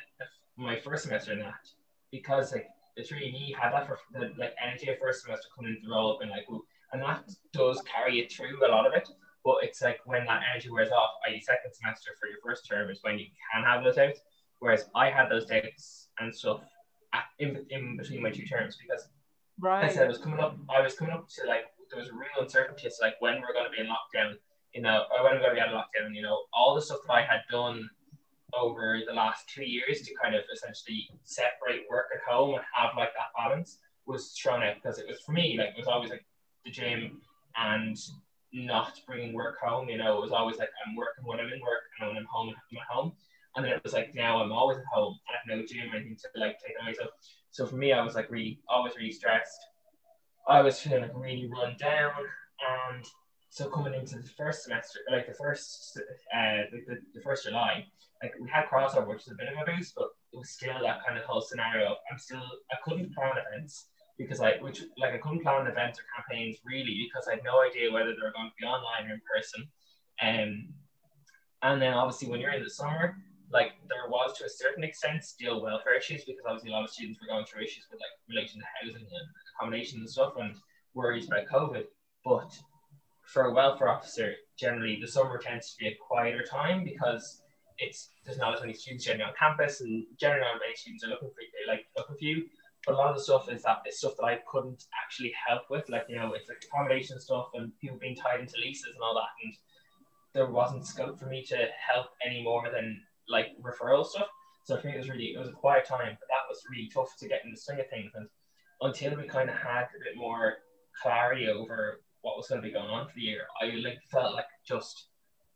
My 0.58 0.80
first 0.80 1.03
semester 1.03 1.34
in 1.34 1.39
that, 1.39 1.67
because 2.12 2.51
like 2.51 2.67
the 2.95 3.15
me 3.15 3.56
had 3.60 3.71
that 3.71 3.88
for 3.88 3.99
the 4.13 4.34
like 4.38 4.56
energy 4.63 4.89
of 4.89 4.97
first 4.97 5.23
semester 5.23 5.47
coming 5.56 5.73
into 5.73 5.88
the 5.88 5.93
role 5.93 6.19
and 6.21 6.32
like, 6.32 6.45
and 6.91 7.01
that 7.01 7.30
does 7.53 7.82
carry 7.84 8.19
it 8.19 8.32
through 8.32 8.65
a 8.65 8.69
lot 8.69 8.88
of 8.88 8.93
it. 8.93 9.08
But 9.45 9.58
it's 9.62 9.82
like 9.82 9.99
when 10.06 10.25
that 10.25 10.41
energy 10.51 10.69
wears 10.71 10.89
off, 10.89 11.12
i.e., 11.27 11.39
second 11.39 11.71
semester 11.71 12.12
for 12.19 12.27
your 12.27 12.39
first 12.43 12.67
term 12.67 12.89
is 12.89 12.99
when 13.03 13.19
you 13.19 13.27
can 13.53 13.63
have 13.63 13.84
those 13.84 13.95
doubts. 13.95 14.21
Whereas 14.60 14.89
I 14.95 15.12
had 15.12 15.30
those 15.30 15.45
doubts 15.45 16.10
and 16.19 16.34
stuff 16.34 16.62
at, 17.13 17.25
in, 17.38 17.63
in 17.69 17.97
between 17.97 18.23
my 18.23 18.32
two 18.32 18.45
terms 18.45 18.77
because 18.82 19.08
right. 19.60 19.86
I 19.86 19.89
said 19.89 20.06
I 20.06 20.08
was 20.08 20.17
coming 20.17 20.39
up, 20.39 20.58
I 20.67 20.82
was 20.82 20.95
coming 20.95 21.13
up 21.13 21.30
to 21.30 21.47
like 21.47 21.65
there 21.91 21.99
was 21.99 22.10
a 22.10 22.13
real 22.13 22.41
uncertainty 22.41 22.88
as 22.88 22.97
like 23.01 23.15
when 23.19 23.39
we're 23.41 23.53
going 23.53 23.65
to 23.65 23.71
be 23.71 23.80
in 23.80 23.88
lockdown 23.88 24.34
you 24.73 24.82
know, 24.82 25.06
I'm 25.17 25.23
going 25.23 25.41
to 25.41 25.53
be 25.53 25.60
out 25.60 25.69
of 25.69 25.75
lockdown, 25.75 26.13
you 26.13 26.21
know, 26.21 26.43
all 26.53 26.75
the 26.75 26.82
stuff 26.82 26.99
that 27.08 27.13
I 27.13 27.21
had 27.21 27.41
done 27.49 27.89
over 28.53 28.99
the 29.06 29.13
last 29.13 29.49
two 29.49 29.65
years 29.65 30.01
to 30.01 30.13
kind 30.21 30.36
of 30.36 30.43
essentially 30.53 31.10
separate 31.23 31.82
work 31.89 32.08
at 32.13 32.21
home 32.32 32.56
and 32.56 32.63
have 32.73 32.91
like 32.95 33.10
that 33.13 33.32
balance 33.36 33.80
was 34.06 34.32
thrown 34.32 34.63
out 34.63 34.75
because 34.75 34.99
it 34.99 35.08
was 35.08 35.19
for 35.19 35.34
me 35.34 35.58
like 35.58 35.69
it 35.69 35.77
was 35.77 35.88
always 35.88 36.10
like 36.10 36.25
the 36.63 36.71
gym 36.71 37.19
and 37.58 37.97
not 38.53 38.99
bringing 39.06 39.34
work 39.34 39.60
home. 39.60 39.89
You 39.89 39.97
know, 39.97 40.17
it 40.17 40.21
was 40.21 40.32
always 40.32 40.58
like 40.58 40.69
I'm 40.86 40.95
working 40.95 41.25
when 41.25 41.39
I'm 41.39 41.51
in 41.51 41.62
work 41.62 41.84
and 41.99 42.10
when 42.10 42.17
I'm 42.17 42.27
home, 42.30 42.49
I'm 42.49 42.77
at 42.77 42.84
home. 42.89 43.13
And 43.56 43.65
then 43.65 43.73
it 43.73 43.84
was 43.84 43.93
like 43.93 44.13
now 44.15 44.41
I'm 44.41 44.51
always 44.51 44.77
at 44.77 44.86
home. 44.93 45.17
And 45.27 45.51
I 45.51 45.56
have 45.56 45.60
no 45.60 45.65
gym 45.65 45.91
or 45.91 45.97
anything 45.97 46.17
to 46.17 46.39
like 46.39 46.58
take 46.60 46.75
away. 46.82 46.93
So, 46.93 47.08
so 47.51 47.65
for 47.65 47.75
me, 47.75 47.91
I 47.91 48.03
was 48.03 48.15
like 48.15 48.30
really 48.30 48.60
always 48.69 48.95
really 48.95 49.12
stressed. 49.12 49.60
I 50.47 50.62
was 50.62 50.80
feeling 50.80 51.01
like 51.01 51.12
really 51.13 51.49
run 51.51 51.75
down, 51.77 52.13
and 52.93 53.03
so 53.49 53.69
coming 53.69 53.93
into 53.93 54.19
the 54.19 54.29
first 54.38 54.63
semester, 54.63 54.99
like 55.12 55.27
the 55.27 55.33
first, 55.33 55.99
uh, 56.36 56.67
the, 56.71 56.83
the, 56.88 56.97
the 57.15 57.21
first 57.21 57.45
July, 57.45 57.86
like 58.21 58.33
we 58.39 58.49
had 58.49 58.65
crossover, 58.65 59.07
which 59.07 59.21
is 59.21 59.31
a 59.31 59.36
bit 59.36 59.47
of 59.47 59.57
a 59.62 59.71
boost, 59.71 59.93
but 59.95 60.10
it 60.33 60.38
was 60.38 60.49
still 60.49 60.75
that 60.83 61.05
kind 61.05 61.17
of 61.17 61.25
whole 61.25 61.41
scenario. 61.41 61.95
I'm 62.12 62.17
still, 62.17 62.43
I 62.71 62.75
couldn't 62.83 63.13
plan 63.13 63.33
events 63.38 63.88
because 64.17 64.41
I, 64.41 64.57
which 64.62 64.83
like 64.97 65.13
I 65.13 65.17
couldn't 65.17 65.43
plan 65.43 65.67
events 65.67 65.99
or 65.99 66.03
campaigns 66.15 66.57
really 66.65 67.07
because 67.07 67.27
I 67.27 67.36
had 67.36 67.43
no 67.43 67.62
idea 67.62 67.91
whether 67.91 68.12
they 68.12 68.21
were 68.21 68.33
going 68.36 68.49
to 68.49 68.60
be 68.60 68.65
online 68.65 69.10
or 69.10 69.13
in 69.13 69.21
person. 69.25 69.67
Um, 70.21 70.73
and 71.62 71.81
then 71.81 71.93
obviously 71.93 72.29
when 72.29 72.39
you're 72.39 72.53
in 72.53 72.63
the 72.63 72.69
summer, 72.69 73.17
like 73.51 73.73
there 73.88 74.10
was 74.10 74.38
to 74.38 74.45
a 74.45 74.49
certain 74.49 74.83
extent 74.83 75.23
still 75.23 75.62
welfare 75.62 75.97
issues 75.97 76.25
because 76.25 76.43
obviously 76.45 76.71
a 76.71 76.73
lot 76.73 76.83
of 76.83 76.89
students 76.89 77.19
were 77.21 77.27
going 77.27 77.45
through 77.45 77.63
issues 77.63 77.86
with 77.89 77.99
like 78.01 78.15
relation 78.29 78.60
to 78.60 78.65
housing 78.81 79.07
and 79.07 79.27
accommodation 79.55 79.99
and 79.99 80.10
stuff 80.10 80.33
and 80.39 80.55
worries 80.93 81.27
about 81.27 81.45
COVID. 81.45 81.86
But 82.25 82.51
for 83.28 83.46
a 83.46 83.54
welfare 83.54 83.90
officer, 83.90 84.34
generally 84.58 84.98
the 85.00 85.08
summer 85.08 85.38
tends 85.38 85.72
to 85.72 85.78
be 85.78 85.88
a 85.88 85.98
quieter 86.08 86.44
time 86.44 86.84
because 86.84 87.42
it's 87.78 88.10
there's 88.26 88.38
not 88.38 88.56
as 88.56 88.62
many 88.62 88.74
students 88.74 89.06
generally 89.06 89.26
on 89.26 89.34
campus 89.38 89.82
and 89.82 90.06
generally 90.20 90.42
not 90.42 90.60
many 90.60 90.76
students 90.76 91.04
are 91.04 91.10
looking 91.10 91.30
for 91.30 91.42
you, 91.42 91.68
like 91.68 91.86
looking 91.98 92.16
for 92.16 92.24
you. 92.24 92.46
But 92.86 92.94
a 92.94 92.98
lot 92.98 93.10
of 93.10 93.18
the 93.18 93.24
stuff 93.24 93.52
is 93.52 93.63
that 93.63 93.82
it's 93.86 94.00
stuff 94.00 94.13
that 94.18 94.26
I 94.26 94.40
couldn't 94.50 94.86
actually 95.04 95.34
help 95.48 95.63
with, 95.70 95.90
like 95.90 96.06
you 96.08 96.16
know, 96.16 96.34
it's 96.34 96.48
like 96.48 96.63
accommodation 96.63 97.20
stuff 97.20 97.50
and 97.54 97.78
people 97.80 97.98
being 97.98 98.16
tied 98.16 98.40
into 98.40 98.58
leases 98.58 98.94
and 98.94 99.04
all 99.04 99.16
that. 99.16 99.30
And 99.44 99.54
there 100.34 100.50
wasn't 100.50 100.88
scope 100.88 101.20
for 101.20 101.26
me 101.26 101.44
to 101.50 101.58
help 101.86 102.08
any 102.26 102.42
more 102.42 102.70
than 102.72 103.02
like 103.28 103.48
referral 103.62 104.06
stuff. 104.06 104.28
So 104.63 104.78
for 104.78 104.88
me, 104.88 104.94
it 104.94 105.00
was 105.00 105.10
really 105.10 105.34
it 105.36 105.40
was 105.40 105.50
a 105.50 105.54
quiet 105.54 105.86
time, 105.86 106.18
but 106.20 106.28
that 106.30 106.48
was 106.50 106.62
really 106.72 106.90
tough 106.94 107.16
to 107.20 107.28
get 107.28 107.42
in 107.44 107.52
the 107.52 107.58
swing 107.58 107.82
of 107.82 107.90
things. 107.90 108.12
And 108.16 108.30
until 108.82 109.18
we 109.18 109.28
kind 109.28 109.50
of 109.50 109.56
had 109.58 109.84
a 109.84 110.04
bit 110.04 110.16
more 110.16 110.60
clarity 111.02 111.50
over 111.50 112.00
what 112.28 112.36
was 112.36 112.48
going 112.50 112.62
to 112.62 112.68
be 112.68 112.74
going 112.74 112.90
on 112.90 113.08
for 113.08 113.13
the 113.16 113.22
year, 113.22 113.44
I 113.62 113.68
like 113.78 114.00
felt 114.12 114.36
like 114.36 114.52
just 114.68 115.08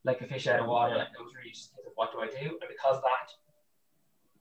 like 0.05 0.21
a 0.21 0.25
fish 0.25 0.47
out 0.47 0.61
of 0.61 0.67
water. 0.67 0.95
Like 0.95 1.09
it 1.13 1.21
was 1.21 1.33
really 1.35 1.51
just 1.51 1.73
what 1.95 2.11
do 2.13 2.19
I 2.19 2.27
do? 2.27 2.47
And 2.47 2.69
because 2.69 2.97
of 2.97 3.03
that, 3.03 3.27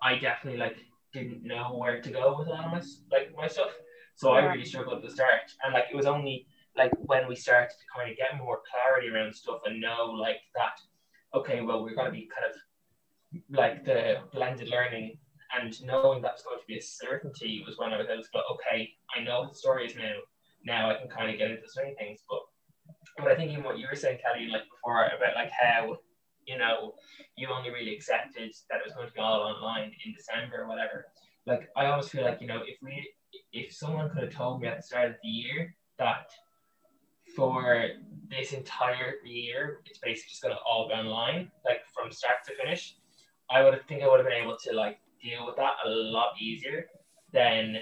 I 0.01 0.17
definitely 0.17 0.61
like 0.61 0.77
didn't 1.13 1.43
know 1.43 1.77
where 1.77 2.01
to 2.01 2.11
go 2.11 2.37
with 2.39 2.47
a 2.47 2.51
lot 2.51 2.67
of 2.67 2.71
my 2.71 2.83
like 3.11 3.35
my 3.37 3.49
stuff. 3.49 3.73
So 4.15 4.31
I 4.31 4.45
really 4.45 4.65
struggled 4.65 4.99
at 4.99 5.03
the 5.03 5.15
start, 5.15 5.51
and 5.65 5.75
like 5.75 5.87
it 5.91 5.97
was 5.97 6.07
only 6.07 6.47
like 6.77 6.93
when 7.01 7.27
we 7.27 7.35
started 7.35 7.71
to 7.71 7.85
kind 7.95 8.11
of 8.11 8.17
get 8.17 8.39
more 8.39 8.61
clarity 8.71 9.09
around 9.09 9.35
stuff 9.35 9.61
and 9.67 9.81
know 9.81 10.05
like 10.05 10.41
that. 10.55 10.79
Okay, 11.35 11.63
well 11.63 11.83
we're 11.83 11.97
going 11.97 12.07
to 12.07 12.13
be 12.13 12.29
kind 12.35 12.47
of 12.49 12.57
like 13.51 13.85
the 13.85 14.19
blended 14.33 14.69
learning 14.69 15.19
and 15.59 15.83
knowing 15.85 16.23
that's 16.23 16.43
going 16.43 16.59
to 16.61 16.67
be 16.67 16.79
a 16.79 16.83
certainty 16.83 17.63
was 17.67 17.77
when 17.79 17.93
I 17.93 17.99
was 17.99 18.07
able 18.09 18.23
to 18.23 18.29
go, 18.33 18.43
okay, 18.55 18.91
I 19.17 19.23
know 19.23 19.49
the 19.49 19.55
story 19.55 19.87
is 19.87 19.97
now. 19.97 20.15
Now 20.65 20.91
I 20.91 20.95
can 20.95 21.09
kind 21.09 21.31
of 21.31 21.39
get 21.39 21.51
into 21.51 21.63
of 21.63 21.97
things. 21.99 22.21
But 22.29 22.41
but 23.19 23.29
I 23.29 23.37
think 23.37 23.51
even 23.53 23.65
what 23.65 23.79
you 23.79 23.87
were 23.91 23.97
saying, 23.97 24.19
Kelly, 24.23 24.49
like 24.49 24.63
before 24.71 25.05
about 25.05 25.35
like 25.35 25.51
how 25.51 25.97
you 26.47 26.59
know 26.59 26.95
you 27.37 27.49
only 27.49 27.71
really 27.71 27.95
accepted 27.95 28.53
that 28.71 28.81
it 28.81 28.85
was 28.85 28.95
going 28.95 29.09
to 29.09 29.13
be 29.13 29.21
all 29.21 29.41
online 29.41 29.93
in 30.05 30.15
December 30.15 30.63
or 30.63 30.69
whatever. 30.69 31.07
Like 31.47 31.69
I 31.77 31.87
always 31.87 32.09
feel 32.09 32.25
like 32.25 32.41
you 32.41 32.47
know 32.47 32.63
if 32.67 32.77
we 32.83 33.09
if 33.53 33.73
someone 33.73 34.11
could 34.11 34.23
have 34.23 34.35
told 34.35 34.61
me 34.61 34.69
at 34.69 34.77
the 34.77 34.83
start 34.83 35.11
of 35.11 35.17
the 35.23 35.29
year 35.29 35.75
that 35.99 36.31
for 37.37 37.87
this 38.29 38.53
entire 38.53 39.15
year 39.25 39.81
it's 39.87 39.99
basically 39.99 40.31
just 40.31 40.43
going 40.43 40.55
to 40.55 40.61
all 40.63 40.89
be 40.89 40.95
online, 40.95 41.51
like 41.65 41.81
from 41.95 42.11
start 42.11 42.37
to 42.47 42.55
finish, 42.57 42.97
I 43.51 43.63
would 43.63 43.87
think 43.89 44.03
I 44.03 44.09
would 44.09 44.19
have 44.19 44.27
been 44.27 44.43
able 44.43 44.57
to 44.65 44.73
like 44.73 44.99
deal 45.23 45.47
with 45.47 45.57
that 45.57 45.75
a 45.85 45.89
lot 45.89 46.33
easier 46.41 46.87
than 47.33 47.77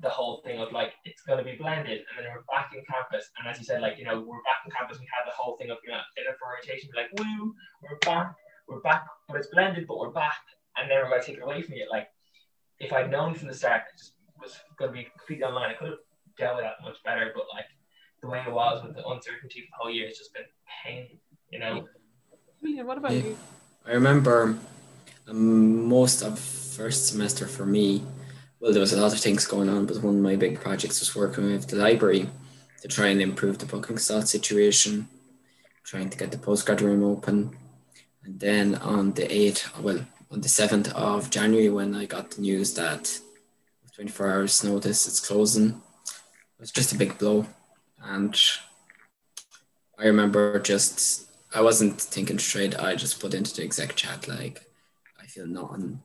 the 0.00 0.08
whole 0.08 0.40
thing 0.44 0.60
of 0.60 0.70
like 0.72 0.92
it's 1.04 1.22
going 1.22 1.38
to 1.38 1.44
be 1.44 1.56
blended 1.56 1.98
and 1.98 2.24
then 2.24 2.32
we're 2.32 2.46
back 2.46 2.70
in 2.74 2.82
campus 2.86 3.30
and 3.38 3.48
as 3.48 3.58
you 3.58 3.64
said 3.64 3.82
like 3.82 3.98
you 3.98 4.04
know 4.04 4.20
we're 4.20 4.42
back 4.46 4.62
in 4.64 4.70
campus 4.70 4.98
we 4.98 5.06
had 5.10 5.26
the 5.26 5.34
whole 5.34 5.56
thing 5.56 5.70
of 5.70 5.78
you 5.84 5.90
know 5.90 5.98
dinner 6.14 6.36
for 6.38 6.46
orientation 6.48 6.88
like 6.94 7.10
woo 7.18 7.52
we're 7.82 7.98
back 8.06 8.34
we're 8.68 8.80
back 8.80 9.04
but 9.26 9.36
it's 9.36 9.48
blended 9.48 9.86
but 9.86 9.98
we're 9.98 10.10
back 10.10 10.38
and 10.76 10.90
then 10.90 10.98
we're 11.02 11.10
going 11.10 11.20
to 11.20 11.26
take 11.26 11.38
it 11.38 11.42
away 11.42 11.60
from 11.62 11.74
you. 11.74 11.86
Like 11.90 12.06
if 12.78 12.92
I'd 12.92 13.10
known 13.10 13.34
from 13.34 13.48
the 13.48 13.54
start 13.54 13.82
it 13.92 13.98
just 13.98 14.12
was 14.40 14.56
going 14.78 14.92
to 14.92 14.96
be 14.96 15.08
completely 15.16 15.44
online 15.44 15.70
I 15.70 15.74
could 15.74 15.88
have 15.88 16.04
dealt 16.38 16.56
with 16.56 16.64
that 16.64 16.78
much 16.84 17.02
better 17.04 17.32
but 17.34 17.44
like 17.52 17.66
the 18.22 18.28
way 18.28 18.42
it 18.46 18.52
was 18.52 18.84
with 18.84 18.94
the 18.94 19.06
uncertainty 19.06 19.62
for 19.62 19.66
the 19.66 19.78
whole 19.82 19.90
year 19.90 20.06
it's 20.06 20.18
just 20.18 20.32
been 20.32 20.44
pain 20.84 21.18
you 21.50 21.58
know? 21.58 21.88
Julian 22.60 22.86
what 22.86 22.98
about 22.98 23.12
yeah. 23.12 23.22
you? 23.22 23.38
I 23.86 23.92
remember 23.92 24.58
um, 25.28 25.88
most 25.88 26.22
of 26.22 26.38
first 26.38 27.08
semester 27.08 27.46
for 27.46 27.66
me, 27.66 28.02
well, 28.60 28.72
there 28.72 28.80
was 28.80 28.92
a 28.92 29.00
lot 29.00 29.12
of 29.12 29.20
things 29.20 29.46
going 29.46 29.68
on, 29.68 29.86
but 29.86 30.02
one 30.02 30.16
of 30.16 30.20
my 30.20 30.36
big 30.36 30.60
projects 30.60 31.00
was 31.00 31.14
working 31.14 31.44
with 31.44 31.68
the 31.68 31.76
library 31.76 32.28
to 32.82 32.88
try 32.88 33.08
and 33.08 33.20
improve 33.20 33.58
the 33.58 33.66
booking 33.66 33.98
slot 33.98 34.28
situation, 34.28 35.08
trying 35.84 36.10
to 36.10 36.18
get 36.18 36.30
the 36.30 36.38
postgrad 36.38 36.80
room 36.80 37.04
open. 37.04 37.56
And 38.24 38.38
then 38.40 38.74
on 38.76 39.12
the 39.12 39.22
8th, 39.22 39.80
well, 39.80 40.04
on 40.30 40.40
the 40.40 40.48
7th 40.48 40.92
of 40.92 41.30
January, 41.30 41.70
when 41.70 41.94
I 41.94 42.04
got 42.06 42.32
the 42.32 42.42
news 42.42 42.74
that 42.74 43.18
24 43.94 44.30
hours 44.30 44.64
notice 44.64 45.06
it's 45.06 45.26
closing, 45.26 45.80
it 46.06 46.60
was 46.60 46.70
just 46.70 46.92
a 46.92 46.98
big 46.98 47.16
blow. 47.18 47.46
And 48.02 48.38
I 49.98 50.06
remember 50.06 50.58
just, 50.60 51.28
I 51.54 51.62
wasn't 51.62 52.00
thinking 52.00 52.38
straight. 52.38 52.78
I 52.78 52.94
just 52.94 53.20
put 53.20 53.34
into 53.34 53.54
the 53.54 53.62
exec 53.62 53.94
chat, 53.94 54.28
like, 54.28 54.62
I 55.20 55.26
feel 55.26 55.46
nothing. 55.46 56.02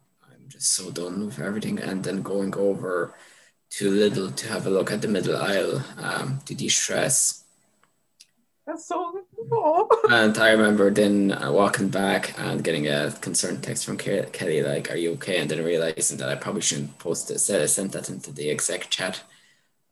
I'm 0.53 0.59
just 0.59 0.73
so 0.73 0.91
done 0.91 1.25
with 1.25 1.39
everything. 1.39 1.79
And 1.79 2.03
then 2.03 2.21
going 2.21 2.55
over 2.55 3.15
to 3.71 3.91
Lidl 3.91 4.35
to 4.35 4.47
have 4.49 4.67
a 4.67 4.69
look 4.69 4.91
at 4.91 5.01
the 5.01 5.07
middle 5.07 5.35
aisle 5.35 5.81
um, 5.97 6.39
to 6.45 6.53
de-stress. 6.53 7.43
That's 8.67 8.85
so 8.85 9.19
cool. 9.49 9.89
and 10.09 10.37
I 10.37 10.51
remember 10.51 10.91
then 10.91 11.31
uh, 11.31 11.51
walking 11.51 11.89
back 11.89 12.37
and 12.39 12.63
getting 12.63 12.87
a 12.87 13.11
concerned 13.19 13.63
text 13.63 13.83
from 13.85 13.97
Kelly, 13.97 14.61
like, 14.61 14.89
"Are 14.89 14.95
you 14.95 15.13
okay?" 15.13 15.39
And 15.39 15.49
then 15.49 15.65
realizing 15.65 16.17
that 16.19 16.29
I 16.29 16.35
probably 16.35 16.61
shouldn't 16.61 16.97
post 16.97 17.29
it, 17.31 17.39
so 17.39 17.61
I 17.61 17.65
sent 17.65 17.91
that 17.91 18.09
into 18.09 18.31
the 18.31 18.49
exec 18.49 18.89
chat. 18.89 19.21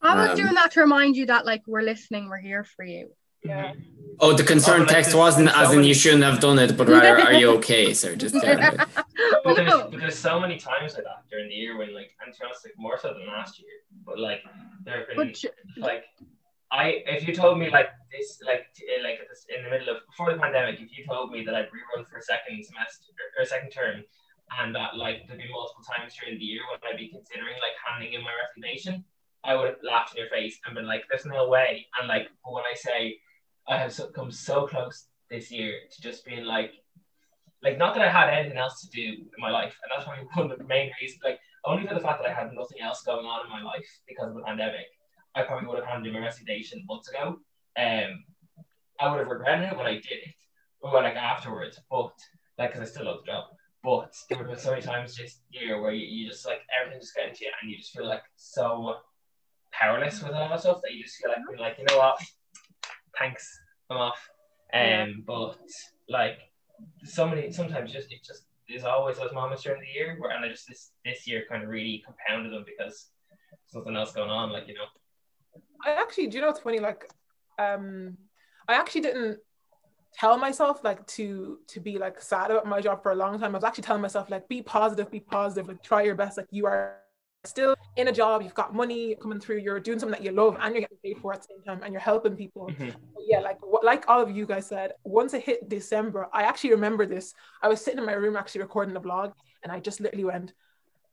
I 0.02 0.16
was 0.16 0.30
um, 0.30 0.38
doing 0.38 0.54
that 0.54 0.72
to 0.72 0.82
remind 0.82 1.18
you 1.18 1.26
that, 1.26 1.46
like, 1.46 1.64
we're 1.68 1.82
listening, 1.82 2.30
we're 2.30 2.38
here 2.38 2.64
for 2.64 2.86
you. 2.86 3.12
Yeah. 3.44 3.74
Oh, 4.20 4.34
the 4.34 4.44
concern 4.44 4.84
oh, 4.84 4.86
text 4.86 5.16
wasn't 5.16 5.50
as 5.56 5.74
in 5.74 5.84
you 5.84 5.96
shouldn't 5.96 6.24
have 6.24 6.40
done 6.40 6.60
it, 6.60 6.78
but 6.78 6.88
rather, 6.88 7.20
are 7.20 7.34
you 7.34 7.50
okay? 7.58 7.94
So 7.94 8.16
just. 8.24 8.36
But, 8.36 9.56
there's, 9.56 9.74
but 9.74 10.00
there's 10.00 10.18
so 10.18 10.40
many 10.40 10.58
times 10.58 10.94
like 10.94 11.04
that 11.04 11.26
during 11.30 11.50
the 11.50 11.56
year 11.56 11.76
when, 11.78 11.96
like, 11.96 12.12
and 12.24 12.32
to 12.32 12.40
be 12.40 12.46
honest, 12.46 12.66
like, 12.66 12.74
more 12.78 13.00
so 13.02 13.14
than 13.14 13.26
last 13.28 13.60
year, 13.60 13.82
but 14.06 14.20
like, 14.20 14.44
there 14.86 15.00
have 15.00 15.08
been, 15.08 15.34
but, 15.34 15.82
like, 15.82 16.04
I, 16.72 17.04
if 17.08 17.28
you 17.28 17.34
told 17.34 17.58
me 17.58 17.70
like 17.70 17.90
this, 18.12 18.40
like, 18.46 18.68
eh, 18.80 19.02
like 19.04 19.20
this, 19.28 19.46
in 19.50 19.64
the 19.64 19.70
middle 19.70 19.90
of 19.90 20.06
before 20.06 20.32
the 20.32 20.40
pandemic, 20.40 20.80
if 20.80 20.96
you 20.96 21.06
told 21.06 21.32
me 21.32 21.44
that 21.44 21.56
I'd 21.56 21.66
rerun 21.74 22.08
for 22.08 22.18
a 22.18 22.22
second 22.22 22.64
semester 22.64 23.10
or 23.38 23.44
a 23.44 23.46
second 23.46 23.72
term, 23.72 24.04
and 24.60 24.76
that 24.76 24.96
like 24.96 25.28
there'd 25.28 25.40
be 25.40 25.50
multiple 25.52 25.84
times 25.84 26.14
during 26.16 26.38
the 26.38 26.46
year 26.46 26.62
when 26.70 26.80
I'd 26.86 26.98
be 26.98 27.08
considering 27.08 27.56
like 27.60 27.76
handing 27.84 28.14
in 28.14 28.24
my 28.24 28.32
resignation, 28.46 29.04
I 29.44 29.56
would 29.56 29.68
have 29.68 29.84
laughed 29.84 30.16
in 30.16 30.22
your 30.22 30.30
face 30.30 30.60
and 30.66 30.76
been 30.76 30.86
like, 30.86 31.04
"There's 31.10 31.26
no 31.26 31.48
way." 31.48 31.88
And 32.00 32.08
like, 32.08 32.30
but 32.44 32.54
when 32.54 32.64
I 32.64 32.76
say 32.76 33.20
I 33.72 33.78
have 33.78 33.94
so, 33.94 34.08
come 34.08 34.32
so 34.32 34.68
close 34.68 35.08
this 35.30 35.50
year 35.50 35.74
to 35.90 36.02
just 36.02 36.26
being 36.26 36.44
like, 36.44 36.74
like 37.64 37.78
not 37.78 37.96
that 37.96 38.04
I 38.04 38.12
had 38.12 38.30
anything 38.30 38.58
else 38.58 38.82
to 38.82 38.90
do 38.90 39.02
in 39.02 39.40
my 39.40 39.50
life, 39.50 39.74
and 39.82 39.92
that's 39.92 40.04
probably 40.04 40.26
one 40.34 40.52
of 40.52 40.58
the 40.58 40.66
main 40.66 40.92
reasons. 41.02 41.22
Like 41.24 41.40
only 41.64 41.88
for 41.88 41.94
the 41.94 42.02
fact 42.02 42.22
that 42.22 42.30
I 42.30 42.34
had 42.34 42.54
nothing 42.54 42.82
else 42.82 43.02
going 43.04 43.26
on 43.26 43.46
in 43.46 43.52
my 43.52 43.64
life 43.64 43.88
because 44.08 44.30
of 44.30 44.36
the 44.36 44.42
pandemic, 44.42 44.88
I 45.36 45.44
probably 45.44 45.70
would 45.70 45.80
have 45.80 45.88
handed 45.88 46.12
my 46.14 46.20
resignation 46.20 46.84
months 46.86 47.10
ago. 47.10 47.40
Um, 47.80 48.26
I 49.00 49.10
would 49.10 49.20
have 49.20 49.30
regretted 49.30 49.72
it 49.72 49.78
when 49.78 49.86
I 49.86 49.94
did 49.94 50.20
it, 50.26 50.36
or 50.82 50.92
like 50.92 51.16
afterwards. 51.16 51.80
But 51.90 52.12
like, 52.58 52.74
because 52.74 52.82
I 52.88 52.92
still 52.92 53.06
love 53.06 53.22
the 53.26 53.32
job. 53.32 53.46
But 53.84 54.14
there 54.30 54.44
were 54.44 54.58
so 54.58 54.72
many 54.72 54.82
times 54.82 55.16
this 55.16 55.40
year 55.50 55.82
where 55.82 55.94
you, 55.94 56.06
you 56.06 56.30
just 56.30 56.46
like 56.46 56.60
everything 56.78 57.02
just 57.02 57.16
getting 57.16 57.34
to 57.34 57.46
you, 57.46 57.52
and 57.62 57.72
you 57.72 57.78
just 57.78 57.92
feel 57.92 58.06
like 58.06 58.24
so 58.36 58.98
powerless 59.72 60.22
with 60.22 60.34
all 60.34 60.50
that 60.50 60.60
stuff 60.60 60.82
that 60.84 60.94
you 60.94 61.04
just 61.04 61.16
feel 61.16 61.32
like 61.32 61.60
like, 61.60 61.78
you 61.80 61.86
know 61.86 61.98
what, 61.98 62.22
thanks, 63.18 63.60
I'm 63.92 63.98
off. 63.98 64.30
Um, 64.74 64.82
yeah. 64.82 65.06
but 65.26 65.58
like 66.10 66.40
so 67.04 67.28
many, 67.28 67.52
sometimes 67.52 67.92
just 67.92 68.12
it 68.12 68.24
just 68.24 68.44
there's 68.68 68.86
always 68.86 69.18
those 69.18 69.34
moments 69.34 69.64
during 69.64 69.82
the 69.82 69.88
year 69.88 70.16
where, 70.20 70.32
and 70.32 70.46
I 70.46 70.50
just 70.50 70.68
this 70.68 70.92
this 71.06 71.28
year 71.28 71.44
kind 71.50 71.64
of 71.64 71.70
really 71.70 72.04
compounded 72.06 72.54
them 72.54 72.66
because 72.66 73.10
something 73.68 73.96
else 73.96 74.14
going 74.14 74.30
on, 74.30 74.52
like 74.52 74.68
you 74.68 74.76
know. 74.76 74.86
I 75.86 75.92
actually, 75.92 76.28
do 76.28 76.38
you 76.38 76.42
know 76.42 76.48
what's 76.48 76.60
funny? 76.60 76.80
Like, 76.80 77.10
um, 77.58 78.18
I 78.68 78.76
actually 78.76 79.02
didn't 79.02 79.40
tell 80.14 80.38
myself 80.38 80.84
like 80.84 81.06
to 81.08 81.60
to 81.68 81.80
be 81.80 81.98
like 81.98 82.22
sad 82.22 82.52
about 82.52 82.66
my 82.66 82.82
job 82.82 83.02
for 83.04 83.12
a 83.12 83.16
long 83.16 83.40
time. 83.40 83.56
I 83.56 83.58
was 83.58 83.64
actually 83.64 83.84
telling 83.84 84.02
myself 84.02 84.30
like 84.30 84.48
be 84.48 84.62
positive, 84.62 85.12
be 85.12 85.20
positive, 85.20 85.68
like 85.68 85.84
try 85.84 86.04
your 86.04 86.16
best. 86.16 86.38
Like 86.38 86.48
you 86.52 86.66
are 86.66 86.96
still 87.46 87.76
in 87.96 88.08
a 88.08 88.12
job, 88.12 88.42
you've 88.42 88.54
got 88.54 88.74
money 88.74 89.16
coming 89.16 89.40
through, 89.40 89.58
you're 89.58 89.80
doing 89.80 90.00
something 90.00 90.18
that 90.18 90.26
you 90.26 90.32
love 90.32 90.58
and 90.60 90.74
you're 90.74 90.82
getting 90.82 90.98
paid 91.04 91.18
for 91.20 91.34
at 91.34 91.42
the 91.42 91.48
same 91.50 91.64
time 91.64 91.82
and 91.84 91.94
you're 91.94 92.02
helping 92.02 92.36
people. 92.36 92.68
Mm-hmm. 92.68 92.90
Yeah, 93.28 93.40
like 93.40 93.58
like 93.84 94.08
all 94.08 94.22
of 94.22 94.36
you 94.36 94.46
guys 94.46 94.68
said, 94.68 94.94
once 95.04 95.34
it 95.34 95.44
hit 95.44 95.68
December, 95.70 96.28
I 96.34 96.44
actually 96.44 96.72
remember 96.72 97.06
this. 97.06 97.34
I 97.62 97.68
was 97.68 97.84
sitting 97.84 98.00
in 98.00 98.06
my 98.06 98.14
room 98.14 98.36
actually 98.36 98.62
recording 98.62 98.96
a 98.96 99.02
vlog 99.02 99.34
and 99.64 99.72
I 99.72 99.80
just 99.80 100.02
literally 100.02 100.26
went, 100.26 100.54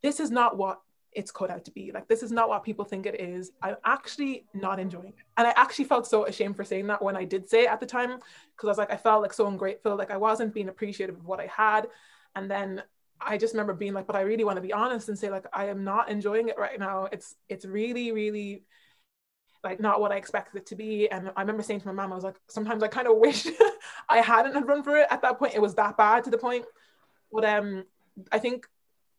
this 0.03 0.21
is 0.21 0.31
not 0.31 0.57
what 0.57 0.81
it's 1.13 1.31
cut 1.31 1.51
out 1.51 1.65
to 1.65 1.71
be. 1.71 1.91
Like 1.93 2.09
this 2.09 2.23
is 2.23 2.31
not 2.31 2.49
what 2.49 2.63
people 2.63 2.85
think 2.85 3.07
it 3.07 3.19
is. 3.21 3.51
I'm 3.63 3.77
actually 3.85 4.45
not 4.53 4.79
enjoying 4.79 5.09
it. 5.09 5.15
And 5.39 5.47
I 5.47 5.53
actually 5.57 5.87
felt 5.87 6.07
so 6.07 6.27
ashamed 6.27 6.57
for 6.57 6.65
saying 6.65 6.87
that 6.89 7.03
when 7.03 7.17
I 7.17 7.25
did 7.25 7.49
say 7.49 7.63
it 7.63 7.71
at 7.71 7.81
the 7.81 7.87
time, 7.87 8.11
because 8.11 8.67
I 8.67 8.69
was 8.69 8.79
like, 8.79 8.93
I 8.93 8.97
felt 8.97 9.23
like 9.23 9.33
so 9.33 9.47
ungrateful, 9.47 9.97
like 9.97 10.11
I 10.11 10.19
wasn't 10.19 10.53
being 10.53 10.69
appreciative 10.69 11.17
of 11.17 11.25
what 11.25 11.41
I 11.41 11.47
had. 11.47 11.89
And 12.37 12.51
then 12.51 12.83
I 13.21 13.37
just 13.37 13.55
remember 13.55 13.73
being 13.73 13.95
like, 13.95 14.07
but 14.07 14.17
I 14.17 14.21
really 14.21 14.45
want 14.45 14.57
to 14.57 14.63
be 14.63 14.73
honest 14.73 15.09
and 15.09 15.19
say, 15.19 15.31
like, 15.31 15.47
I 15.53 15.67
am 15.67 15.85
not 15.85 16.09
enjoying 16.09 16.49
it 16.49 16.59
right 16.59 16.79
now. 16.79 17.09
It's 17.11 17.35
it's 17.49 17.65
really, 17.65 18.13
really 18.13 18.63
like 19.65 19.81
not 19.81 20.01
what 20.01 20.13
I 20.13 20.17
expected 20.17 20.59
it 20.59 20.67
to 20.67 20.77
be. 20.77 21.11
And 21.11 21.31
I 21.37 21.41
remember 21.41 21.63
saying 21.63 21.81
to 21.81 21.87
my 21.87 21.93
mom, 21.93 22.13
I 22.13 22.15
was 22.15 22.25
like, 22.25 22.39
sometimes 22.49 22.83
I 22.83 22.89
kind 22.89 23.09
of 23.09 23.17
wish 23.19 23.47
I 24.09 24.19
hadn't 24.19 24.55
had 24.55 24.67
run 24.67 24.83
for 24.83 24.97
it 24.97 25.09
at 25.11 25.23
that 25.23 25.39
point. 25.39 25.55
It 25.55 25.63
was 25.63 25.75
that 25.75 25.97
bad 25.97 26.25
to 26.25 26.31
the 26.31 26.39
point. 26.39 26.65
But 27.33 27.45
um 27.45 27.85
I 28.33 28.39
think 28.39 28.67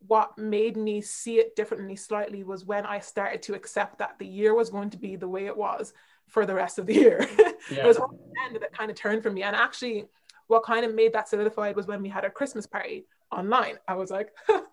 what 0.07 0.37
made 0.37 0.77
me 0.77 1.01
see 1.01 1.39
it 1.39 1.55
differently 1.55 1.95
slightly 1.95 2.43
was 2.43 2.65
when 2.65 2.85
I 2.85 2.99
started 2.99 3.41
to 3.43 3.53
accept 3.53 3.99
that 3.99 4.17
the 4.17 4.25
year 4.25 4.53
was 4.55 4.69
going 4.69 4.89
to 4.91 4.97
be 4.97 5.17
the 5.17 5.27
way 5.27 5.45
it 5.45 5.57
was 5.57 5.93
for 6.27 6.45
the 6.45 6.53
rest 6.53 6.79
of 6.79 6.85
the 6.85 6.93
year. 6.93 7.27
Yeah. 7.37 7.51
it 7.83 7.85
was 7.85 7.97
the 7.97 8.07
end 8.45 8.57
that 8.61 8.71
kind 8.71 8.89
of 8.89 8.95
turned 8.95 9.23
for 9.23 9.29
me. 9.29 9.43
And 9.43 9.55
actually, 9.55 10.05
what 10.47 10.63
kind 10.63 10.85
of 10.85 10.95
made 10.95 11.13
that 11.13 11.27
solidified 11.27 11.75
was 11.75 11.85
when 11.85 12.01
we 12.01 12.09
had 12.09 12.23
our 12.23 12.29
Christmas 12.29 12.65
party 12.65 13.05
online. 13.31 13.75
I 13.87 13.95
was 13.95 14.11
like, 14.11 14.29
oh 14.49 14.63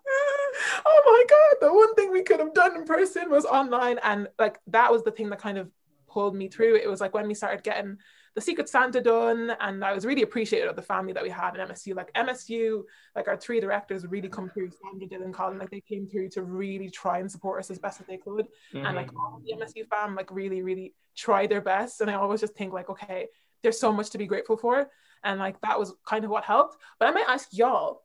my 1.05 1.25
God, 1.29 1.67
the 1.67 1.73
one 1.73 1.93
thing 1.95 2.11
we 2.11 2.23
could 2.23 2.39
have 2.39 2.53
done 2.53 2.75
in 2.75 2.85
person 2.85 3.29
was 3.29 3.45
online. 3.45 3.99
And 4.03 4.27
like 4.39 4.59
that 4.67 4.91
was 4.91 5.03
the 5.03 5.11
thing 5.11 5.29
that 5.29 5.39
kind 5.39 5.57
of 5.57 5.69
pulled 6.09 6.35
me 6.35 6.47
through. 6.47 6.75
It 6.75 6.89
was 6.89 7.01
like 7.01 7.13
when 7.13 7.27
we 7.27 7.33
started 7.33 7.63
getting 7.63 7.97
the 8.37 8.41
Secret 8.41 8.69
Santa 8.69 9.01
done, 9.01 9.51
and 9.59 9.83
I 9.83 9.93
was 9.93 10.05
really 10.05 10.21
appreciative 10.21 10.69
of 10.69 10.75
the 10.75 10.81
family 10.83 11.11
that 11.11 11.23
we 11.23 11.29
had 11.29 11.55
in 11.55 11.67
MSU. 11.67 11.95
Like 11.95 12.13
MSU, 12.13 12.83
like 13.15 13.27
our 13.27 13.35
three 13.35 13.59
directors 13.59 14.05
really 14.05 14.29
come 14.29 14.51
through, 14.51 14.69
Sandra, 14.69 15.07
Dylan, 15.07 15.33
Colin, 15.33 15.57
like 15.57 15.71
they 15.71 15.81
came 15.81 16.05
through 16.05 16.29
to 16.29 16.43
really 16.43 16.87
try 16.91 17.17
and 17.17 17.31
support 17.31 17.59
us 17.59 17.71
as 17.71 17.79
best 17.79 17.99
as 17.99 18.05
they 18.05 18.17
could. 18.17 18.47
Mm-hmm. 18.75 18.85
And 18.85 18.95
like 18.95 19.09
all 19.15 19.41
the 19.43 19.53
MSU 19.53 19.87
fam, 19.87 20.13
like 20.13 20.29
really, 20.29 20.61
really 20.61 20.93
tried 21.15 21.49
their 21.49 21.61
best. 21.61 21.99
And 22.01 22.11
I 22.11 22.13
always 22.13 22.41
just 22.41 22.53
think 22.53 22.73
like, 22.73 22.91
okay, 22.91 23.25
there's 23.63 23.79
so 23.79 23.91
much 23.91 24.11
to 24.11 24.19
be 24.19 24.27
grateful 24.27 24.55
for. 24.55 24.87
And 25.23 25.39
like 25.39 25.59
that 25.61 25.79
was 25.79 25.95
kind 26.05 26.23
of 26.23 26.29
what 26.29 26.43
helped. 26.43 26.77
But 26.99 27.07
I 27.07 27.11
might 27.13 27.27
ask 27.27 27.49
y'all, 27.51 28.03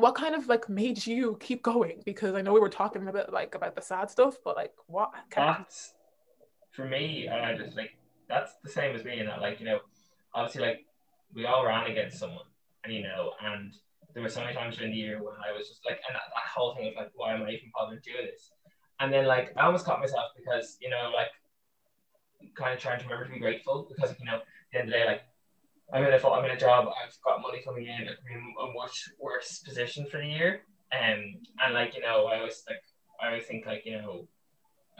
what 0.00 0.14
kind 0.14 0.34
of 0.34 0.48
like 0.48 0.68
made 0.68 1.06
you 1.06 1.36
keep 1.40 1.62
going? 1.62 2.02
Because 2.04 2.34
I 2.34 2.42
know 2.42 2.52
we 2.52 2.60
were 2.60 2.68
talking 2.68 3.06
a 3.06 3.12
bit 3.12 3.32
like 3.32 3.54
about 3.54 3.74
the 3.74 3.82
sad 3.82 4.10
stuff, 4.10 4.38
but 4.44 4.56
like 4.56 4.72
what? 4.86 5.10
That's 5.34 5.94
for 6.70 6.84
me. 6.84 7.26
and 7.26 7.44
I 7.44 7.56
just 7.56 7.76
like 7.76 7.90
that's 8.30 8.52
the 8.62 8.70
same 8.70 8.94
as 8.94 9.04
me 9.04 9.18
in 9.18 9.26
that, 9.26 9.40
like, 9.40 9.58
you 9.60 9.66
know, 9.66 9.80
obviously, 10.34 10.62
like, 10.62 10.86
we 11.34 11.44
all 11.44 11.66
ran 11.66 11.90
against 11.90 12.18
someone, 12.18 12.46
and 12.84 12.94
you 12.94 13.02
know, 13.02 13.32
and 13.44 13.74
there 14.14 14.22
were 14.22 14.28
so 14.28 14.40
many 14.40 14.54
times 14.54 14.76
during 14.76 14.92
the 14.92 14.96
year 14.96 15.18
when 15.18 15.34
I 15.44 15.56
was 15.56 15.68
just 15.68 15.84
like, 15.84 16.00
and 16.08 16.14
that, 16.14 16.22
that 16.34 16.48
whole 16.54 16.74
thing 16.74 16.88
of 16.88 16.94
like, 16.96 17.10
why 17.14 17.34
am 17.34 17.42
I 17.42 17.50
even 17.50 17.70
bothering 17.74 18.00
doing 18.04 18.26
this? 18.30 18.50
And 19.00 19.12
then, 19.12 19.26
like, 19.26 19.52
I 19.56 19.66
almost 19.66 19.84
caught 19.84 20.00
myself 20.00 20.30
because, 20.36 20.78
you 20.80 20.90
know, 20.90 21.10
like, 21.14 21.28
kind 22.54 22.72
of 22.72 22.80
trying 22.80 22.98
to 22.98 23.04
remember 23.04 23.26
to 23.26 23.32
be 23.32 23.40
grateful 23.40 23.86
because, 23.88 24.14
you 24.18 24.24
know, 24.24 24.36
at 24.36 24.42
the 24.72 24.78
end 24.78 24.88
of 24.88 24.92
the 24.92 24.98
day, 24.98 25.06
like, 25.06 25.22
I'm 25.92 26.04
in 26.04 26.12
a 26.12 26.28
I'm 26.28 26.44
in 26.44 26.50
a 26.52 26.56
job. 26.56 26.88
I've 26.88 27.16
got 27.24 27.42
money 27.42 27.62
coming 27.64 27.86
in. 27.86 28.08
I'm 28.08 28.38
in 28.38 28.54
a 28.60 28.72
much 28.72 29.08
worse 29.18 29.58
position 29.58 30.06
for 30.06 30.18
the 30.18 30.26
year. 30.26 30.62
Um, 30.92 31.36
and 31.64 31.74
like 31.74 31.94
you 31.94 32.02
know, 32.02 32.26
I 32.26 32.38
always 32.38 32.62
like 32.68 32.82
I 33.20 33.28
always 33.28 33.46
think 33.46 33.66
like 33.66 33.82
you 33.84 33.98
know, 33.98 34.28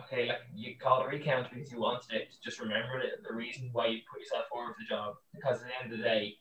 okay, 0.04 0.28
like 0.28 0.40
you 0.54 0.74
call 0.80 1.02
it 1.04 1.08
recount 1.08 1.50
because 1.52 1.70
you 1.70 1.80
wanted 1.80 2.12
it. 2.12 2.28
Just 2.42 2.60
remember 2.60 3.00
the, 3.00 3.28
the 3.28 3.34
reason 3.34 3.70
why 3.72 3.86
you 3.86 4.00
put 4.10 4.20
yourself 4.20 4.44
forward 4.50 4.74
for 4.74 4.82
the 4.82 4.88
job. 4.88 5.14
Because 5.34 5.62
at 5.62 5.68
the 5.68 5.84
end 5.84 5.92
of 5.92 5.98
the 5.98 6.04
day, 6.04 6.34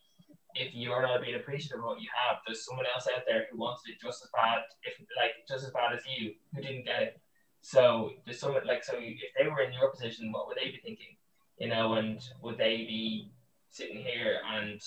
if 0.55 0.73
you're 0.73 1.01
not 1.01 1.21
being 1.21 1.35
appreciative 1.35 1.79
of 1.79 1.85
what 1.85 2.01
you 2.01 2.09
have, 2.13 2.37
there's 2.45 2.65
someone 2.65 2.85
else 2.93 3.07
out 3.07 3.23
there 3.27 3.45
who 3.51 3.59
wants 3.59 3.83
it 3.85 4.01
just 4.01 4.23
as 4.23 4.29
bad, 4.33 4.61
if 4.83 4.93
like 5.17 5.33
just 5.47 5.65
as 5.65 5.71
bad 5.71 5.93
as 5.93 6.01
you, 6.05 6.33
who 6.53 6.61
didn't 6.61 6.85
get 6.85 7.03
it. 7.03 7.21
So 7.61 8.11
there's 8.25 8.39
someone 8.39 8.65
like 8.65 8.83
so 8.83 8.93
if 8.97 9.19
they 9.37 9.47
were 9.47 9.61
in 9.61 9.73
your 9.73 9.91
position, 9.91 10.31
what 10.31 10.47
would 10.47 10.57
they 10.57 10.71
be 10.71 10.81
thinking? 10.83 11.17
You 11.59 11.67
know, 11.69 11.93
and 11.93 12.19
would 12.41 12.57
they 12.57 12.77
be 12.77 13.31
sitting 13.69 13.97
here 13.97 14.39
and 14.53 14.81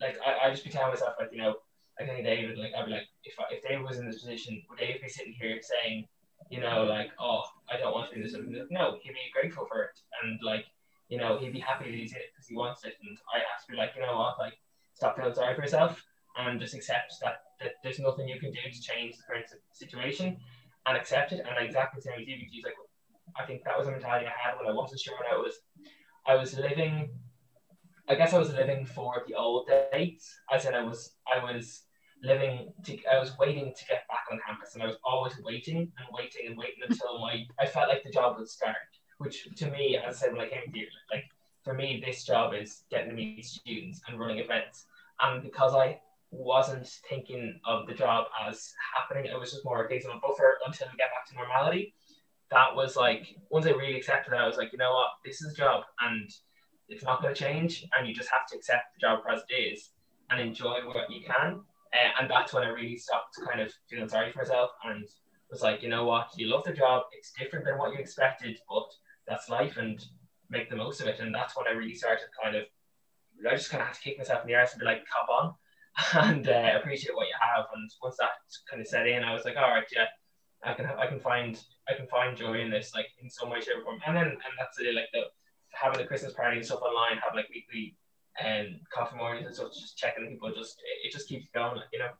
like 0.00 0.16
I, 0.24 0.46
I 0.46 0.50
just 0.50 0.64
be 0.64 0.70
telling 0.70 0.90
myself 0.90 1.14
like 1.18 1.30
you 1.32 1.38
know 1.38 1.54
I 2.00 2.04
think 2.04 2.24
David 2.24 2.58
like 2.58 2.72
I'd 2.76 2.86
be 2.86 2.92
like 2.92 3.08
if 3.24 3.34
if 3.50 3.62
David 3.62 3.84
was 3.84 3.98
in 3.98 4.06
this 4.06 4.20
position, 4.20 4.62
would 4.68 4.78
David 4.78 5.02
be 5.02 5.08
sitting 5.08 5.34
here 5.38 5.58
saying 5.62 6.06
you 6.50 6.60
know, 6.60 6.84
like, 6.84 7.10
oh, 7.20 7.42
I 7.70 7.78
don't 7.78 7.92
want 7.92 8.10
to 8.10 8.16
do 8.16 8.22
this. 8.22 8.36
No, 8.70 8.96
he'd 9.02 9.12
be 9.12 9.32
grateful 9.32 9.66
for 9.66 9.82
it. 9.82 9.98
And, 10.22 10.38
like, 10.42 10.66
you 11.08 11.18
know, 11.18 11.38
he'd 11.38 11.52
be 11.52 11.60
happy 11.60 11.90
that 11.90 11.96
he's 11.96 12.12
it 12.12 12.32
because 12.32 12.46
he 12.48 12.56
wants 12.56 12.84
it. 12.84 12.94
And 13.02 13.16
I 13.32 13.38
have 13.38 13.64
to 13.64 13.72
be 13.72 13.78
like, 13.78 13.92
you 13.96 14.02
know 14.02 14.16
what, 14.16 14.38
like, 14.38 14.54
stop 14.94 15.16
feeling 15.16 15.34
sorry 15.34 15.54
for 15.54 15.62
yourself 15.62 16.02
and 16.38 16.60
just 16.60 16.74
accept 16.74 17.14
that, 17.22 17.42
that 17.60 17.72
there's 17.82 17.98
nothing 17.98 18.28
you 18.28 18.38
can 18.40 18.50
do 18.50 18.58
to 18.62 18.80
change 18.80 19.16
the 19.16 19.22
current 19.26 19.46
situation 19.72 20.36
and 20.86 20.96
accept 20.96 21.32
it. 21.32 21.40
And 21.40 21.64
exactly 21.64 21.98
the 21.98 22.02
same 22.02 22.18
with 22.18 22.28
you, 22.28 22.36
because 22.38 22.64
like, 22.64 22.74
I 23.38 23.46
think 23.46 23.64
that 23.64 23.78
was 23.78 23.86
the 23.86 23.92
mentality 23.92 24.26
I 24.26 24.48
had 24.48 24.58
when 24.58 24.68
I 24.68 24.74
wasn't 24.74 25.00
sure 25.00 25.14
when 25.14 25.32
I 25.32 25.40
was, 25.40 25.54
I 26.26 26.34
was 26.34 26.56
living, 26.58 27.10
I 28.08 28.14
guess 28.14 28.34
I 28.34 28.38
was 28.38 28.52
living 28.52 28.84
for 28.84 29.22
the 29.26 29.34
old 29.34 29.68
days. 29.92 30.34
I 30.50 30.58
said 30.58 30.74
I 30.74 30.82
was, 30.82 31.12
I 31.32 31.42
was 31.42 31.84
living 32.22 32.72
to, 32.84 32.98
I 33.06 33.18
was 33.18 33.36
waiting 33.38 33.72
to 33.76 33.84
get 33.86 34.06
back 34.08 34.24
on 34.30 34.40
campus 34.46 34.74
and 34.74 34.82
I 34.82 34.86
was 34.86 34.96
always 35.04 35.34
waiting 35.42 35.78
and 35.98 36.08
waiting 36.10 36.46
and 36.48 36.56
waiting 36.56 36.82
until 36.88 37.18
my 37.20 37.44
I 37.60 37.66
felt 37.66 37.88
like 37.88 38.02
the 38.02 38.10
job 38.10 38.38
would 38.38 38.48
start 38.48 38.76
which 39.18 39.48
to 39.56 39.70
me 39.70 39.96
as 39.96 40.16
I 40.16 40.18
said 40.18 40.32
when 40.32 40.40
I 40.40 40.48
came 40.48 40.72
here 40.72 40.86
like 41.12 41.24
for 41.62 41.74
me 41.74 42.02
this 42.04 42.24
job 42.24 42.54
is 42.54 42.84
getting 42.90 43.10
to 43.10 43.14
meet 43.14 43.44
students 43.44 44.00
and 44.08 44.18
running 44.18 44.38
events. 44.38 44.86
And 45.20 45.42
because 45.42 45.74
I 45.74 46.00
wasn't 46.30 46.88
thinking 47.08 47.60
of 47.64 47.86
the 47.86 47.94
job 47.94 48.26
as 48.46 48.72
happening 48.96 49.30
it 49.30 49.38
was 49.38 49.52
just 49.52 49.64
more 49.64 49.84
a 49.84 49.88
case 49.88 50.04
of 50.04 50.16
a 50.16 50.20
buffer 50.20 50.58
until 50.66 50.88
we 50.90 50.98
get 50.98 51.10
back 51.10 51.26
to 51.28 51.34
normality. 51.36 51.94
That 52.50 52.74
was 52.74 52.96
like 52.96 53.36
once 53.50 53.66
I 53.66 53.70
really 53.70 53.96
accepted 53.96 54.32
that 54.32 54.40
I 54.40 54.46
was 54.46 54.56
like 54.56 54.72
you 54.72 54.78
know 54.78 54.92
what? 54.92 55.10
This 55.24 55.42
is 55.42 55.52
a 55.52 55.56
job 55.56 55.84
and 56.00 56.30
it's 56.88 57.04
not 57.04 57.22
going 57.22 57.34
to 57.34 57.40
change 57.40 57.86
and 57.96 58.06
you 58.06 58.14
just 58.14 58.30
have 58.30 58.46
to 58.46 58.56
accept 58.56 58.94
the 58.94 59.00
job 59.00 59.20
as 59.32 59.42
it 59.48 59.54
is 59.54 59.90
and 60.30 60.40
enjoy 60.40 60.78
what 60.86 61.10
you 61.10 61.20
can 61.24 61.60
uh, 61.94 62.20
and 62.20 62.30
that's 62.30 62.52
when 62.52 62.64
I 62.64 62.68
really 62.68 62.96
stopped 62.96 63.36
kind 63.48 63.60
of 63.60 63.72
feeling 63.88 64.08
sorry 64.08 64.32
for 64.32 64.38
myself 64.38 64.70
and 64.84 65.06
was 65.50 65.62
like, 65.62 65.82
you 65.82 65.88
know 65.88 66.04
what, 66.04 66.30
you 66.36 66.48
love 66.48 66.64
the 66.64 66.72
job. 66.72 67.04
It's 67.12 67.32
different 67.38 67.64
than 67.64 67.78
what 67.78 67.92
you 67.92 67.98
expected, 67.98 68.58
but 68.68 68.88
that's 69.28 69.48
life 69.48 69.76
and 69.76 70.04
make 70.50 70.68
the 70.68 70.76
most 70.76 71.00
of 71.00 71.06
it. 71.06 71.20
And 71.20 71.34
that's 71.34 71.56
when 71.56 71.68
I 71.68 71.72
really 71.72 71.94
started 71.94 72.26
kind 72.42 72.56
of, 72.56 72.64
I 73.48 73.54
just 73.54 73.70
kind 73.70 73.80
of 73.80 73.88
had 73.88 73.94
to 73.94 74.00
kick 74.00 74.18
myself 74.18 74.42
in 74.42 74.48
the 74.48 74.54
ass 74.54 74.72
and 74.72 74.80
be 74.80 74.86
like, 74.86 75.04
cop 75.06 75.28
on 75.28 75.54
and 76.30 76.48
uh, 76.48 76.78
appreciate 76.80 77.14
what 77.14 77.28
you 77.28 77.34
have. 77.40 77.66
And 77.74 77.88
once 78.02 78.16
that 78.18 78.30
kind 78.68 78.80
of 78.80 78.88
set 78.88 79.06
in, 79.06 79.22
I 79.22 79.32
was 79.32 79.44
like, 79.44 79.56
all 79.56 79.70
right, 79.70 79.84
yeah, 79.94 80.06
I 80.64 80.74
can, 80.74 80.86
I 80.86 81.06
can 81.06 81.20
find, 81.20 81.62
I 81.88 81.94
can 81.94 82.08
find 82.08 82.36
joy 82.36 82.60
in 82.60 82.70
this, 82.70 82.92
like 82.94 83.06
in 83.22 83.30
some 83.30 83.50
way, 83.50 83.60
shape, 83.60 83.78
or 83.78 83.84
form. 83.84 84.00
And 84.06 84.16
then, 84.16 84.26
and 84.26 84.54
that's 84.58 84.80
it, 84.80 84.94
like 84.94 85.10
the 85.12 85.24
having 85.74 86.00
the 86.00 86.06
Christmas 86.06 86.32
party 86.32 86.56
and 86.56 86.66
stuff 86.66 86.82
online, 86.82 87.18
have 87.18 87.34
like 87.34 87.48
weekly 87.50 87.96
and 88.42 88.80
coffee 88.92 89.16
mornings 89.16 89.46
and 89.46 89.54
stuff, 89.54 89.72
just 89.72 89.96
checking 89.96 90.28
people. 90.28 90.52
Just 90.54 90.80
it 91.04 91.12
just 91.12 91.28
keeps 91.28 91.46
going, 91.54 91.80
you 91.92 91.98
know. 91.98 92.10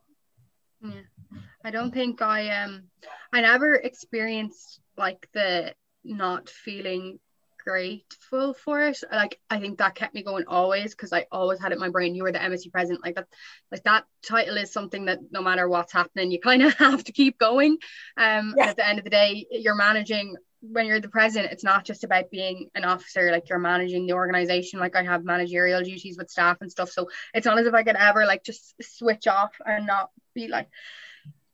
Yeah, 0.83 1.41
I 1.65 1.71
don't 1.71 1.93
think 1.93 2.23
I 2.23 2.63
um 2.63 2.85
I 3.33 3.41
never 3.41 3.75
experienced 3.75 4.81
like 4.97 5.29
the 5.33 5.75
not 6.05 6.49
feeling 6.49 7.19
grateful 7.65 8.55
for 8.55 8.87
it. 8.89 8.99
Like 9.11 9.41
I 9.51 9.59
think 9.59 9.79
that 9.79 9.95
kept 9.95 10.15
me 10.15 10.23
going 10.23 10.45
always 10.47 10.95
because 10.95 11.13
I 11.13 11.27
always 11.33 11.59
had 11.61 11.73
it 11.73 11.77
in 11.77 11.81
my 11.81 11.89
brain. 11.89 12.15
You 12.15 12.25
were 12.25 12.33
the 12.33 12.39
MSU 12.39 12.71
president, 12.71 13.05
like 13.05 13.15
that. 13.17 13.27
Like 13.73 13.83
that 13.85 14.05
title 14.27 14.57
is 14.57 14.73
something 14.73 15.07
that 15.07 15.21
no 15.31 15.43
matter 15.43 15.69
what's 15.69 15.93
happening, 15.93 16.31
you 16.31 16.41
kind 16.41 16.63
of 16.63 16.75
have 16.79 17.05
to 17.05 17.13
keep 17.13 17.39
going. 17.39 17.79
Um, 18.17 18.55
yeah. 18.57 18.67
at 18.67 18.77
the 18.77 18.87
end 18.87 18.99
of 18.99 19.05
the 19.05 19.11
day, 19.11 19.47
you're 19.51 19.75
managing 19.75 20.37
when 20.71 20.87
you're 20.87 21.01
the 21.01 21.09
president, 21.09 21.53
it's 21.53 21.65
not 21.65 21.85
just 21.85 22.05
about 22.05 22.31
being 22.31 22.71
an 22.75 22.85
officer, 22.85 23.31
like 23.31 23.49
you're 23.49 23.59
managing 23.59 24.07
the 24.07 24.15
organization. 24.15 24.81
Like 24.81 24.97
I 24.97 25.03
have 25.03 25.25
managerial 25.25 25.83
duties 25.83 26.17
with 26.17 26.31
staff 26.31 26.59
and 26.61 26.71
stuff. 26.71 26.91
So 26.91 27.09
it's 27.33 27.47
not 27.47 27.59
as 27.59 27.67
if 27.67 27.75
I 27.75 27.83
could 27.83 27.97
ever 27.97 28.25
like 28.27 28.45
just 28.45 28.75
switch 28.81 29.27
off 29.27 29.53
and 29.65 29.87
not 29.87 30.11
be 30.35 30.49
like 30.49 30.69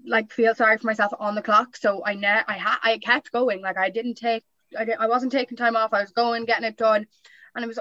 like 0.07 0.33
feel 0.33 0.55
sorry 0.55 0.79
for 0.79 0.87
myself 0.87 1.13
on 1.19 1.35
the 1.35 1.43
clock. 1.43 1.77
So 1.77 2.03
I 2.05 2.15
ne- 2.15 2.45
I 2.47 2.57
had 2.57 2.79
I 2.83 2.99
kept 2.99 3.33
going. 3.33 3.61
Like 3.61 3.79
I 3.79 3.91
didn't 3.91 4.15
take 4.15 4.45
I, 4.79 4.87
I 4.99 5.09
wasn't 5.09 5.33
taking 5.33 5.57
time 5.57 5.77
off. 5.77 5.93
I 5.93 6.01
was 6.01 6.13
going, 6.13 6.45
getting 6.45 6.65
it 6.65 6.77
done. 6.77 7.07
And 7.55 7.65
it 7.65 7.69
was 7.69 7.79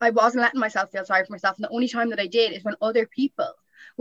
I 0.00 0.10
wasn't 0.10 0.42
letting 0.42 0.60
myself 0.60 0.90
feel 0.90 1.04
sorry 1.04 1.24
for 1.24 1.32
myself. 1.32 1.56
And 1.56 1.64
the 1.64 1.70
only 1.70 1.88
time 1.88 2.10
that 2.10 2.20
I 2.20 2.26
did 2.26 2.52
is 2.52 2.64
when 2.64 2.74
other 2.80 3.06
people 3.06 3.52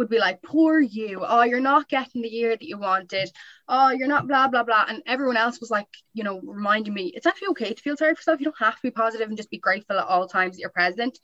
would 0.02 0.10
be 0.10 0.18
like, 0.18 0.42
poor 0.42 0.80
you. 0.80 1.24
Oh, 1.24 1.44
you're 1.44 1.60
not 1.60 1.88
getting 1.88 2.24
the 2.24 2.28
year 2.28 2.50
that 2.50 2.68
you 2.68 2.80
wanted. 2.80 3.30
Oh, 3.68 3.92
you're 3.92 4.08
not 4.08 4.28
blah, 4.28 4.48
blah, 4.48 4.64
blah. 4.64 4.86
And 4.88 5.04
everyone 5.06 5.38
else 5.38 5.60
was 5.60 5.70
like, 5.70 5.88
you 6.16 6.24
know, 6.24 6.42
reminding 6.44 6.92
me, 6.92 7.12
it's 7.16 7.28
actually 7.28 7.50
okay 7.50 7.72
to 7.72 7.82
feel 7.82 7.96
sorry 7.96 8.16
for 8.16 8.20
yourself. 8.20 8.40
You 8.40 8.46
don't 8.46 8.56
have 8.58 8.78
to 8.78 8.82
be 8.82 8.90
positive 8.90 9.28
and 9.28 9.38
just 9.38 9.52
be 9.52 9.60
grateful 9.60 10.00
at 10.00 10.08
all 10.08 10.28
times 10.28 10.56
that 10.56 10.62
you're 10.62 10.72
present. 10.72 11.20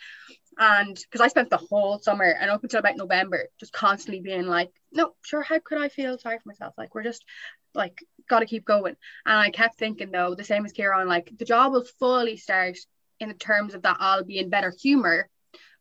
And 0.59 0.95
because 0.95 1.21
I 1.21 1.27
spent 1.27 1.49
the 1.49 1.57
whole 1.57 1.97
summer 1.97 2.25
and 2.25 2.51
up 2.51 2.61
until 2.61 2.79
about 2.79 2.97
November 2.97 3.47
just 3.59 3.73
constantly 3.73 4.21
being 4.21 4.45
like, 4.45 4.69
no, 4.91 5.15
sure, 5.23 5.41
how 5.41 5.57
could 5.57 5.79
I 5.79 5.89
feel 5.89 6.19
sorry 6.19 6.37
for 6.37 6.49
myself? 6.49 6.75
Like, 6.77 6.93
we're 6.93 7.03
just 7.03 7.25
like, 7.73 8.03
got 8.29 8.41
to 8.41 8.45
keep 8.45 8.63
going. 8.63 8.95
And 9.25 9.39
I 9.39 9.49
kept 9.49 9.79
thinking, 9.79 10.11
though, 10.11 10.35
the 10.35 10.43
same 10.43 10.65
as 10.65 10.71
Kieran, 10.71 11.07
like, 11.07 11.31
the 11.35 11.45
job 11.45 11.73
will 11.73 11.85
fully 11.97 12.37
start 12.37 12.77
in 13.19 13.29
the 13.29 13.33
terms 13.33 13.73
of 13.73 13.81
that 13.81 13.97
I'll 13.99 14.23
be 14.23 14.37
in 14.37 14.51
better 14.51 14.71
humor 14.79 15.29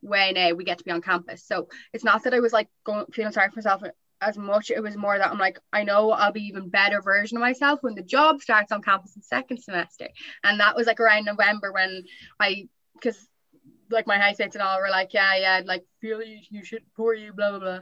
when 0.07 0.37
uh, 0.37 0.55
we 0.55 0.65
get 0.65 0.79
to 0.79 0.85
be 0.85 0.91
on 0.91 1.03
campus. 1.03 1.45
So 1.45 1.69
it's 1.93 2.05
not 2.05 2.23
that 2.25 2.35
I 2.35 2.41
was 2.41 2.53
like 2.53 2.69
going 2.85 3.07
feeling 3.13 3.33
sorry 3.33 3.49
for 3.51 3.57
myself 3.57 3.83
as 4.21 4.39
much. 4.39 4.71
It 4.71 4.83
was 4.83 4.97
more 4.97 5.19
that 5.19 5.31
I'm 5.31 5.39
like, 5.39 5.59
I 5.73 5.85
know 5.85 6.11
I'll 6.11 6.33
be 6.33 6.47
even 6.47 6.69
better 6.69 7.03
version 7.03 7.37
of 7.37 7.43
myself 7.43 7.83
when 7.83 7.95
the 7.95 8.03
job 8.03 8.41
starts 8.41 8.73
on 8.73 8.83
campus 8.83 9.17
in 9.17 9.23
second 9.23 9.63
semester. 9.63 10.09
And 10.45 10.61
that 10.61 10.77
was 10.77 10.87
like 10.87 11.01
around 11.01 11.25
November 11.25 11.73
when 11.73 12.05
I, 12.41 12.69
because 12.95 13.29
like 13.91 14.07
my 14.07 14.19
housemates 14.19 14.57
and 14.57 14.63
all 14.63 14.81
were 14.81 14.91
like, 14.91 15.13
yeah, 15.15 15.37
yeah, 15.37 15.63
like 15.65 15.85
feel 16.01 16.23
you, 16.23 16.39
you 16.51 16.65
should 16.65 16.83
pour 16.97 17.15
you, 17.15 17.33
blah 17.33 17.51
blah 17.51 17.59
blah. 17.59 17.81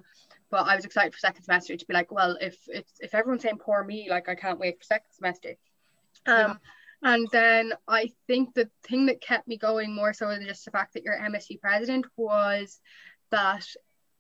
But 0.51 0.67
I 0.67 0.77
was 0.77 0.85
excited 0.85 1.13
for 1.13 1.19
second 1.19 1.43
semester 1.43 1.77
to 1.77 1.87
be 1.87 1.95
like, 1.95 2.13
well, 2.13 2.37
if 2.41 2.57
if 2.69 2.85
if 3.01 3.15
everyone's 3.15 3.43
saying 3.43 3.59
poor 3.59 3.83
me, 3.83 4.09
like 4.11 4.29
I 4.29 4.35
can't 4.35 4.59
wait 4.59 4.79
for 4.79 4.85
second 4.85 5.11
semester. 5.13 5.55
Um, 6.27 6.35
yeah. 6.37 6.55
And 7.05 7.29
then 7.31 7.75
I 7.87 8.13
think 8.27 8.55
the 8.55 8.71
thing 8.83 9.07
that 9.07 9.21
kept 9.21 9.47
me 9.47 9.59
going 9.59 9.95
more 9.95 10.15
so 10.15 10.29
than 10.29 10.47
just 10.47 10.65
the 10.65 10.71
fact 10.71 10.95
that 10.95 11.05
you're 11.05 11.19
MSU 11.19 11.61
president 11.61 12.07
was 12.17 12.81
that 13.31 13.67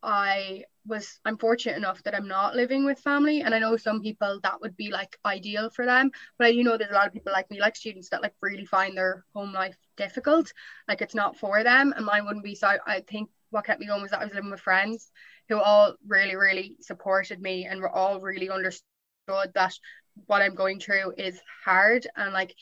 I 0.03 0.65
was 0.87 1.19
I'm 1.25 1.39
fortunate 1.39 1.79
enough 1.79 2.03
that 2.03 2.15
I'm 2.15 2.29
not 2.29 2.55
living 2.55 2.85
with 2.85 3.01
family. 3.01 3.41
And 3.41 3.55
I 3.55 3.59
know 3.59 3.79
some 3.79 4.03
people 4.03 4.39
that 4.43 4.61
would 4.61 4.77
be 4.77 4.91
like 4.91 5.19
ideal 5.25 5.71
for 5.71 5.87
them. 5.87 6.11
But 6.39 6.49
I 6.49 6.53
do 6.53 6.63
know 6.63 6.77
there's 6.77 6.91
a 6.91 6.95
lot 6.95 7.07
of 7.07 7.15
people 7.15 7.33
like 7.33 7.51
me 7.51 7.59
like 7.59 7.75
students 7.75 8.11
that 8.11 8.21
like 8.21 8.35
really 8.43 8.67
find 8.67 8.95
their 8.95 9.25
home 9.35 9.55
life 9.55 9.79
difficult. 9.97 10.53
Like 10.87 11.01
it's 11.01 11.15
not 11.15 11.39
for 11.39 11.65
them. 11.65 11.95
And 11.97 12.05
mine 12.05 12.27
wouldn't 12.27 12.45
be. 12.45 12.55
So 12.55 12.67
I, 12.69 12.79
I 12.87 13.01
think 13.01 13.31
what 13.49 13.65
kept 13.65 13.81
me 13.81 13.87
going 13.87 14.03
was 14.03 14.11
that 14.11 14.21
I 14.21 14.25
was 14.27 14.35
living 14.35 14.51
with 14.51 14.61
friends 14.61 15.11
who 15.49 15.59
all 15.59 15.95
really 16.07 16.37
really 16.37 16.77
supported 16.81 17.41
me 17.41 17.65
and 17.65 17.81
were 17.81 17.89
all 17.89 18.21
really 18.21 18.51
understood 18.51 18.83
that 19.55 19.73
what 20.27 20.43
I'm 20.43 20.55
going 20.55 20.81
through 20.81 21.15
is 21.17 21.41
hard. 21.65 22.07
And 22.15 22.35
like 22.35 22.55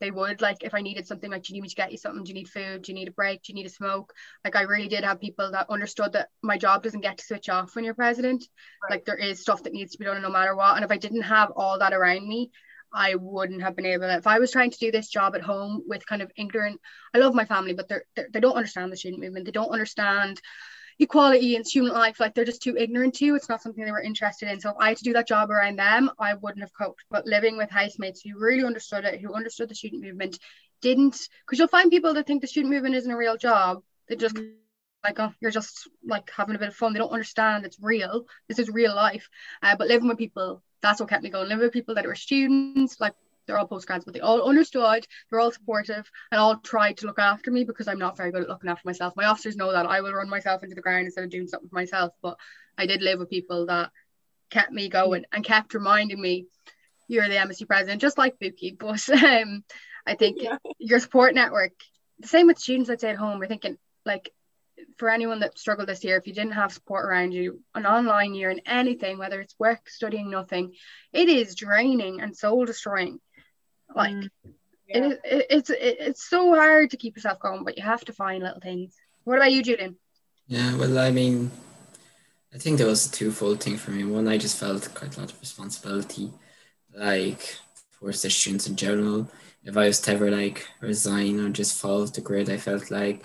they 0.00 0.10
would 0.10 0.40
like 0.40 0.58
if 0.62 0.74
I 0.74 0.80
needed 0.80 1.06
something 1.06 1.30
like 1.30 1.42
do 1.42 1.52
you 1.52 1.54
need 1.54 1.62
me 1.62 1.68
to 1.68 1.74
get 1.74 1.92
you 1.92 1.98
something? 1.98 2.24
Do 2.24 2.28
you 2.28 2.34
need 2.34 2.48
food? 2.48 2.82
Do 2.82 2.92
you 2.92 2.98
need 2.98 3.08
a 3.08 3.12
break? 3.12 3.42
Do 3.42 3.52
you 3.52 3.54
need 3.54 3.66
a 3.66 3.70
smoke? 3.70 4.12
Like 4.44 4.56
I 4.56 4.62
really 4.62 4.88
did 4.88 5.04
have 5.04 5.20
people 5.20 5.50
that 5.52 5.70
understood 5.70 6.12
that 6.12 6.28
my 6.42 6.58
job 6.58 6.82
doesn't 6.82 7.00
get 7.00 7.18
to 7.18 7.24
switch 7.24 7.48
off 7.48 7.74
when 7.74 7.84
you're 7.84 7.94
president. 7.94 8.44
Right. 8.82 8.96
like 8.96 9.04
there 9.04 9.16
is 9.16 9.40
stuff 9.40 9.62
that 9.64 9.72
needs 9.72 9.92
to 9.92 9.98
be 9.98 10.04
done 10.04 10.20
no 10.22 10.30
matter 10.30 10.54
what 10.54 10.76
and 10.76 10.84
if 10.84 10.90
I 10.90 10.96
didn't 10.96 11.22
have 11.22 11.50
all 11.56 11.78
that 11.78 11.92
around 11.92 12.26
me 12.26 12.50
I 12.92 13.16
wouldn't 13.16 13.62
have 13.62 13.76
been 13.76 13.86
able 13.86 14.06
to. 14.06 14.16
If 14.16 14.26
I 14.26 14.38
was 14.38 14.50
trying 14.50 14.70
to 14.70 14.78
do 14.78 14.90
this 14.90 15.08
job 15.08 15.34
at 15.34 15.42
home 15.42 15.82
with 15.86 16.06
kind 16.06 16.22
of 16.22 16.32
ignorant 16.36 16.80
I 17.14 17.18
love 17.18 17.34
my 17.34 17.44
family 17.44 17.74
but 17.74 17.88
they're, 17.88 18.04
they're 18.16 18.28
they 18.32 18.40
don't 18.40 18.56
understand 18.56 18.92
the 18.92 18.96
student 18.96 19.22
movement. 19.22 19.44
They 19.44 19.52
don't 19.52 19.70
understand 19.70 20.40
equality 20.98 21.56
and 21.56 21.66
student 21.66 21.94
life, 21.94 22.18
like 22.20 22.34
they're 22.34 22.44
just 22.44 22.62
too 22.62 22.76
ignorant 22.76 23.14
to. 23.16 23.34
It's 23.34 23.48
not 23.48 23.62
something 23.62 23.84
they 23.84 23.92
were 23.92 24.02
interested 24.02 24.50
in. 24.50 24.60
So 24.60 24.70
if 24.70 24.76
I 24.80 24.88
had 24.88 24.98
to 24.98 25.04
do 25.04 25.12
that 25.12 25.28
job 25.28 25.50
around 25.50 25.76
them, 25.76 26.10
I 26.18 26.34
wouldn't 26.34 26.60
have 26.60 26.74
coped. 26.74 27.04
But 27.10 27.26
living 27.26 27.56
with 27.56 27.70
housemates 27.70 28.22
who 28.22 28.38
really 28.38 28.64
understood 28.64 29.04
it, 29.04 29.20
who 29.20 29.34
understood 29.34 29.68
the 29.68 29.74
student 29.74 30.02
movement, 30.02 30.38
didn't 30.80 31.28
because 31.44 31.58
you'll 31.58 31.68
find 31.68 31.90
people 31.90 32.14
that 32.14 32.26
think 32.26 32.40
the 32.40 32.48
student 32.48 32.72
movement 32.72 32.94
isn't 32.94 33.10
a 33.10 33.16
real 33.16 33.36
job. 33.36 33.82
They 34.08 34.16
just 34.16 34.34
mm-hmm. 34.34 34.48
like 35.04 35.18
oh, 35.18 35.32
you're 35.40 35.50
just 35.50 35.88
like 36.04 36.30
having 36.36 36.56
a 36.56 36.58
bit 36.58 36.68
of 36.68 36.76
fun. 36.76 36.92
They 36.92 36.98
don't 36.98 37.10
understand 37.10 37.64
it's 37.64 37.78
real. 37.80 38.26
This 38.48 38.58
is 38.58 38.68
real 38.68 38.94
life. 38.94 39.28
Uh, 39.62 39.76
but 39.76 39.88
living 39.88 40.08
with 40.08 40.18
people, 40.18 40.62
that's 40.82 41.00
what 41.00 41.08
kept 41.08 41.22
me 41.22 41.30
going. 41.30 41.48
Living 41.48 41.64
with 41.64 41.72
people 41.72 41.94
that 41.96 42.06
were 42.06 42.14
students, 42.14 43.00
like 43.00 43.14
they're 43.48 43.58
all 43.58 43.66
postgrads, 43.66 44.04
but 44.04 44.14
they 44.14 44.20
all 44.20 44.48
understood, 44.48 45.06
they're 45.28 45.40
all 45.40 45.50
supportive, 45.50 46.08
and 46.30 46.40
all 46.40 46.58
tried 46.58 46.98
to 46.98 47.06
look 47.06 47.18
after 47.18 47.50
me 47.50 47.64
because 47.64 47.88
I'm 47.88 47.98
not 47.98 48.16
very 48.16 48.30
good 48.30 48.42
at 48.42 48.48
looking 48.48 48.70
after 48.70 48.86
myself. 48.86 49.14
My 49.16 49.24
officers 49.24 49.56
know 49.56 49.72
that 49.72 49.86
I 49.86 50.02
will 50.02 50.12
run 50.12 50.28
myself 50.28 50.62
into 50.62 50.76
the 50.76 50.82
ground 50.82 51.06
instead 51.06 51.24
of 51.24 51.30
doing 51.30 51.48
something 51.48 51.68
for 51.68 51.74
myself. 51.74 52.12
But 52.22 52.38
I 52.76 52.86
did 52.86 53.02
live 53.02 53.18
with 53.18 53.30
people 53.30 53.66
that 53.66 53.90
kept 54.50 54.70
me 54.70 54.88
going 54.88 55.24
and 55.32 55.44
kept 55.44 55.74
reminding 55.74 56.20
me, 56.20 56.46
you're 57.08 57.28
the 57.28 57.36
MSU 57.36 57.66
president, 57.66 58.02
just 58.02 58.18
like 58.18 58.38
Buki. 58.38 58.76
But 58.78 59.08
um, 59.10 59.64
I 60.06 60.14
think 60.14 60.42
yeah. 60.42 60.58
your 60.78 61.00
support 61.00 61.34
network, 61.34 61.72
the 62.20 62.28
same 62.28 62.46
with 62.46 62.58
students 62.58 62.88
that 62.88 63.00
say 63.00 63.10
at 63.10 63.16
home, 63.16 63.38
we're 63.38 63.46
thinking 63.46 63.78
like 64.04 64.30
for 64.98 65.08
anyone 65.08 65.40
that 65.40 65.58
struggled 65.58 65.88
this 65.88 66.04
year, 66.04 66.16
if 66.16 66.26
you 66.26 66.32
didn't 66.32 66.52
have 66.52 66.72
support 66.72 67.04
around 67.04 67.32
you, 67.32 67.60
an 67.74 67.86
online 67.86 68.34
year 68.34 68.50
and 68.50 68.62
anything, 68.66 69.18
whether 69.18 69.40
it's 69.40 69.58
work, 69.58 69.88
studying, 69.88 70.30
nothing, 70.30 70.74
it 71.12 71.28
is 71.28 71.54
draining 71.54 72.20
and 72.20 72.36
soul 72.36 72.64
destroying. 72.64 73.20
Like 73.94 74.14
mm. 74.14 74.30
yeah. 74.88 74.98
it, 74.98 75.20
it, 75.24 75.46
it's 75.50 75.70
it, 75.70 75.96
it's 76.00 76.28
so 76.28 76.54
hard 76.54 76.90
to 76.90 76.96
keep 76.96 77.16
yourself 77.16 77.40
going, 77.40 77.64
but 77.64 77.76
you 77.76 77.84
have 77.84 78.04
to 78.06 78.12
find 78.12 78.42
little 78.42 78.60
things. 78.60 78.94
What 79.24 79.36
about 79.36 79.52
you, 79.52 79.62
Julian? 79.62 79.96
Yeah, 80.46 80.76
well, 80.76 80.98
I 80.98 81.10
mean, 81.10 81.50
I 82.54 82.58
think 82.58 82.78
there 82.78 82.86
was 82.86 83.06
a 83.06 83.12
twofold 83.12 83.62
thing 83.62 83.76
for 83.76 83.90
me. 83.90 84.04
One, 84.04 84.28
I 84.28 84.38
just 84.38 84.58
felt 84.58 84.94
quite 84.94 85.16
a 85.16 85.20
lot 85.20 85.32
of 85.32 85.40
responsibility, 85.40 86.32
like 86.96 87.58
for 87.90 88.10
the 88.10 88.30
students 88.30 88.66
in 88.66 88.76
general. 88.76 89.28
If 89.64 89.76
I 89.76 89.86
was 89.86 90.00
to 90.00 90.12
ever 90.12 90.30
like 90.30 90.66
resign 90.80 91.40
or 91.40 91.50
just 91.50 91.78
fall 91.78 92.02
off 92.02 92.14
the 92.14 92.22
grid, 92.22 92.48
I 92.48 92.56
felt 92.56 92.90
like, 92.90 93.24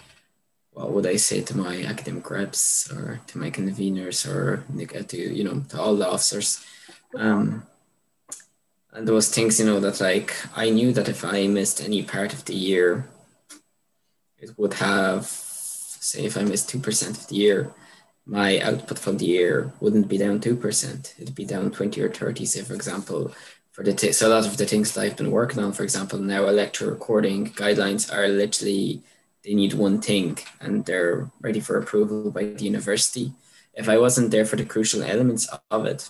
what 0.71 0.91
would 0.91 1.05
I 1.05 1.15
say 1.15 1.41
to 1.41 1.57
my 1.57 1.83
academic 1.83 2.29
reps 2.29 2.91
or 2.91 3.21
to 3.27 3.37
my 3.37 3.49
conveners 3.51 4.27
or 4.27 4.65
to 5.03 5.17
you 5.17 5.43
know 5.43 5.63
to 5.69 5.79
all 5.79 5.95
the 5.95 6.09
officers? 6.09 6.65
Um, 7.15 7.63
and 8.93 9.07
those 9.07 9.29
things 9.29 9.59
you 9.59 9.65
know 9.65 9.79
that 9.79 9.99
like 9.99 10.35
i 10.55 10.69
knew 10.69 10.93
that 10.93 11.09
if 11.09 11.25
i 11.25 11.47
missed 11.47 11.83
any 11.83 12.03
part 12.03 12.33
of 12.33 12.45
the 12.45 12.55
year 12.55 13.07
it 14.37 14.51
would 14.57 14.75
have 14.75 15.25
say 15.25 16.25
if 16.25 16.37
i 16.37 16.43
missed 16.43 16.69
2% 16.69 17.09
of 17.09 17.27
the 17.27 17.35
year 17.35 17.71
my 18.25 18.59
output 18.59 18.99
for 18.99 19.11
the 19.11 19.25
year 19.25 19.73
wouldn't 19.79 20.07
be 20.07 20.17
down 20.17 20.39
2% 20.39 21.19
it'd 21.19 21.35
be 21.35 21.45
down 21.45 21.71
20 21.71 22.01
or 22.01 22.09
30 22.09 22.45
say 22.45 22.61
for 22.61 22.73
example 22.73 23.33
for 23.71 23.83
the 23.83 23.93
t- 23.93 24.11
so 24.11 24.27
a 24.27 24.29
lot 24.29 24.45
of 24.45 24.57
the 24.57 24.65
things 24.65 24.93
that 24.93 25.01
i've 25.01 25.17
been 25.17 25.31
working 25.31 25.61
on 25.63 25.73
for 25.73 25.83
example 25.83 26.19
now 26.19 26.43
lecture 26.43 26.89
recording 26.89 27.47
guidelines 27.51 28.13
are 28.13 28.27
literally 28.27 29.01
they 29.43 29.53
need 29.53 29.73
one 29.73 29.99
thing 29.99 30.37
and 30.61 30.85
they're 30.85 31.29
ready 31.41 31.59
for 31.59 31.77
approval 31.77 32.31
by 32.31 32.45
the 32.45 32.63
university. 32.63 33.33
If 33.73 33.89
i 33.89 33.97
wasn't 33.97 34.31
there 34.31 34.45
for 34.45 34.55
the 34.55 34.63
crucial 34.63 35.03
elements 35.03 35.49
of 35.69 35.85
it 35.85 36.09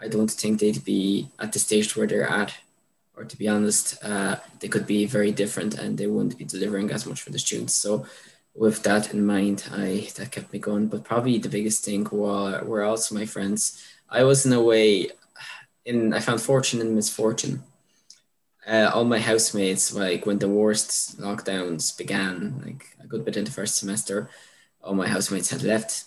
I 0.00 0.08
don't 0.08 0.30
think 0.30 0.60
they'd 0.60 0.84
be 0.84 1.28
at 1.38 1.52
the 1.52 1.58
stage 1.58 1.96
where 1.96 2.06
they're 2.06 2.28
at. 2.28 2.54
Or 3.16 3.24
to 3.24 3.36
be 3.36 3.48
honest, 3.48 4.02
uh, 4.04 4.36
they 4.60 4.68
could 4.68 4.86
be 4.86 5.04
very 5.04 5.32
different 5.32 5.74
and 5.74 5.98
they 5.98 6.06
wouldn't 6.06 6.38
be 6.38 6.44
delivering 6.44 6.90
as 6.92 7.04
much 7.04 7.20
for 7.20 7.30
the 7.30 7.38
students. 7.38 7.74
So 7.74 8.06
with 8.54 8.82
that 8.84 9.12
in 9.12 9.26
mind, 9.26 9.64
I 9.72 10.08
that 10.16 10.30
kept 10.30 10.52
me 10.52 10.60
going. 10.60 10.86
But 10.86 11.04
probably 11.04 11.38
the 11.38 11.48
biggest 11.48 11.84
thing 11.84 12.06
were, 12.10 12.62
were 12.64 12.84
also 12.84 13.14
my 13.14 13.26
friends. 13.26 13.82
I 14.08 14.22
was 14.22 14.46
in 14.46 14.52
a 14.52 14.62
way 14.62 15.08
in 15.84 16.12
I 16.12 16.20
found 16.20 16.40
fortune 16.40 16.80
and 16.80 16.94
misfortune. 16.94 17.62
Uh, 18.66 18.90
all 18.92 19.04
my 19.04 19.18
housemates, 19.18 19.94
like 19.94 20.26
when 20.26 20.38
the 20.38 20.48
worst 20.48 21.18
lockdowns 21.18 21.96
began, 21.96 22.62
like 22.64 22.86
a 23.02 23.06
good 23.06 23.24
bit 23.24 23.36
into 23.36 23.50
first 23.50 23.76
semester, 23.76 24.28
all 24.82 24.94
my 24.94 25.08
housemates 25.08 25.50
had 25.50 25.62
left. 25.62 26.04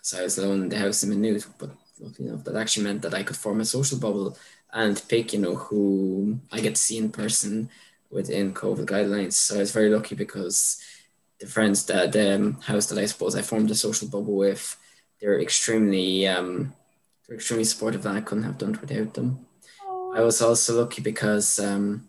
So 0.00 0.18
I 0.18 0.22
was 0.22 0.38
alone 0.38 0.62
in 0.62 0.68
the 0.70 0.78
house 0.78 1.02
in 1.02 1.10
Maynooth. 1.10 1.52
But 1.58 1.70
you 2.18 2.30
know, 2.30 2.36
that 2.36 2.56
actually 2.56 2.84
meant 2.84 3.02
that 3.02 3.14
I 3.14 3.22
could 3.22 3.36
form 3.36 3.60
a 3.60 3.64
social 3.64 3.98
bubble 3.98 4.36
and 4.72 5.02
pick, 5.08 5.32
you 5.32 5.38
know, 5.38 5.54
who 5.54 6.38
I 6.52 6.60
get 6.60 6.74
to 6.74 6.80
see 6.80 6.98
in 6.98 7.10
person 7.10 7.70
within 8.10 8.54
COVID 8.54 8.86
guidelines. 8.86 9.34
So 9.34 9.56
I 9.56 9.58
was 9.58 9.72
very 9.72 9.90
lucky 9.90 10.14
because 10.14 10.82
the 11.40 11.46
friends 11.46 11.86
that 11.86 12.12
the 12.12 12.34
um, 12.34 12.60
house 12.60 12.86
that 12.86 12.98
I 12.98 13.06
suppose 13.06 13.34
I 13.34 13.42
formed 13.42 13.70
a 13.70 13.74
social 13.74 14.08
bubble 14.08 14.36
with, 14.36 14.76
they're 15.20 15.40
extremely 15.40 16.26
um, 16.26 16.74
they're 17.26 17.36
extremely 17.36 17.64
supportive 17.64 18.04
and 18.06 18.16
I 18.16 18.20
couldn't 18.20 18.44
have 18.44 18.58
done 18.58 18.74
it 18.74 18.80
without 18.80 19.14
them. 19.14 19.46
I 20.14 20.22
was 20.22 20.40
also 20.40 20.80
lucky 20.80 21.02
because 21.02 21.58
um, 21.58 22.08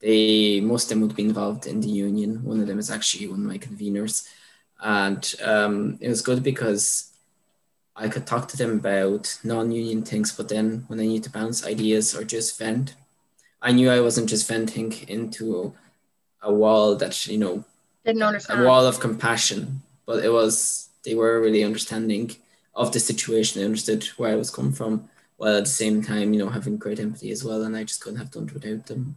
they 0.00 0.60
most 0.60 0.84
of 0.84 0.88
them 0.90 1.00
would 1.00 1.16
be 1.16 1.24
involved 1.24 1.66
in 1.66 1.80
the 1.80 1.88
union. 1.88 2.44
One 2.44 2.60
of 2.60 2.66
them 2.66 2.78
is 2.78 2.90
actually 2.90 3.28
one 3.28 3.40
of 3.40 3.46
my 3.46 3.58
conveners, 3.58 4.28
and 4.80 5.34
um, 5.42 5.98
it 6.00 6.08
was 6.08 6.22
good 6.22 6.42
because 6.42 7.12
I 7.96 8.08
could 8.08 8.26
talk 8.26 8.48
to 8.48 8.56
them 8.56 8.72
about 8.72 9.38
non-union 9.42 10.02
things, 10.02 10.30
but 10.32 10.48
then 10.48 10.84
when 10.88 11.00
I 11.00 11.06
need 11.06 11.24
to 11.24 11.30
bounce 11.30 11.66
ideas 11.66 12.14
or 12.14 12.24
just 12.24 12.58
vent, 12.58 12.94
I 13.62 13.72
knew 13.72 13.90
I 13.90 14.00
wasn't 14.00 14.28
just 14.28 14.46
venting 14.46 14.92
into 15.08 15.72
a 16.42 16.52
wall 16.52 16.94
that 16.96 17.26
you 17.26 17.38
know 17.38 17.64
didn't 18.04 18.22
understand 18.22 18.62
a 18.62 18.64
wall 18.66 18.86
of 18.86 19.00
compassion, 19.00 19.82
but 20.04 20.24
it 20.24 20.32
was 20.32 20.90
they 21.04 21.14
were 21.14 21.40
really 21.40 21.64
understanding 21.64 22.36
of 22.74 22.92
the 22.92 23.00
situation. 23.00 23.60
They 23.60 23.66
understood 23.66 24.04
where 24.18 24.32
I 24.32 24.36
was 24.36 24.50
coming 24.50 24.72
from, 24.72 25.08
while 25.36 25.56
at 25.56 25.64
the 25.64 25.70
same 25.70 26.02
time, 26.02 26.32
you 26.32 26.38
know, 26.38 26.50
having 26.50 26.76
great 26.76 27.00
empathy 27.00 27.30
as 27.30 27.42
well. 27.42 27.62
And 27.62 27.76
I 27.76 27.84
just 27.84 28.02
couldn't 28.02 28.18
have 28.18 28.30
done 28.30 28.44
it 28.44 28.54
without 28.54 28.86
them. 28.86 29.16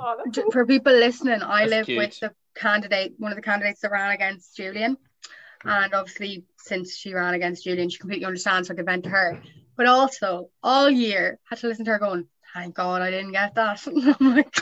Oh, 0.00 0.16
cool. 0.34 0.50
For 0.52 0.64
people 0.64 0.92
listening, 0.92 1.42
I 1.42 1.66
that's 1.66 1.70
live 1.70 1.86
cute. 1.86 1.98
with 1.98 2.20
the 2.20 2.32
candidate, 2.54 3.14
one 3.18 3.32
of 3.32 3.36
the 3.36 3.42
candidates 3.42 3.80
that 3.80 3.90
ran 3.90 4.12
against 4.12 4.56
Julian. 4.56 4.96
And 5.64 5.94
obviously, 5.94 6.44
since 6.56 6.96
she 6.96 7.12
ran 7.12 7.34
against 7.34 7.64
Julian, 7.64 7.90
she 7.90 7.98
completely 7.98 8.24
understands, 8.24 8.68
so 8.68 8.74
I 8.74 8.76
could 8.76 8.86
vent 8.86 9.04
to 9.04 9.10
her. 9.10 9.42
But 9.76 9.86
also, 9.86 10.50
all 10.62 10.90
year, 10.90 11.38
had 11.48 11.58
to 11.58 11.68
listen 11.68 11.84
to 11.84 11.92
her 11.92 11.98
going, 11.98 12.26
thank 12.54 12.74
God 12.74 13.02
I 13.02 13.10
didn't 13.10 13.32
get 13.32 13.54
that. 13.54 13.86
I'm 14.20 14.36
like, 14.36 14.56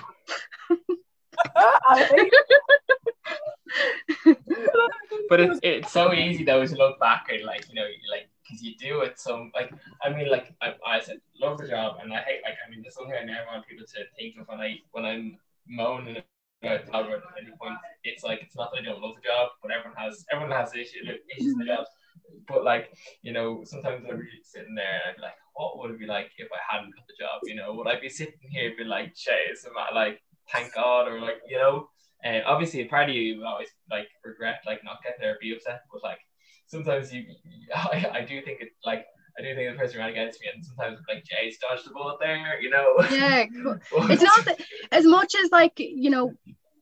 but 5.28 5.40
it's, 5.40 5.60
it's 5.62 5.92
so 5.92 6.12
easy 6.12 6.44
though 6.44 6.66
to 6.66 6.76
look 6.76 6.98
back 6.98 7.28
and 7.30 7.44
like 7.44 7.68
you 7.68 7.74
know 7.74 7.86
like 8.10 8.28
because 8.42 8.62
you 8.62 8.74
do 8.76 9.00
it 9.00 9.20
so 9.20 9.50
like 9.54 9.72
I 10.02 10.10
mean 10.10 10.30
like 10.30 10.54
I, 10.60 10.74
I 10.86 11.00
said 11.00 11.20
love 11.40 11.58
the 11.58 11.68
job 11.68 11.98
and 12.02 12.12
I 12.12 12.18
hate 12.18 12.40
like 12.44 12.54
I 12.66 12.70
mean 12.70 12.82
there's 12.82 12.94
something 12.94 13.14
I 13.14 13.24
never 13.24 13.46
want 13.46 13.66
people 13.66 13.86
to 13.86 14.04
think 14.18 14.36
of 14.40 14.48
when 14.48 14.60
I 14.60 14.78
when 14.92 15.04
I'm 15.04 15.38
moaning 15.66 16.22
about 16.62 16.80
Albert 16.92 17.22
at 17.22 17.42
any 17.42 17.52
point. 17.60 17.76
It's 18.04 18.24
like 18.24 18.40
it's 18.42 18.56
not 18.56 18.70
that 18.72 18.80
I 18.80 18.84
don't 18.84 19.02
love 19.02 19.14
the 19.16 19.28
job, 19.28 19.50
but 19.62 19.70
everyone 19.70 19.96
has 19.96 20.24
everyone 20.32 20.56
has 20.56 20.74
issues 20.74 21.06
issues 21.36 21.52
in 21.52 21.58
the 21.58 21.64
mm-hmm. 21.64 21.76
job. 21.76 21.86
but 22.46 22.64
like, 22.64 22.92
you 23.22 23.32
know, 23.32 23.62
sometimes 23.64 24.04
I'm 24.04 24.16
really 24.16 24.42
sitting 24.42 24.74
there 24.74 25.00
and 25.06 25.16
I'm 25.16 25.22
like, 25.22 25.38
what 25.54 25.78
would 25.78 25.90
it 25.92 25.98
be 25.98 26.06
like 26.06 26.30
if 26.38 26.48
I 26.52 26.60
hadn't 26.68 26.94
got 26.94 27.06
the 27.06 27.14
job? 27.18 27.40
You 27.44 27.56
know, 27.56 27.74
would 27.74 27.88
I 27.88 28.00
be 28.00 28.08
sitting 28.08 28.34
here 28.50 28.72
be 28.76 28.84
like, 28.84 29.14
chase, 29.14 29.66
am 29.66 29.72
I 29.76 29.94
like, 29.94 30.20
thank 30.52 30.74
God, 30.74 31.08
or 31.08 31.20
like, 31.20 31.40
you 31.48 31.58
know, 31.58 31.88
and 32.24 32.42
obviously 32.44 32.84
part 32.84 33.10
of 33.10 33.14
you 33.14 33.44
always 33.44 33.68
like 33.90 34.08
regret 34.24 34.60
like 34.66 34.82
not 34.84 35.02
getting 35.02 35.20
there, 35.20 35.38
be 35.40 35.52
upset, 35.52 35.82
but 35.92 36.02
like 36.02 36.18
sometimes 36.66 37.12
you, 37.12 37.24
I, 37.74 38.10
I 38.12 38.20
do 38.22 38.42
think 38.42 38.60
it 38.60 38.70
like 38.84 39.06
I 39.38 39.42
do 39.42 39.54
think 39.54 39.72
the 39.72 39.78
person 39.78 39.98
ran 39.98 40.10
against 40.10 40.40
me, 40.40 40.48
and 40.52 40.64
sometimes 40.64 40.98
like 41.08 41.24
Jay's 41.24 41.58
dodged 41.58 41.86
the 41.86 41.90
bullet 41.90 42.18
there, 42.20 42.60
you 42.60 42.70
know. 42.70 42.96
Yeah, 43.10 43.44
it's 44.10 44.22
not 44.22 44.44
that, 44.44 44.60
as 44.90 45.04
much 45.04 45.34
as 45.42 45.50
like 45.50 45.74
you 45.76 46.10
know. 46.10 46.34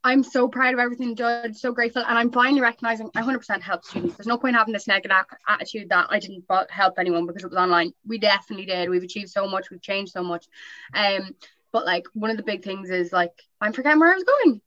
I'm 0.04 0.22
so 0.22 0.46
proud 0.46 0.72
of 0.72 0.78
everything 0.78 1.16
done, 1.16 1.52
so 1.52 1.72
grateful, 1.72 2.04
and 2.06 2.16
I'm 2.16 2.30
finally 2.30 2.60
recognizing 2.60 3.10
I 3.16 3.22
100% 3.22 3.60
help 3.60 3.84
students. 3.84 4.14
There's 4.16 4.28
no 4.28 4.38
point 4.38 4.54
having 4.54 4.72
this 4.72 4.86
negative 4.86 5.10
attitude 5.48 5.88
that 5.88 6.06
I 6.10 6.20
didn't 6.20 6.44
help 6.70 7.00
anyone 7.00 7.26
because 7.26 7.42
it 7.42 7.50
was 7.50 7.58
online. 7.58 7.92
We 8.06 8.18
definitely 8.18 8.66
did. 8.66 8.88
We've 8.88 9.02
achieved 9.02 9.30
so 9.30 9.48
much. 9.48 9.68
We've 9.68 9.82
changed 9.82 10.12
so 10.12 10.22
much. 10.22 10.46
Um, 10.94 11.34
but 11.72 11.84
like 11.84 12.06
one 12.14 12.30
of 12.30 12.36
the 12.36 12.44
big 12.44 12.62
things 12.62 12.88
is 12.88 13.12
like 13.12 13.32
I'm 13.60 13.72
forgetting 13.72 13.98
where 13.98 14.12
I 14.12 14.14
was 14.14 14.24
going. 14.24 14.60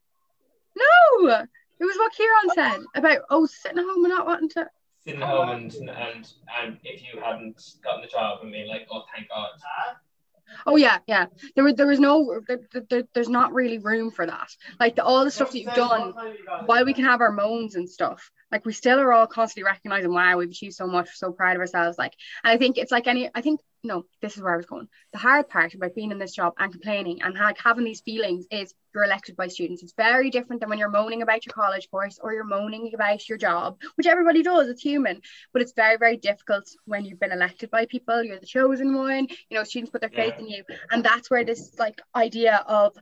No, 0.76 1.30
it 1.80 1.86
was 1.86 1.98
what 1.98 2.14
Kieran 2.14 2.50
said 2.54 2.86
about 2.94 3.22
oh 3.30 3.46
sitting 3.46 3.80
at 3.80 3.86
home 3.86 4.04
and 4.04 4.14
not 4.14 4.28
wanting 4.28 4.50
to 4.50 4.68
sitting 5.06 5.22
home 5.22 5.50
and 5.50 5.72
and 5.74 6.28
and 6.62 6.78
if 6.84 7.02
you 7.02 7.20
hadn't 7.22 7.62
gotten 7.84 8.02
the 8.02 8.08
job 8.08 8.40
and 8.42 8.52
being 8.52 8.68
like, 8.68 8.88
oh, 8.92 9.04
thank 9.16 9.30
God. 9.30 9.50
Oh 10.66 10.76
yeah, 10.76 10.98
yeah. 11.08 11.28
There 11.56 11.64
was 11.64 11.76
there 11.76 11.88
was 11.88 12.00
no 12.00 12.42
there, 12.48 12.60
there, 12.90 13.04
there's 13.14 13.30
not 13.30 13.54
really 13.54 13.78
room 13.78 14.12
for 14.12 14.26
that. 14.26 14.50
Like 14.80 14.96
the, 14.96 15.04
all 15.04 15.24
the 15.24 15.32
stuff 15.32 15.52
that 15.52 15.60
you've 15.60 15.74
done, 15.74 16.14
while 16.66 16.86
we 16.86 16.94
can 16.94 17.06
have 17.06 17.22
our 17.22 17.32
moans 17.32 17.76
and 17.76 17.90
stuff, 17.90 18.32
like 18.52 18.66
we 18.66 18.74
still 18.74 19.00
are 19.00 19.14
all 19.14 19.28
constantly 19.28 19.70
recognizing, 19.70 20.14
wow, 20.14 20.38
we've 20.38 20.50
achieved 20.50 20.76
so 20.76 20.88
much, 20.88 21.06
we're 21.08 21.12
so 21.14 21.32
proud 21.32 21.56
of 21.56 21.62
ourselves. 21.62 21.98
Like, 21.98 22.14
and 22.44 22.52
I 22.52 22.58
think 22.58 22.78
it's 22.78 22.92
like 22.92 23.08
any, 23.08 23.30
I 23.34 23.42
think 23.42 23.62
no, 23.84 24.04
this 24.22 24.36
is 24.36 24.44
where 24.44 24.54
I 24.54 24.58
was 24.58 24.66
going. 24.66 24.88
The 25.14 25.20
hard 25.20 25.48
part 25.48 25.74
about 25.74 25.96
being 25.96 26.12
in 26.12 26.20
this 26.20 26.34
job 26.34 26.54
and 26.58 26.72
complaining 26.72 27.22
and 27.22 27.34
like 27.36 27.58
having 27.64 27.86
these 27.86 28.02
feelings 28.02 28.46
is 28.52 28.74
you're 28.94 29.04
elected 29.04 29.36
by 29.36 29.48
students. 29.48 29.84
It's 29.84 29.94
very 29.94 30.30
different 30.30 30.60
than 30.60 30.70
when 30.70 30.80
you're 30.80 30.90
moaning 30.90 31.22
about 31.22 31.46
your 31.46 31.54
college 31.54 31.90
course 31.90 32.20
or 32.22 32.34
you're 32.34 32.44
moaning 32.44 32.92
about 32.94 33.28
your 33.30 33.38
job, 33.38 33.78
which 33.96 34.08
everybody 34.08 34.44
does. 34.44 34.68
It's 34.68 34.82
human, 34.82 35.22
but 35.54 35.62
it's 35.62 35.74
very, 35.74 35.98
very 35.98 36.18
difficult 36.18 36.70
when 36.86 37.06
you've 37.06 37.20
been 37.20 37.32
elected 37.32 37.70
by 37.70 37.86
people. 37.86 38.24
You're 38.24 38.40
the 38.40 38.46
chosen 38.46 38.94
one. 38.96 39.28
You 39.50 39.58
know, 39.58 39.64
students 39.64 39.92
put 39.92 40.02
their 40.02 40.10
faith 40.10 40.34
yeah. 40.38 40.44
in 40.44 40.48
you, 40.50 40.64
and 40.92 41.04
that's 41.04 41.30
where 41.30 41.46
this 41.46 41.76
like 41.80 42.02
idea 42.16 42.64
of 42.68 42.98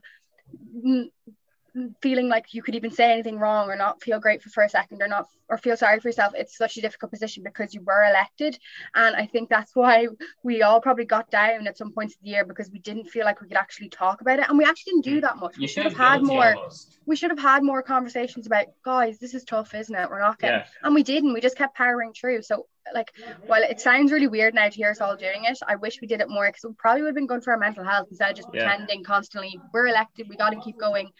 feeling 2.00 2.28
like 2.28 2.54
you 2.54 2.62
could 2.62 2.74
even 2.74 2.90
say 2.90 3.12
anything 3.12 3.38
wrong 3.38 3.68
or 3.68 3.76
not 3.76 4.02
feel 4.02 4.20
grateful 4.20 4.52
for 4.52 4.62
a 4.62 4.68
second 4.68 5.02
or 5.02 5.08
not 5.08 5.26
or 5.48 5.56
feel 5.56 5.76
sorry 5.76 5.98
for 5.98 6.08
yourself 6.08 6.32
it's 6.36 6.56
such 6.56 6.76
a 6.76 6.80
difficult 6.80 7.10
position 7.10 7.42
because 7.42 7.74
you 7.74 7.80
were 7.82 8.04
elected. 8.04 8.58
And 8.94 9.16
i 9.16 9.26
think 9.26 9.48
that's 9.48 9.74
why 9.74 10.08
we 10.42 10.62
all 10.62 10.80
probably 10.80 11.04
got 11.04 11.30
down 11.30 11.66
at 11.66 11.76
some 11.76 11.92
points 11.92 12.14
of 12.14 12.20
the 12.22 12.30
year 12.30 12.44
because 12.44 12.70
we 12.70 12.78
didn't 12.78 13.06
feel 13.06 13.24
like 13.24 13.40
we 13.40 13.48
could 13.48 13.56
actually 13.56 13.88
talk 13.88 14.20
about 14.20 14.38
it. 14.38 14.48
And 14.48 14.58
we 14.58 14.64
actually 14.64 14.92
didn't 14.92 15.04
do 15.04 15.20
that 15.22 15.38
much. 15.38 15.56
You 15.56 15.62
we 15.62 15.66
should 15.68 15.84
have 15.84 15.96
had 15.96 16.22
more 16.22 16.54
almost. 16.54 16.98
we 17.06 17.16
should 17.16 17.30
have 17.30 17.38
had 17.38 17.62
more 17.62 17.82
conversations 17.82 18.46
about 18.46 18.66
guys 18.84 19.18
this 19.18 19.34
is 19.34 19.44
tough 19.44 19.74
isn't 19.74 19.94
it? 19.94 20.10
We're 20.10 20.20
not 20.20 20.38
getting 20.38 20.60
yeah. 20.60 20.66
and 20.82 20.94
we 20.94 21.02
didn't. 21.02 21.32
We 21.32 21.40
just 21.40 21.56
kept 21.56 21.76
powering 21.76 22.12
through. 22.12 22.42
So 22.42 22.66
like 22.94 23.12
while 23.46 23.62
it 23.62 23.80
sounds 23.80 24.12
really 24.12 24.26
weird 24.26 24.54
now 24.54 24.68
to 24.68 24.74
hear 24.74 24.90
us 24.90 25.00
all 25.00 25.16
doing 25.16 25.44
it 25.44 25.58
i 25.66 25.76
wish 25.76 26.00
we 26.00 26.06
did 26.06 26.20
it 26.20 26.28
more 26.28 26.46
because 26.48 26.64
it 26.64 26.76
probably 26.78 27.02
would 27.02 27.08
have 27.08 27.14
been 27.14 27.26
good 27.26 27.42
for 27.42 27.52
our 27.52 27.58
mental 27.58 27.84
health 27.84 28.06
instead 28.10 28.30
of 28.30 28.36
just 28.36 28.48
yeah. 28.52 28.66
pretending 28.66 29.04
constantly 29.04 29.58
we're 29.72 29.86
elected 29.86 30.28
we 30.28 30.36
got 30.36 30.50
to 30.50 30.60
keep 30.60 30.78
going 30.78 31.10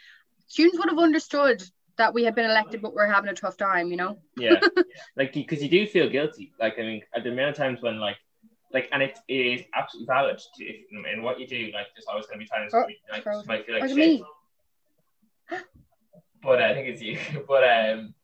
students 0.49 0.78
would 0.78 0.88
have 0.88 0.99
understood 0.99 1.62
that 1.99 2.14
we 2.14 2.24
had 2.24 2.34
been 2.34 2.46
elected, 2.46 2.80
but 2.82 2.94
we're 2.94 3.07
having 3.07 3.30
a 3.30 3.34
tough 3.34 3.57
time, 3.57 3.90
you 3.90 3.96
know? 3.96 4.18
yeah, 4.36 4.61
like 5.16 5.32
because 5.32 5.62
you 5.62 5.68
do 5.68 5.86
feel 5.86 6.09
guilty. 6.09 6.53
Like 6.59 6.74
I 6.78 6.82
mean, 6.82 7.03
at 7.14 7.22
the 7.22 7.30
amount 7.30 7.51
of 7.51 7.57
times 7.57 7.80
when 7.80 8.01
like, 8.01 8.16
like, 8.72 8.88
and 8.92 9.03
it 9.03 9.18
is 9.28 9.62
absolutely 9.74 10.07
valid 10.07 10.38
to 10.57 10.64
if, 10.64 10.76
in 11.14 11.22
what 11.22 11.40
you 11.40 11.46
do. 11.46 11.70
Like, 11.72 11.86
there's 11.94 12.07
always 12.09 12.26
going 12.26 12.38
to 12.40 12.44
be 12.44 12.49
times 12.49 12.72
oh, 12.74 12.80
like 12.80 12.88
you 12.90 13.42
might 13.46 13.66
feel 13.66 13.80
like 13.80 13.90
shit. 13.90 14.22
But 16.40 16.62
I 16.62 16.72
think 16.72 16.86
it's 16.86 17.03
you. 17.03 17.18
But 17.49 17.64
um, 17.68 18.14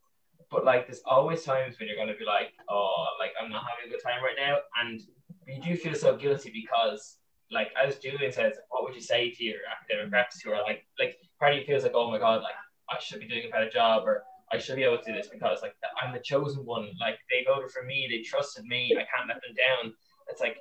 but 0.51 0.65
like, 0.65 0.87
there's 0.87 1.03
always 1.05 1.43
times 1.43 1.79
when 1.79 1.89
you're 1.89 1.97
going 1.97 2.09
to 2.09 2.15
be 2.15 2.25
like, 2.25 2.53
oh, 2.69 3.07
like 3.19 3.33
I'm 3.43 3.51
not 3.51 3.65
having 3.69 3.89
a 3.89 3.91
good 3.91 4.03
time 4.05 4.23
right 4.23 4.37
now, 4.39 4.59
and 4.81 5.01
you 5.49 5.61
do 5.61 5.77
feel 5.77 5.95
so 5.95 6.17
guilty 6.17 6.53
because 6.53 7.17
like 7.51 7.73
as 7.83 7.99
Julian 7.99 8.33
says, 8.33 8.55
what 8.69 8.85
would 8.85 8.95
you 8.95 9.01
say 9.01 9.31
to 9.31 9.45
your 9.45 9.57
academic 9.71 10.13
reps 10.13 10.41
who 10.41 10.53
are 10.53 10.63
like 10.63 10.87
like 10.99 11.17
part 11.45 11.55
of 11.55 11.61
you 11.61 11.67
feels 11.67 11.83
like, 11.83 11.93
oh 11.95 12.11
my 12.11 12.19
god, 12.19 12.43
like 12.43 12.55
I 12.91 12.99
should 12.99 13.21
be 13.21 13.29
doing 13.29 13.45
a 13.47 13.51
better 13.51 13.69
job 13.69 14.05
or 14.07 14.23
I 14.51 14.57
should 14.59 14.77
be 14.77 14.83
able 14.83 14.99
to 14.99 15.05
do 15.05 15.13
this 15.13 15.29
because 15.29 15.59
like 15.61 15.75
I'm 16.03 16.15
the 16.15 16.21
chosen 16.21 16.65
one. 16.65 16.89
Like 16.99 17.19
they 17.31 17.45
voted 17.47 17.71
for 17.71 17.85
me, 17.85 18.09
they 18.11 18.23
trusted 18.23 18.65
me. 18.65 18.97
I 18.97 19.05
can't 19.05 19.29
let 19.29 19.41
them 19.43 19.55
down. 19.55 19.93
It's 20.31 20.41
like 20.41 20.57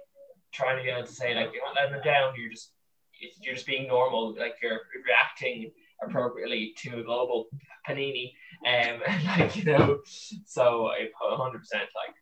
trying 0.51 0.77
to 0.77 0.83
be 0.83 0.89
able 0.89 1.05
to 1.05 1.11
say 1.11 1.35
like 1.35 1.51
you're 1.53 1.63
not 1.65 1.75
letting 1.75 1.93
them 1.93 2.03
down. 2.03 2.33
You're 2.37 2.49
just 2.49 2.73
you're 3.41 3.53
just 3.53 3.65
being 3.65 3.87
normal. 3.87 4.35
Like 4.37 4.55
you're 4.61 4.81
reacting 5.05 5.71
appropriately 6.01 6.73
to 6.79 6.99
a 6.99 7.03
global 7.03 7.47
panini. 7.87 8.33
Um, 8.67 8.99
like 9.25 9.55
you 9.55 9.63
know, 9.63 9.99
so 10.45 10.87
I 10.87 11.07
100 11.19 11.59
percent 11.59 11.83
like. 11.95 12.15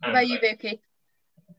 What 0.00 0.10
about 0.10 0.28
you, 0.28 0.38
Vicky? 0.38 0.80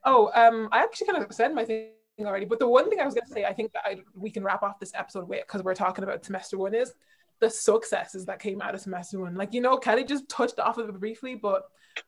Oh, 0.05 0.31
um, 0.35 0.69
I 0.71 0.83
actually 0.83 1.07
kind 1.07 1.23
of 1.23 1.33
said 1.33 1.53
my 1.53 1.65
thing 1.65 1.94
already. 2.23 2.45
But 2.45 2.59
the 2.59 2.67
one 2.67 2.89
thing 2.89 2.99
I 2.99 3.05
was 3.05 3.13
going 3.13 3.27
to 3.27 3.33
say, 3.33 3.43
I 3.43 3.53
think 3.53 3.73
that 3.73 3.83
I, 3.85 3.97
we 4.15 4.29
can 4.29 4.43
wrap 4.43 4.63
off 4.63 4.79
this 4.79 4.93
episode 4.95 5.27
with 5.27 5.41
because 5.45 5.63
we're 5.63 5.75
talking 5.75 6.03
about 6.03 6.23
semester 6.23 6.57
one 6.57 6.73
is 6.73 6.93
the 7.41 7.49
successes 7.49 8.25
that 8.25 8.39
came 8.39 8.61
out 8.61 8.75
of 8.75 8.81
semester 8.81 9.19
one. 9.19 9.35
Like, 9.35 9.53
you 9.53 9.61
know, 9.61 9.77
Kelly 9.77 10.05
just 10.05 10.29
touched 10.29 10.59
off 10.59 10.77
of 10.77 10.87
it 10.87 10.99
briefly, 10.99 11.35
but 11.35 11.63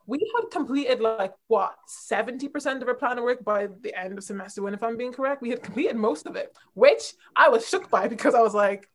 we 0.05 0.19
had 0.35 0.49
completed 0.51 1.01
like 1.01 1.33
what 1.47 1.75
70% 2.09 2.81
of 2.81 2.87
our 2.87 2.93
plan 2.93 3.17
of 3.17 3.23
work 3.23 3.43
by 3.43 3.67
the 3.81 3.97
end 3.97 4.17
of 4.17 4.23
semester 4.23 4.61
one, 4.61 4.73
if 4.73 4.83
I'm 4.83 4.97
being 4.97 5.13
correct. 5.13 5.41
We 5.41 5.49
had 5.49 5.63
completed 5.63 5.95
most 5.95 6.25
of 6.25 6.35
it, 6.35 6.55
which 6.73 7.13
I 7.35 7.49
was 7.49 7.67
shook 7.67 7.89
by 7.89 8.07
because 8.07 8.35
I 8.35 8.41
was 8.41 8.53
like, 8.53 8.89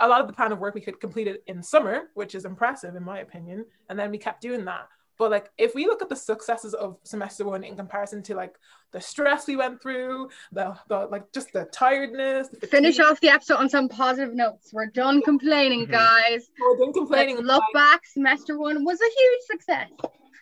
a 0.00 0.08
lot 0.08 0.20
of 0.20 0.26
the 0.26 0.32
plan 0.32 0.52
of 0.52 0.58
work 0.58 0.74
we 0.74 0.80
could 0.80 1.00
complete 1.00 1.28
it 1.28 1.42
in 1.46 1.62
summer, 1.62 2.10
which 2.14 2.34
is 2.34 2.44
impressive 2.44 2.94
in 2.94 3.04
my 3.04 3.20
opinion. 3.20 3.64
And 3.88 3.98
then 3.98 4.10
we 4.10 4.18
kept 4.18 4.42
doing 4.42 4.64
that. 4.66 4.88
But 5.18 5.30
like 5.30 5.50
if 5.58 5.74
we 5.74 5.86
look 5.86 6.00
at 6.00 6.08
the 6.08 6.16
successes 6.16 6.74
of 6.74 6.96
semester 7.02 7.44
one 7.44 7.64
in 7.64 7.76
comparison 7.76 8.22
to 8.24 8.34
like 8.34 8.56
the 8.92 9.00
stress 9.00 9.46
we 9.46 9.56
went 9.56 9.82
through, 9.82 10.30
the, 10.52 10.76
the 10.88 11.06
like 11.06 11.32
just 11.32 11.52
the 11.52 11.64
tiredness. 11.66 12.48
The 12.48 12.66
Finish 12.66 13.00
off 13.00 13.20
the 13.20 13.28
episode 13.28 13.56
on 13.56 13.68
some 13.68 13.88
positive 13.88 14.34
notes. 14.34 14.72
We're 14.72 14.86
done 14.86 15.20
complaining, 15.22 15.82
mm-hmm. 15.82 15.92
guys. 15.92 16.50
We're 16.60 16.78
done 16.78 16.92
complaining. 16.92 17.36
Let's 17.36 17.48
look 17.48 17.64
back, 17.74 18.06
semester 18.06 18.58
one 18.58 18.84
was 18.84 19.00
a 19.00 19.10
huge 19.18 19.40
success. 19.50 19.90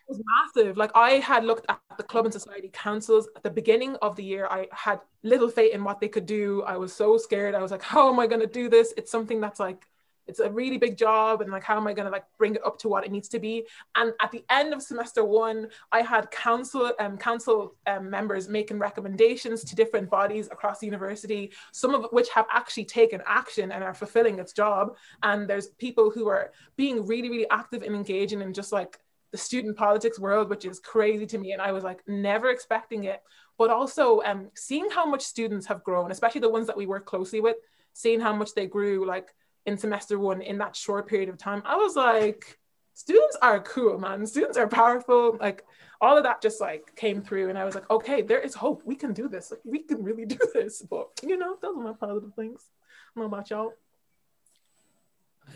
It 0.08 0.10
was 0.10 0.22
massive. 0.54 0.76
Like 0.76 0.92
I 0.94 1.12
had 1.12 1.44
looked 1.44 1.66
at 1.68 1.80
the 1.96 2.04
club 2.04 2.26
and 2.26 2.32
society 2.32 2.70
councils 2.72 3.28
at 3.34 3.42
the 3.42 3.50
beginning 3.50 3.96
of 4.02 4.14
the 4.14 4.22
year. 4.22 4.46
I 4.48 4.68
had 4.70 5.00
little 5.24 5.48
faith 5.48 5.74
in 5.74 5.82
what 5.82 6.00
they 6.00 6.08
could 6.08 6.26
do. 6.26 6.62
I 6.62 6.76
was 6.76 6.92
so 6.92 7.18
scared. 7.18 7.56
I 7.56 7.62
was 7.62 7.72
like, 7.72 7.82
how 7.82 8.08
am 8.08 8.20
I 8.20 8.28
going 8.28 8.40
to 8.40 8.46
do 8.46 8.68
this? 8.68 8.94
It's 8.96 9.10
something 9.10 9.40
that's 9.40 9.58
like 9.58 9.84
it's 10.26 10.40
a 10.40 10.50
really 10.50 10.76
big 10.76 10.96
job 10.96 11.40
and 11.40 11.50
like 11.50 11.62
how 11.62 11.76
am 11.76 11.86
i 11.86 11.92
going 11.92 12.06
to 12.06 12.12
like 12.12 12.24
bring 12.38 12.54
it 12.54 12.64
up 12.64 12.78
to 12.78 12.88
what 12.88 13.04
it 13.04 13.12
needs 13.12 13.28
to 13.28 13.38
be? 13.38 13.66
And 13.94 14.12
at 14.20 14.30
the 14.30 14.44
end 14.50 14.72
of 14.72 14.82
semester 14.82 15.24
one 15.24 15.68
i 15.92 16.02
had 16.02 16.30
council 16.30 16.92
um, 16.98 17.16
council 17.16 17.74
um, 17.86 18.10
members 18.10 18.48
making 18.48 18.78
recommendations 18.78 19.64
to 19.64 19.76
different 19.76 20.10
bodies 20.10 20.46
across 20.50 20.80
the 20.80 20.86
university 20.86 21.52
some 21.72 21.94
of 21.94 22.06
which 22.10 22.28
have 22.30 22.46
actually 22.50 22.84
taken 22.84 23.22
action 23.26 23.72
and 23.72 23.82
are 23.84 23.94
fulfilling 23.94 24.38
its 24.38 24.52
job. 24.52 24.96
And 25.22 25.48
there's 25.48 25.68
people 25.68 26.10
who 26.10 26.28
are 26.28 26.52
being 26.76 27.06
really 27.06 27.30
really 27.30 27.50
active 27.50 27.82
and 27.82 27.94
engaging 27.94 28.42
in 28.42 28.52
just 28.52 28.72
like 28.72 28.98
the 29.32 29.38
student 29.38 29.76
politics 29.76 30.18
world 30.18 30.48
which 30.48 30.64
is 30.64 30.80
crazy 30.80 31.26
to 31.26 31.38
me. 31.38 31.52
And 31.52 31.62
i 31.62 31.72
was 31.72 31.84
like 31.84 32.00
never 32.06 32.50
expecting 32.50 33.04
it. 33.04 33.22
But 33.58 33.70
also 33.70 34.20
um, 34.22 34.50
seeing 34.54 34.90
how 34.90 35.06
much 35.06 35.22
students 35.22 35.66
have 35.66 35.82
grown 35.82 36.10
especially 36.10 36.42
the 36.42 36.50
ones 36.50 36.66
that 36.66 36.76
we 36.76 36.86
work 36.86 37.06
closely 37.06 37.40
with 37.40 37.56
seeing 37.92 38.20
how 38.20 38.34
much 38.34 38.54
they 38.54 38.66
grew 38.66 39.06
like 39.06 39.34
in 39.66 39.76
semester 39.76 40.18
one 40.18 40.40
in 40.40 40.58
that 40.58 40.76
short 40.76 41.08
period 41.08 41.28
of 41.28 41.38
time, 41.38 41.62
I 41.64 41.76
was 41.76 41.96
like, 41.96 42.58
students 42.94 43.36
are 43.42 43.60
cool, 43.60 43.98
man. 43.98 44.26
Students 44.26 44.56
are 44.56 44.68
powerful. 44.68 45.36
Like 45.38 45.64
all 46.00 46.16
of 46.16 46.24
that 46.24 46.40
just 46.42 46.60
like 46.60 46.94
came 46.96 47.22
through, 47.22 47.50
and 47.50 47.58
I 47.58 47.64
was 47.64 47.74
like, 47.74 47.88
okay, 47.90 48.22
there 48.22 48.40
is 48.40 48.54
hope. 48.54 48.82
We 48.84 48.96
can 48.96 49.12
do 49.12 49.28
this. 49.28 49.50
Like 49.50 49.60
we 49.64 49.80
can 49.80 50.02
really 50.02 50.24
do 50.36 50.38
this. 50.54 50.82
But 50.82 51.08
you 51.22 51.36
know, 51.36 51.56
those 51.60 51.76
are 51.76 51.82
my 51.82 51.92
positive 51.92 52.34
things. 52.34 52.62
I 52.64 53.20
don't 53.20 53.30
know 53.30 53.36
about 53.36 53.50
y'all. 53.50 53.72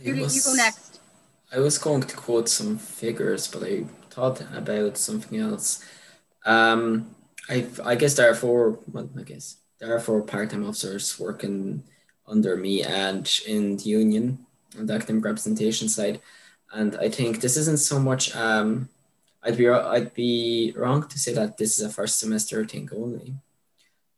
You, 0.02 0.22
was, 0.22 0.36
you 0.36 0.42
go 0.42 0.54
next. 0.54 1.00
I 1.52 1.58
was 1.58 1.78
going 1.78 2.02
to 2.02 2.16
quote 2.16 2.48
some 2.48 2.78
figures, 2.78 3.48
but 3.48 3.64
I 3.64 3.84
thought 4.10 4.40
about 4.54 4.96
something 4.96 5.38
else. 5.38 5.84
Um, 6.46 7.14
I 7.48 7.66
I 7.84 7.94
guess 7.96 8.14
there 8.14 8.30
are 8.30 8.34
four. 8.34 8.78
Well, 8.86 9.10
I 9.18 9.22
guess 9.22 9.56
there 9.78 9.94
are 9.94 10.00
four 10.00 10.22
part-time 10.22 10.64
officers 10.64 11.18
working 11.18 11.84
under 12.26 12.56
me 12.56 12.82
and 12.82 13.30
in 13.46 13.76
the 13.76 13.84
union 13.84 14.46
on 14.78 14.86
the 14.86 14.94
academic 14.94 15.24
representation 15.24 15.88
side. 15.88 16.20
And 16.72 16.96
I 16.96 17.08
think 17.08 17.40
this 17.40 17.56
isn't 17.56 17.80
so 17.80 17.98
much. 17.98 18.34
Um, 18.36 18.88
I'd 19.42 19.56
be 19.56 19.68
I'd 19.68 20.14
be 20.14 20.72
wrong 20.76 21.08
to 21.08 21.18
say 21.18 21.32
that 21.34 21.56
this 21.56 21.78
is 21.78 21.84
a 21.84 21.90
first 21.90 22.18
semester 22.18 22.64
thing 22.66 22.88
only, 22.94 23.34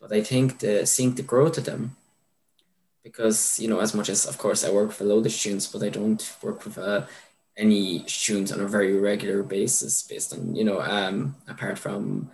but 0.00 0.12
I 0.12 0.20
think 0.22 0.58
the 0.58 0.84
seeing 0.84 1.14
the 1.14 1.22
growth 1.22 1.58
of 1.58 1.64
them, 1.64 1.96
because 3.02 3.58
you 3.60 3.68
know 3.68 3.80
as 3.80 3.94
much 3.94 4.08
as 4.08 4.26
of 4.26 4.36
course 4.36 4.64
I 4.64 4.70
work 4.70 4.92
for 4.92 5.04
load 5.04 5.24
of 5.24 5.32
students, 5.32 5.66
but 5.68 5.82
I 5.82 5.88
don't 5.88 6.20
work 6.42 6.64
with 6.64 6.76
a 6.76 7.08
any 7.56 8.06
students 8.06 8.52
on 8.52 8.60
a 8.60 8.66
very 8.66 8.98
regular 8.98 9.42
basis 9.42 10.02
based 10.02 10.32
on, 10.32 10.54
you 10.54 10.64
know, 10.64 10.80
um, 10.80 11.36
apart 11.48 11.78
from 11.78 12.30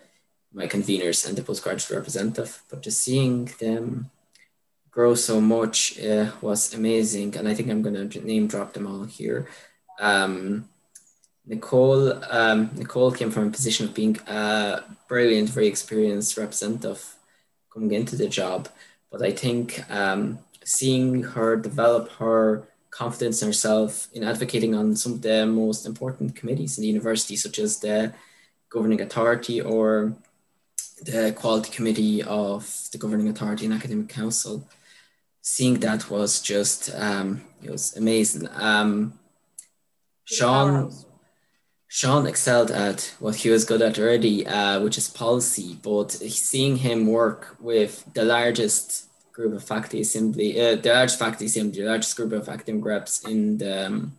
my 0.52 0.66
conveners 0.66 1.26
and 1.26 1.36
the 1.36 1.42
postgraduate 1.42 1.96
representative, 1.96 2.62
but 2.70 2.82
just 2.82 3.02
seeing 3.02 3.46
them 3.60 4.10
grow 4.98 5.14
so 5.14 5.40
much 5.40 5.78
uh, 6.00 6.32
was 6.40 6.74
amazing. 6.74 7.36
And 7.36 7.46
I 7.46 7.54
think 7.54 7.70
I'm 7.70 7.82
going 7.82 8.10
to 8.10 8.26
name 8.26 8.48
drop 8.48 8.72
them 8.72 8.88
all 8.88 9.04
here. 9.04 9.46
Um, 10.00 10.68
Nicole, 11.46 12.04
um, 12.38 12.70
Nicole 12.74 13.12
came 13.12 13.30
from 13.30 13.46
a 13.46 13.56
position 13.58 13.86
of 13.86 13.94
being 13.94 14.18
a 14.26 14.82
brilliant, 15.06 15.50
very 15.50 15.68
experienced 15.68 16.36
representative 16.36 17.00
coming 17.72 17.92
into 17.92 18.16
the 18.16 18.26
job. 18.26 18.68
But 19.12 19.22
I 19.22 19.30
think 19.30 19.66
um, 19.88 20.40
seeing 20.64 21.22
her 21.34 21.54
develop 21.54 22.10
her 22.22 22.66
confidence 22.90 23.40
in 23.40 23.46
herself 23.46 24.08
in 24.12 24.24
advocating 24.24 24.74
on 24.74 24.96
some 24.96 25.12
of 25.12 25.22
the 25.22 25.46
most 25.46 25.86
important 25.86 26.34
committees 26.34 26.76
in 26.76 26.82
the 26.82 26.88
university, 26.88 27.36
such 27.36 27.60
as 27.60 27.78
the 27.78 28.12
governing 28.68 29.00
authority 29.00 29.60
or 29.60 30.12
the 31.02 31.32
quality 31.38 31.70
committee 31.70 32.20
of 32.24 32.88
the 32.90 32.98
governing 32.98 33.28
authority 33.28 33.64
and 33.64 33.74
academic 33.74 34.08
council. 34.08 34.66
Seeing 35.54 35.80
that 35.80 36.10
was 36.10 36.32
just 36.52 36.80
um, 36.94 37.42
it 37.64 37.70
was 37.70 37.96
amazing. 37.96 38.48
Um, 38.52 39.18
Sean 40.24 40.92
Sean 41.88 42.26
excelled 42.26 42.70
at 42.70 43.14
what 43.18 43.36
he 43.36 43.48
was 43.48 43.64
good 43.64 43.80
at 43.80 43.98
already, 43.98 44.46
uh, 44.46 44.78
which 44.80 44.98
is 44.98 45.08
policy. 45.08 45.78
But 45.82 46.12
seeing 46.12 46.76
him 46.76 47.06
work 47.06 47.56
with 47.58 48.04
the 48.12 48.24
largest 48.24 49.08
group 49.32 49.54
of 49.54 49.64
faculty 49.64 50.02
assembly, 50.02 50.60
uh, 50.60 50.76
the 50.76 50.92
largest 50.92 51.18
faculty 51.18 51.46
assembly, 51.46 51.80
the 51.80 51.88
largest 51.88 52.14
group 52.14 52.32
of 52.32 52.48
academic 52.48 52.84
reps 52.84 53.26
in 53.26 53.56
the 53.56 53.86
um, 53.86 54.18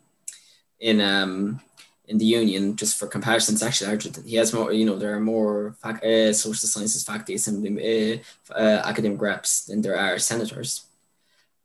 in 0.80 1.00
um, 1.00 1.62
in 2.08 2.18
the 2.18 2.26
union, 2.26 2.76
just 2.76 2.98
for 2.98 3.08
comparison, 3.08 3.54
it's 3.54 3.62
actually 3.62 3.90
larger 3.90 4.10
he 4.26 4.38
has 4.38 4.52
more. 4.52 4.74
You 4.74 4.86
know, 4.88 4.98
there 4.98 5.14
are 5.16 5.20
more 5.20 5.76
fac- 5.84 6.04
uh, 6.04 6.34
social 6.34 6.68
sciences 6.68 7.04
faculty 7.04 7.36
assembly 7.36 7.72
uh, 7.80 8.54
uh, 8.54 8.82
academic 8.84 9.22
reps 9.22 9.66
than 9.66 9.84
there 9.84 9.96
are 9.96 10.18
senators. 10.18 10.89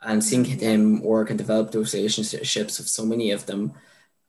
And 0.05 0.23
seeing 0.23 0.45
mm-hmm. 0.45 0.61
him 0.61 1.03
work 1.03 1.31
and 1.31 1.39
develop 1.39 1.73
those 1.73 1.95
relationships 1.95 2.79
with 2.79 2.89
so 2.89 3.07
many 3.07 3.31
of 3.31 3.47
them 3.47 3.73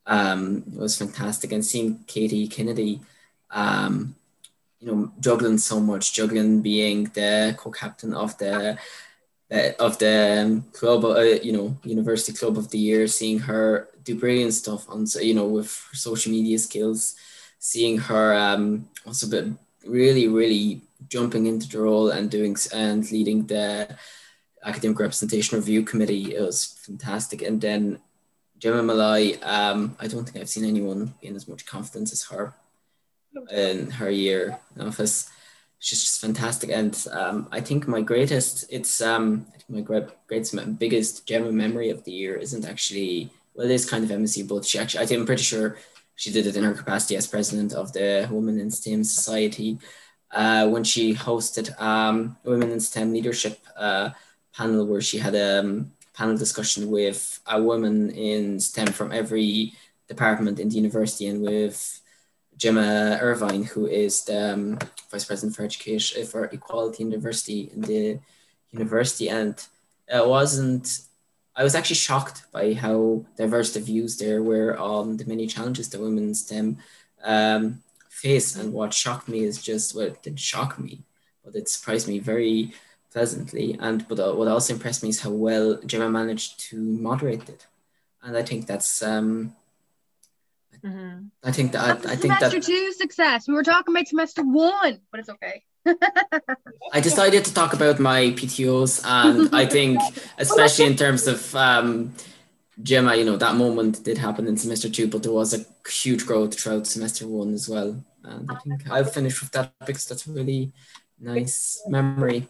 um, 0.06 0.64
was 0.74 0.98
fantastic. 0.98 1.52
And 1.52 1.66
seeing 1.66 2.00
Katie 2.08 2.48
Kennedy, 2.48 3.02
um, 3.52 4.16
you 4.80 4.88
know, 4.88 5.12
juggling 5.20 5.58
so 5.58 5.80
much, 5.80 6.14
juggling 6.14 6.62
being 6.62 7.06
the 7.14 7.56
co-captain 7.58 8.14
of 8.14 8.38
the 8.38 8.78
uh, 9.52 9.72
of 9.80 9.98
the 10.00 10.64
club, 10.74 11.06
uh, 11.06 11.20
you 11.20 11.52
know, 11.52 11.78
University 11.84 12.34
Club 12.34 12.58
of 12.58 12.70
the 12.70 12.80
Year, 12.80 13.08
seeing 13.08 13.40
her 13.40 13.90
do 14.04 14.16
brilliant 14.16 14.54
stuff 14.54 14.90
on, 14.90 15.06
you 15.22 15.34
know, 15.34 15.46
with 15.46 15.70
her 15.92 15.96
social 15.96 16.32
media 16.32 16.58
skills, 16.58 17.16
seeing 17.60 17.98
her 17.98 18.34
um, 18.34 18.88
also 19.06 19.28
really, 19.86 20.28
really 20.28 20.82
jumping 21.10 21.46
into 21.46 21.68
the 21.70 21.80
role 21.80 22.10
and 22.10 22.32
doing 22.32 22.56
and 22.74 23.12
leading 23.12 23.46
the 23.46 23.96
academic 24.66 25.00
representation 25.00 25.58
review 25.58 25.84
committee. 25.84 26.36
It 26.36 26.42
was 26.42 26.78
fantastic. 26.86 27.42
And 27.42 27.62
then 27.62 28.00
Gemma 28.58 28.84
Malloy, 28.84 29.38
um, 29.44 29.96
I 30.00 30.08
don't 30.08 30.26
think 30.26 30.38
I've 30.38 30.50
seen 30.50 30.66
anyone 30.66 31.14
in 31.22 31.36
as 31.36 31.48
much 31.48 31.66
confidence 31.66 32.12
as 32.12 32.24
her 32.24 32.54
in 33.52 33.92
her 33.92 34.10
year 34.10 34.60
in 34.76 34.88
office 34.88 35.30
she's 35.86 36.02
just 36.02 36.22
fantastic. 36.22 36.72
And 36.72 36.96
um, 37.12 37.48
I 37.52 37.62
think 37.62 37.88
my 37.88 38.02
greatest, 38.02 38.66
it's 38.70 39.02
um, 39.02 39.46
my 39.70 39.82
great, 39.82 40.06
greatest, 40.28 40.80
biggest 40.80 41.28
general 41.28 41.52
memory 41.52 41.92
of 41.92 42.04
the 42.04 42.12
year 42.12 42.36
isn't 42.36 42.66
actually, 42.66 43.30
well, 43.54 43.68
it 43.68 43.72
is 43.72 43.88
kind 43.88 44.04
of 44.04 44.10
MSU, 44.10 44.48
but 44.48 44.66
she 44.66 44.80
actually, 44.80 45.04
I 45.04 45.06
think 45.06 45.20
I'm 45.20 45.26
pretty 45.28 45.44
sure 45.44 45.78
she 46.16 46.32
did 46.32 46.48
it 46.48 46.56
in 46.56 46.64
her 46.64 46.74
capacity 46.74 47.16
as 47.18 47.28
president 47.28 47.74
of 47.74 47.94
the 47.94 48.28
Women 48.32 48.60
in 48.60 48.72
STEM 48.72 49.04
Society 49.04 49.78
uh, 50.32 50.68
when 50.68 50.84
she 50.84 51.14
hosted 51.14 51.80
um, 51.80 52.36
Women 52.44 52.72
in 52.72 52.80
STEM 52.80 53.14
Leadership 53.14 53.60
uh, 53.78 54.10
panel 54.56 54.86
where 54.86 55.02
she 55.02 55.18
had 55.18 55.36
a 55.36 55.60
um, 55.60 55.92
panel 56.14 56.38
discussion 56.38 56.90
with 56.90 57.40
a 57.48 57.62
woman 57.62 58.10
in 58.12 58.60
STEM 58.60 58.88
from 58.88 59.12
every 59.12 59.74
department 60.08 60.60
in 60.60 60.70
the 60.70 60.76
university 60.76 61.28
and 61.28 61.42
with 61.42 62.02
Gemma 62.58 63.20
Irvine, 63.22 63.64
who 63.64 63.86
is 63.86 64.24
the 64.24 64.54
um, 64.54 64.80
vice 65.12 65.26
president 65.26 65.56
for 65.56 65.64
education 65.64 66.24
uh, 66.24 66.26
for 66.26 66.46
equality 66.46 67.04
and 67.04 67.12
diversity 67.12 67.70
in 67.74 67.82
the 67.82 68.20
university, 68.72 69.30
and 69.30 69.66
it 70.08 70.26
wasn't. 70.26 71.02
I 71.58 71.64
was 71.64 71.76
actually 71.76 71.96
shocked 71.96 72.44
by 72.52 72.74
how 72.74 73.26
diverse 73.38 73.74
the 73.74 73.80
views 73.80 74.18
there 74.18 74.44
were 74.44 74.78
on 74.78 75.18
the 75.18 75.26
many 75.26 75.48
challenges 75.48 75.90
that 75.90 76.02
women 76.02 76.26
in 76.26 76.36
STEM 76.36 76.78
um, 77.24 77.82
face. 78.10 78.56
And 78.56 78.74
what 78.74 78.94
shocked 78.94 79.30
me 79.30 79.44
is 79.44 79.62
just 79.62 79.96
well, 79.96 80.08
it 80.08 80.22
didn't 80.22 80.40
shock 80.40 80.78
me, 80.80 81.04
but 81.44 81.56
it 81.56 81.70
surprised 81.70 82.08
me 82.08 82.20
very 82.20 82.74
pleasantly. 83.16 83.78
And 83.80 84.08
but 84.08 84.20
uh, 84.20 84.34
what 84.34 84.50
also 84.50 84.74
impressed 84.74 85.02
me 85.02 85.10
is 85.10 85.22
how 85.22 85.32
well 85.32 85.80
Gemma 85.86 86.10
managed 86.10 86.60
to 86.68 86.78
moderate 86.78 87.48
it, 87.50 87.66
and 88.22 88.38
I 88.38 88.44
think 88.44 88.68
that's 88.68 89.02
um, 89.02 89.56
Mm-hmm. 90.86 91.28
I 91.44 91.52
think 91.52 91.72
that 91.72 92.06
I, 92.06 92.14
I 92.14 92.16
think 92.16 92.34
semester 92.38 92.60
two 92.60 92.94
success. 92.94 93.48
We 93.48 93.56
were 93.56 93.64
talking 93.64 93.96
about 93.96 94.08
semester 94.08 94.44
one, 94.44 95.00
but 95.10 95.20
it's 95.20 95.30
okay. 95.30 95.64
I 96.94 97.00
decided 97.00 97.44
to 97.46 97.54
talk 97.54 97.74
about 97.74 97.98
my 98.00 98.32
PTOs, 98.38 99.04
and 99.04 99.56
I 99.56 99.66
think, 99.66 100.00
especially 100.38 100.86
in 100.86 100.96
terms 100.96 101.26
of 101.26 101.56
um, 101.56 102.14
Gemma, 102.84 103.16
you 103.16 103.26
know, 103.26 103.38
that 103.38 103.56
moment 103.56 104.04
did 104.04 104.20
happen 104.20 104.48
in 104.48 104.58
semester 104.58 104.90
two, 104.90 105.08
but 105.08 105.24
there 105.24 105.32
was 105.32 105.54
a 105.54 105.66
huge 105.90 106.26
growth 106.28 106.54
throughout 106.60 106.86
semester 106.86 107.28
one 107.28 107.54
as 107.54 107.68
well. 107.68 108.04
And 108.24 108.50
I 108.52 108.56
think 108.56 108.90
I'll 108.90 109.06
finish 109.06 109.42
with 109.42 109.52
that 109.52 109.74
because 109.88 110.06
that's 110.06 110.28
a 110.28 110.32
really 110.32 110.72
nice 111.20 111.82
memory. 111.88 112.48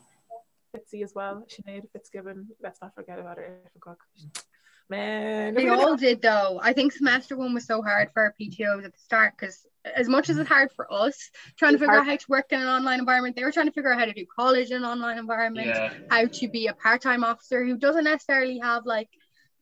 Fitzy 0.75 1.03
as 1.03 1.13
well. 1.15 1.45
Sinead 1.49 1.83
Fitzgibbon. 1.91 2.47
Let's 2.61 2.81
not 2.81 2.93
forget 2.95 3.19
about 3.19 3.37
her. 3.37 3.61
Man, 4.87 5.55
they 5.55 5.67
all 5.67 5.95
did 5.95 6.21
though. 6.21 6.59
I 6.61 6.73
think 6.73 6.91
semester 6.91 7.35
one 7.35 7.53
was 7.53 7.65
so 7.65 7.81
hard 7.81 8.11
for 8.13 8.21
our 8.21 8.35
PTOs 8.39 8.85
at 8.85 8.93
the 8.93 8.99
start 8.99 9.33
because 9.37 9.65
as 9.95 10.07
much 10.07 10.29
as 10.29 10.37
it's 10.37 10.47
hard 10.47 10.71
for 10.71 10.91
us 10.91 11.31
trying 11.57 11.73
to 11.73 11.79
figure 11.79 11.93
hard. 11.93 12.01
out 12.01 12.07
how 12.07 12.15
to 12.15 12.25
work 12.27 12.45
in 12.51 12.61
an 12.61 12.67
online 12.67 12.99
environment, 12.99 13.35
they 13.35 13.43
were 13.43 13.51
trying 13.51 13.65
to 13.65 13.71
figure 13.71 13.91
out 13.91 13.99
how 13.99 14.05
to 14.05 14.13
do 14.13 14.25
college 14.35 14.69
in 14.69 14.77
an 14.77 14.83
online 14.83 15.17
environment, 15.17 15.67
yeah. 15.67 15.93
how 16.09 16.25
to 16.25 16.47
be 16.47 16.67
a 16.67 16.73
part-time 16.73 17.23
officer 17.23 17.65
who 17.65 17.77
doesn't 17.77 18.03
necessarily 18.03 18.59
have 18.59 18.85
like, 18.85 19.09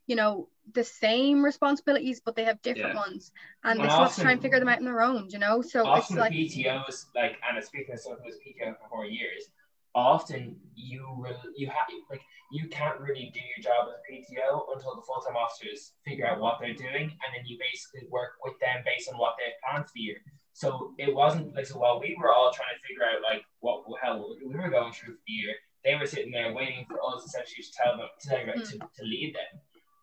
you 0.07 0.16
know, 0.16 0.49
the 0.74 0.84
same 0.84 1.43
responsibilities, 1.43 2.22
but 2.24 2.36
they 2.36 2.45
have 2.45 2.61
different 2.61 2.93
yeah. 2.93 2.99
ones, 2.99 3.32
and 3.64 3.80
well, 3.80 3.88
they 3.88 3.91
still 3.91 4.03
have 4.03 4.16
to 4.16 4.22
try 4.22 4.32
and 4.32 4.41
figure 4.41 4.59
them 4.59 4.70
out 4.70 4.80
on 4.80 4.86
their 4.86 5.01
own. 5.01 5.28
You 5.30 5.39
know, 5.39 5.61
so 5.61 5.86
often 5.86 6.18
it's 6.18 6.20
like 6.20 6.32
PTOs, 6.32 7.05
like 7.16 7.38
and 7.49 7.64
speaking 7.64 7.93
of 7.93 7.99
someone 7.99 8.22
who 8.22 8.28
was 8.28 8.36
PTO 8.36 8.78
for 8.82 8.89
four 8.89 9.05
years, 9.05 9.49
often 9.96 10.56
you 10.76 11.06
will 11.18 11.38
you 11.56 11.68
have 11.68 11.88
like 12.10 12.22
you 12.52 12.68
can't 12.68 13.00
really 13.00 13.32
do 13.34 13.39
your 13.39 13.64
job 13.64 13.88
as 13.88 13.96
a 13.98 14.02
PTO 14.06 14.62
until 14.74 14.96
the 14.96 15.02
full-time 15.02 15.36
officers 15.36 15.94
figure 16.06 16.28
out 16.28 16.39
what 16.39 16.58
they're 16.60 16.74
doing 16.74 17.10
and 17.10 17.30
then 17.34 17.46
you 17.46 17.58
basically 17.60 18.08
work 18.12 18.34
with 18.44 18.54
them 18.60 18.84
based 18.86 19.10
on 19.12 19.18
what 19.18 19.34
they 19.38 19.52
plan 19.66 19.84
for 19.84 19.91
the 19.96 20.02
year. 20.02 20.18
So 20.54 20.94
it 21.00 21.14
wasn't 21.14 21.56
like 21.56 21.66
so 21.66 21.80
while 21.80 22.00
we 22.00 22.16
were 22.20 22.32
all 22.32 22.52
trying 22.54 22.76
to 22.76 22.88
figure 22.88 23.04
out 23.04 23.22
like 23.24 23.44
what 23.60 23.84
hell 24.02 24.36
we 24.46 24.56
were 24.56 24.70
going 24.70 24.94
through 24.94 25.16
for 25.16 25.22
the 25.26 25.34
year, 25.34 25.54
they 25.84 25.96
were 25.96 26.06
sitting 26.06 26.32
there 26.32 26.54
waiting 26.54 26.86
for 26.88 27.00
us 27.02 27.26
essentially 27.26 27.64
to 27.64 27.72
tell 27.72 27.98
them 27.98 28.08
to, 28.22 28.62
mm. 28.62 28.72
to, 28.72 28.78
to 28.78 29.04
lead 29.04 29.36
them. 29.36 29.60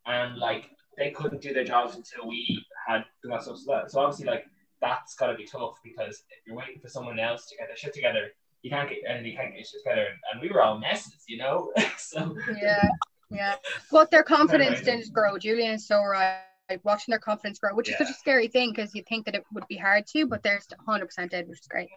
And 0.07 0.39
like 0.39 0.71
they 0.99 1.11
couldn't 1.11 1.43
do 1.43 1.53
their 1.53 1.65
jobs 1.65 1.95
until 1.95 2.29
we 2.29 2.65
had 2.87 3.05
done 3.25 3.41
stuff. 3.41 3.91
So 3.91 4.01
obviously 4.01 4.27
like 4.27 4.47
that's 4.81 5.15
gotta 5.15 5.37
be 5.37 5.45
tough 5.45 5.79
because 5.85 6.23
if 6.31 6.47
you're 6.47 6.57
waiting 6.57 6.81
for 6.81 6.89
someone 6.89 7.21
else 7.21 7.47
to 7.47 7.57
get 7.57 7.69
their 7.69 7.77
shit 7.77 7.95
together 7.95 8.31
you 8.63 8.71
can't 8.71 8.89
get 8.89 8.99
and 9.09 9.27
you 9.27 9.37
can't 9.37 9.55
get 9.55 9.67
shit 9.67 9.81
together. 9.85 10.09
And 10.33 10.41
we 10.41 10.49
were 10.51 10.63
all 10.63 10.79
messes, 10.79 11.25
you 11.29 11.39
know. 11.39 11.73
so 11.97 12.35
yeah, 12.61 12.89
yeah. 13.31 13.57
But 13.91 14.11
their 14.11 14.23
confidence 14.23 14.81
didn't 14.81 15.13
grow. 15.13 15.39
Julian 15.39 15.75
is 15.75 15.87
so 15.87 16.03
right. 16.03 16.43
Watching 16.85 17.11
their 17.11 17.19
confidence 17.19 17.59
grow, 17.59 17.75
which 17.75 17.89
yeah. 17.89 17.95
is 17.95 17.99
such 17.99 18.11
a 18.11 18.19
scary 18.19 18.47
thing 18.47 18.71
because 18.71 18.95
you 18.95 19.03
think 19.09 19.27
that 19.27 19.35
it 19.35 19.45
would 19.53 19.67
be 19.67 19.77
hard 19.77 20.07
to, 20.13 20.27
but 20.27 20.45
they're 20.45 20.61
100% 20.87 21.31
dead, 21.31 21.49
which 21.49 21.59
is 21.59 21.67
great. 21.67 21.89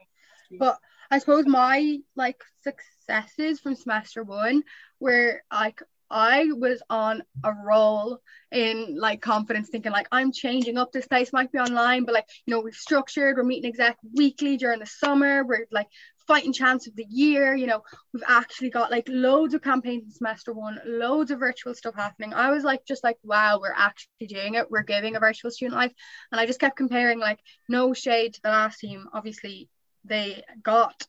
But 0.57 0.79
I 1.11 1.19
suppose 1.19 1.45
my 1.45 1.99
like 2.15 2.41
successes 2.63 3.59
from 3.59 3.75
semester 3.75 4.23
one 4.23 4.63
were 4.99 5.43
like 5.51 5.81
I 6.09 6.45
was 6.53 6.83
on 6.91 7.23
a 7.43 7.51
roll 7.51 8.19
in 8.51 8.97
like 8.99 9.21
confidence, 9.21 9.69
thinking 9.69 9.91
like 9.91 10.07
I'm 10.11 10.31
changing 10.31 10.77
up 10.77 10.91
this 10.91 11.07
place, 11.07 11.33
might 11.33 11.51
be 11.51 11.57
online, 11.57 12.05
but 12.05 12.13
like 12.13 12.27
you 12.45 12.53
know 12.53 12.59
we've 12.59 12.75
structured, 12.75 13.37
we're 13.37 13.43
meeting 13.43 13.69
exec 13.69 13.97
weekly 14.15 14.57
during 14.57 14.79
the 14.79 14.85
summer, 14.85 15.43
we're 15.43 15.65
like 15.71 15.87
fighting 16.27 16.53
chance 16.53 16.87
of 16.87 16.95
the 16.95 17.05
year. 17.09 17.55
You 17.55 17.67
know, 17.67 17.81
we've 18.13 18.23
actually 18.27 18.69
got 18.69 18.91
like 18.91 19.07
loads 19.09 19.53
of 19.53 19.61
campaigns 19.61 20.05
in 20.05 20.11
semester 20.11 20.53
one, 20.53 20.79
loads 20.85 21.31
of 21.31 21.39
virtual 21.39 21.73
stuff 21.73 21.95
happening. 21.95 22.33
I 22.33 22.49
was 22.49 22.63
like, 22.63 22.85
just 22.85 23.03
like, 23.03 23.17
wow, 23.23 23.59
we're 23.61 23.73
actually 23.75 24.27
doing 24.27 24.55
it. 24.55 24.69
We're 24.69 24.83
giving 24.83 25.15
a 25.15 25.19
virtual 25.19 25.51
student 25.51 25.75
life. 25.75 25.93
And 26.31 26.39
I 26.39 26.45
just 26.45 26.59
kept 26.59 26.77
comparing, 26.77 27.19
like, 27.19 27.39
no 27.67 27.93
shade 27.93 28.35
to 28.35 28.41
the 28.41 28.49
last 28.49 28.79
team. 28.79 29.07
Obviously, 29.13 29.69
they 30.05 30.43
got 30.61 31.05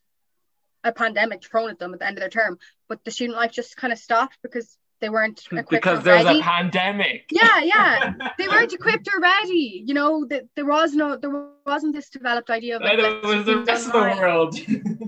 a 0.83 0.91
pandemic 0.91 1.43
thrown 1.43 1.69
at 1.69 1.79
them 1.79 1.93
at 1.93 1.99
the 1.99 2.05
end 2.05 2.17
of 2.17 2.21
their 2.21 2.29
term, 2.29 2.59
but 2.87 3.03
the 3.03 3.11
student 3.11 3.37
life 3.37 3.51
just 3.51 3.75
kind 3.75 3.91
of 3.91 3.99
stopped 3.99 4.37
because 4.43 4.77
they 5.01 5.09
weren't 5.09 5.43
equipped 5.51 5.69
because 5.69 6.03
there's 6.03 6.25
a 6.25 6.41
pandemic. 6.41 7.25
yeah, 7.31 7.61
yeah, 7.61 8.13
they 8.37 8.47
weren't 8.47 8.73
equipped 8.73 9.07
or 9.13 9.19
ready. 9.19 9.83
You 9.85 9.93
know 9.93 10.25
that 10.25 10.43
there 10.55 10.65
was 10.65 10.93
no, 10.93 11.17
there 11.17 11.47
wasn't 11.65 11.93
this 11.93 12.09
developed 12.09 12.49
idea 12.49 12.77
of 12.77 12.81
like, 12.81 12.97
was 13.23 13.45
the 13.45 13.59
rest 13.59 13.87
of 13.87 13.93
the 13.93 13.99
world. 13.99 14.55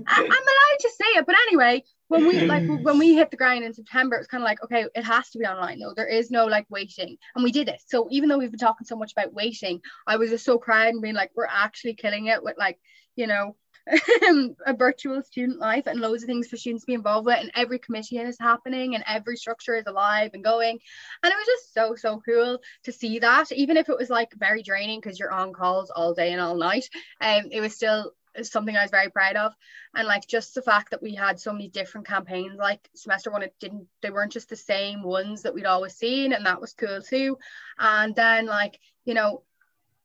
I, 0.06 0.16
I'm 0.16 0.26
allowed 0.26 0.78
to 0.80 0.90
say 0.90 1.06
it, 1.18 1.26
but 1.26 1.36
anyway, 1.48 1.82
when 2.08 2.26
we 2.26 2.40
like 2.40 2.64
when 2.66 2.98
we 2.98 3.14
hit 3.14 3.30
the 3.30 3.36
ground 3.36 3.64
in 3.64 3.74
September, 3.74 4.16
it 4.16 4.20
was 4.20 4.26
kind 4.26 4.42
of 4.42 4.46
like, 4.46 4.62
okay, 4.64 4.86
it 4.94 5.04
has 5.04 5.28
to 5.30 5.38
be 5.38 5.44
online 5.44 5.78
though. 5.78 5.92
There 5.94 6.08
is 6.08 6.30
no 6.30 6.46
like 6.46 6.66
waiting, 6.70 7.16
and 7.34 7.44
we 7.44 7.52
did 7.52 7.68
it. 7.68 7.80
So 7.86 8.08
even 8.10 8.28
though 8.28 8.38
we've 8.38 8.50
been 8.50 8.58
talking 8.58 8.86
so 8.86 8.96
much 8.96 9.12
about 9.12 9.34
waiting, 9.34 9.80
I 10.06 10.16
was 10.16 10.30
just 10.30 10.44
so 10.44 10.58
proud 10.58 10.88
and 10.88 11.02
being 11.02 11.14
like, 11.14 11.30
we're 11.34 11.46
actually 11.46 11.94
killing 11.94 12.26
it 12.26 12.42
with 12.42 12.56
like, 12.58 12.78
you 13.16 13.26
know. 13.26 13.56
a 14.66 14.74
virtual 14.76 15.22
student 15.22 15.58
life 15.58 15.86
and 15.86 15.98
loads 15.98 16.22
of 16.22 16.26
things 16.26 16.46
for 16.46 16.58
students 16.58 16.82
to 16.82 16.88
be 16.88 16.92
involved 16.92 17.24
with 17.24 17.38
and 17.38 17.50
every 17.54 17.78
committee 17.78 18.18
is 18.18 18.36
happening 18.38 18.94
and 18.94 19.02
every 19.06 19.34
structure 19.34 19.76
is 19.76 19.86
alive 19.86 20.30
and 20.34 20.44
going 20.44 20.78
and 21.22 21.32
it 21.32 21.36
was 21.36 21.46
just 21.46 21.72
so 21.72 21.94
so 21.94 22.20
cool 22.28 22.58
to 22.84 22.92
see 22.92 23.18
that 23.18 23.50
even 23.50 23.78
if 23.78 23.88
it 23.88 23.96
was 23.96 24.10
like 24.10 24.28
very 24.36 24.62
draining 24.62 25.00
because 25.00 25.18
you're 25.18 25.32
on 25.32 25.54
calls 25.54 25.88
all 25.88 26.12
day 26.12 26.32
and 26.32 26.40
all 26.40 26.54
night 26.54 26.86
um 27.22 27.44
it 27.50 27.62
was 27.62 27.74
still 27.74 28.12
something 28.42 28.76
I 28.76 28.82
was 28.82 28.90
very 28.90 29.10
proud 29.10 29.36
of. 29.36 29.54
And 29.94 30.06
like 30.06 30.26
just 30.26 30.54
the 30.54 30.62
fact 30.62 30.90
that 30.90 31.02
we 31.02 31.14
had 31.14 31.40
so 31.40 31.52
many 31.52 31.68
different 31.68 32.06
campaigns 32.06 32.56
like 32.58 32.88
semester 32.94 33.30
one 33.30 33.42
it 33.42 33.54
didn't 33.60 33.86
they 34.02 34.10
weren't 34.10 34.32
just 34.32 34.48
the 34.48 34.56
same 34.56 35.02
ones 35.02 35.42
that 35.42 35.54
we'd 35.54 35.66
always 35.66 35.94
seen 35.94 36.32
and 36.32 36.46
that 36.46 36.60
was 36.60 36.72
cool 36.72 37.00
too. 37.02 37.38
And 37.78 38.14
then 38.14 38.46
like 38.46 38.78
you 39.04 39.14
know 39.14 39.42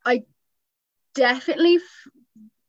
I 0.05 0.23
definitely 1.13 1.79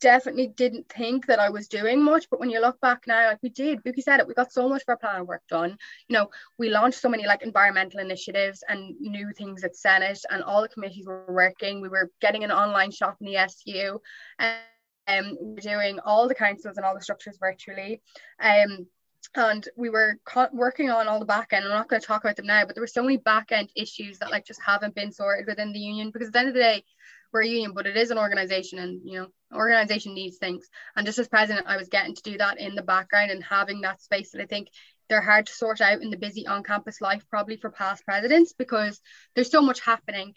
definitely 0.00 0.48
didn't 0.48 0.86
think 0.90 1.26
that 1.26 1.38
I 1.38 1.48
was 1.48 1.66
doing 1.66 2.02
much 2.02 2.28
but 2.28 2.38
when 2.38 2.50
you 2.50 2.60
look 2.60 2.78
back 2.80 3.04
now 3.06 3.28
like 3.28 3.42
we 3.42 3.48
did. 3.48 3.82
Buki 3.82 4.02
said 4.02 4.20
it 4.20 4.28
we 4.28 4.34
got 4.34 4.52
so 4.52 4.68
much 4.68 4.82
of 4.82 4.88
our 4.90 4.96
plan 4.98 5.20
of 5.20 5.26
work 5.26 5.42
done. 5.48 5.78
You 6.08 6.14
know 6.14 6.30
we 6.58 6.68
launched 6.68 7.00
so 7.00 7.08
many 7.08 7.26
like 7.26 7.42
environmental 7.42 8.00
initiatives 8.00 8.62
and 8.68 8.94
new 9.00 9.32
things 9.32 9.64
at 9.64 9.76
Senate 9.76 10.20
and 10.30 10.42
all 10.42 10.60
the 10.60 10.68
committees 10.68 11.06
were 11.06 11.24
working. 11.28 11.80
We 11.80 11.88
were 11.88 12.10
getting 12.20 12.44
an 12.44 12.52
online 12.52 12.90
shop 12.90 13.16
in 13.20 13.26
the 13.26 13.36
SU 13.36 14.00
and 14.38 14.58
um, 15.06 15.36
we're 15.40 15.56
doing 15.56 15.98
all 16.00 16.28
the 16.28 16.34
councils 16.34 16.76
and 16.76 16.84
all 16.84 16.94
the 16.94 17.02
structures 17.02 17.38
virtually. 17.40 18.02
Um, 18.40 18.86
and 19.34 19.66
we 19.76 19.90
were 19.90 20.18
co- 20.24 20.48
working 20.52 20.90
on 20.90 21.08
all 21.08 21.18
the 21.18 21.24
back 21.24 21.52
end. 21.52 21.64
I'm 21.64 21.70
not 21.70 21.88
going 21.88 22.00
to 22.00 22.06
talk 22.06 22.24
about 22.24 22.36
them 22.36 22.46
now, 22.46 22.64
but 22.64 22.74
there 22.74 22.82
were 22.82 22.86
so 22.86 23.02
many 23.02 23.16
back 23.16 23.52
end 23.52 23.70
issues 23.74 24.18
that 24.18 24.30
like 24.30 24.46
just 24.46 24.60
haven't 24.62 24.94
been 24.94 25.12
sorted 25.12 25.46
within 25.46 25.72
the 25.72 25.78
union 25.80 26.10
because 26.12 26.28
at 26.28 26.34
the 26.34 26.38
end 26.38 26.48
of 26.48 26.54
the 26.54 26.60
day, 26.60 26.84
we're 27.32 27.42
a 27.42 27.48
union, 27.48 27.72
but 27.74 27.86
it 27.86 27.96
is 27.96 28.12
an 28.12 28.18
organization, 28.18 28.78
and 28.78 29.00
you 29.04 29.18
know, 29.18 29.26
organization 29.52 30.14
needs 30.14 30.38
things. 30.38 30.68
And 30.94 31.04
just 31.04 31.18
as 31.18 31.26
president, 31.26 31.66
I 31.66 31.76
was 31.76 31.88
getting 31.88 32.14
to 32.14 32.22
do 32.22 32.38
that 32.38 32.60
in 32.60 32.76
the 32.76 32.82
background 32.82 33.32
and 33.32 33.42
having 33.42 33.80
that 33.80 34.00
space 34.00 34.30
that 34.30 34.40
I 34.40 34.46
think 34.46 34.68
they're 35.08 35.20
hard 35.20 35.46
to 35.46 35.52
sort 35.52 35.80
out 35.80 36.00
in 36.00 36.10
the 36.10 36.16
busy 36.16 36.46
on-campus 36.46 37.00
life, 37.00 37.24
probably 37.28 37.56
for 37.56 37.70
past 37.70 38.04
presidents, 38.04 38.52
because 38.56 39.00
there's 39.34 39.50
so 39.50 39.60
much 39.60 39.80
happening 39.80 40.34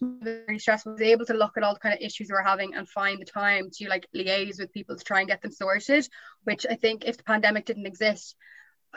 very 0.00 0.58
stressful. 0.58 0.92
I 0.92 0.94
was 0.94 1.02
able 1.02 1.26
to 1.26 1.34
look 1.34 1.56
at 1.56 1.62
all 1.62 1.74
the 1.74 1.80
kind 1.80 1.94
of 1.94 2.00
issues 2.00 2.28
we're 2.30 2.42
having 2.42 2.74
and 2.74 2.88
find 2.88 3.20
the 3.20 3.24
time 3.24 3.70
to 3.74 3.88
like 3.88 4.06
liaise 4.14 4.58
with 4.58 4.72
people 4.72 4.96
to 4.96 5.04
try 5.04 5.20
and 5.20 5.28
get 5.28 5.42
them 5.42 5.52
sorted. 5.52 6.08
Which 6.44 6.66
I 6.68 6.74
think 6.74 7.04
if 7.04 7.16
the 7.16 7.24
pandemic 7.24 7.64
didn't 7.66 7.86
exist, 7.86 8.36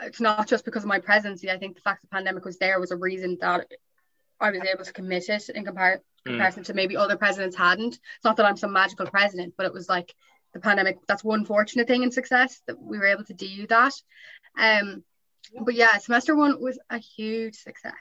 it's 0.02 0.20
not 0.20 0.48
just 0.48 0.64
because 0.64 0.82
of 0.82 0.88
my 0.88 0.98
presidency. 0.98 1.50
I 1.50 1.58
think 1.58 1.74
the 1.76 1.82
fact 1.82 2.02
the 2.02 2.08
pandemic 2.08 2.44
was 2.44 2.58
there 2.58 2.80
was 2.80 2.90
a 2.90 2.96
reason 2.96 3.38
that 3.40 3.66
I 4.40 4.50
was 4.50 4.62
able 4.62 4.84
to 4.84 4.92
commit 4.92 5.28
it 5.28 5.48
in 5.50 5.64
compar- 5.64 6.00
Mm. 6.26 6.32
comparison 6.32 6.64
to 6.64 6.74
maybe 6.74 6.98
other 6.98 7.16
presidents 7.16 7.56
hadn't. 7.56 7.94
It's 7.94 8.24
not 8.24 8.36
that 8.36 8.44
I'm 8.46 8.56
some 8.56 8.72
magical 8.74 9.06
president, 9.06 9.54
but 9.56 9.64
it 9.64 9.72
was 9.72 9.88
like 9.88 10.14
the 10.52 10.60
pandemic. 10.60 10.98
That's 11.06 11.24
one 11.24 11.46
fortunate 11.46 11.86
thing 11.88 12.02
in 12.02 12.10
success 12.12 12.60
that 12.66 12.78
we 12.78 12.98
were 12.98 13.06
able 13.06 13.24
to 13.24 13.32
do 13.32 13.66
that. 13.68 13.94
Um, 14.58 15.02
but 15.64 15.74
yeah, 15.74 15.96
semester 15.96 16.36
one 16.36 16.60
was 16.60 16.78
a 16.90 16.98
huge 16.98 17.56
success 17.56 17.94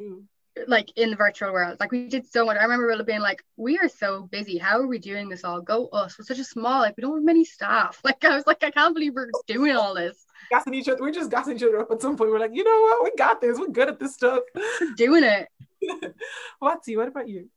Mm. 0.00 0.24
Like 0.66 0.90
in 0.96 1.10
the 1.10 1.16
virtual 1.16 1.52
world. 1.52 1.76
Like 1.80 1.90
we 1.90 2.08
did 2.08 2.26
so 2.26 2.44
much. 2.46 2.56
I 2.56 2.62
remember 2.62 2.86
really 2.86 3.04
being 3.04 3.20
like, 3.20 3.44
"We 3.56 3.78
are 3.78 3.88
so 3.88 4.22
busy. 4.30 4.58
How 4.58 4.78
are 4.78 4.86
we 4.86 4.98
doing 4.98 5.28
this 5.28 5.44
all? 5.44 5.60
Go 5.60 5.88
us. 5.88 6.18
We're 6.18 6.24
such 6.24 6.38
a 6.38 6.44
small. 6.44 6.80
Like 6.80 6.96
we 6.96 7.02
don't 7.02 7.16
have 7.16 7.24
many 7.24 7.44
staff. 7.44 8.00
Like 8.04 8.24
I 8.24 8.36
was 8.36 8.46
like, 8.46 8.62
I 8.62 8.70
can't 8.70 8.94
believe 8.94 9.14
we're 9.14 9.30
doing 9.46 9.76
all 9.76 9.94
this. 9.94 10.26
Gassing 10.50 10.74
each 10.74 10.88
other. 10.88 11.00
We're 11.00 11.10
just 11.10 11.30
gassing 11.30 11.56
each 11.56 11.62
other 11.62 11.80
up 11.80 11.90
at 11.90 12.02
some 12.02 12.16
point. 12.16 12.30
We're 12.30 12.38
like, 12.38 12.54
you 12.54 12.62
know 12.62 12.80
what? 12.82 13.04
We 13.04 13.12
got 13.16 13.40
this. 13.40 13.58
We're 13.58 13.68
good 13.68 13.88
at 13.88 13.98
this 13.98 14.14
stuff. 14.14 14.40
We're 14.54 14.94
doing 14.96 15.24
it. 15.24 15.48
Watsy, 16.62 16.96
what 16.96 17.08
about 17.08 17.28
you? 17.28 17.48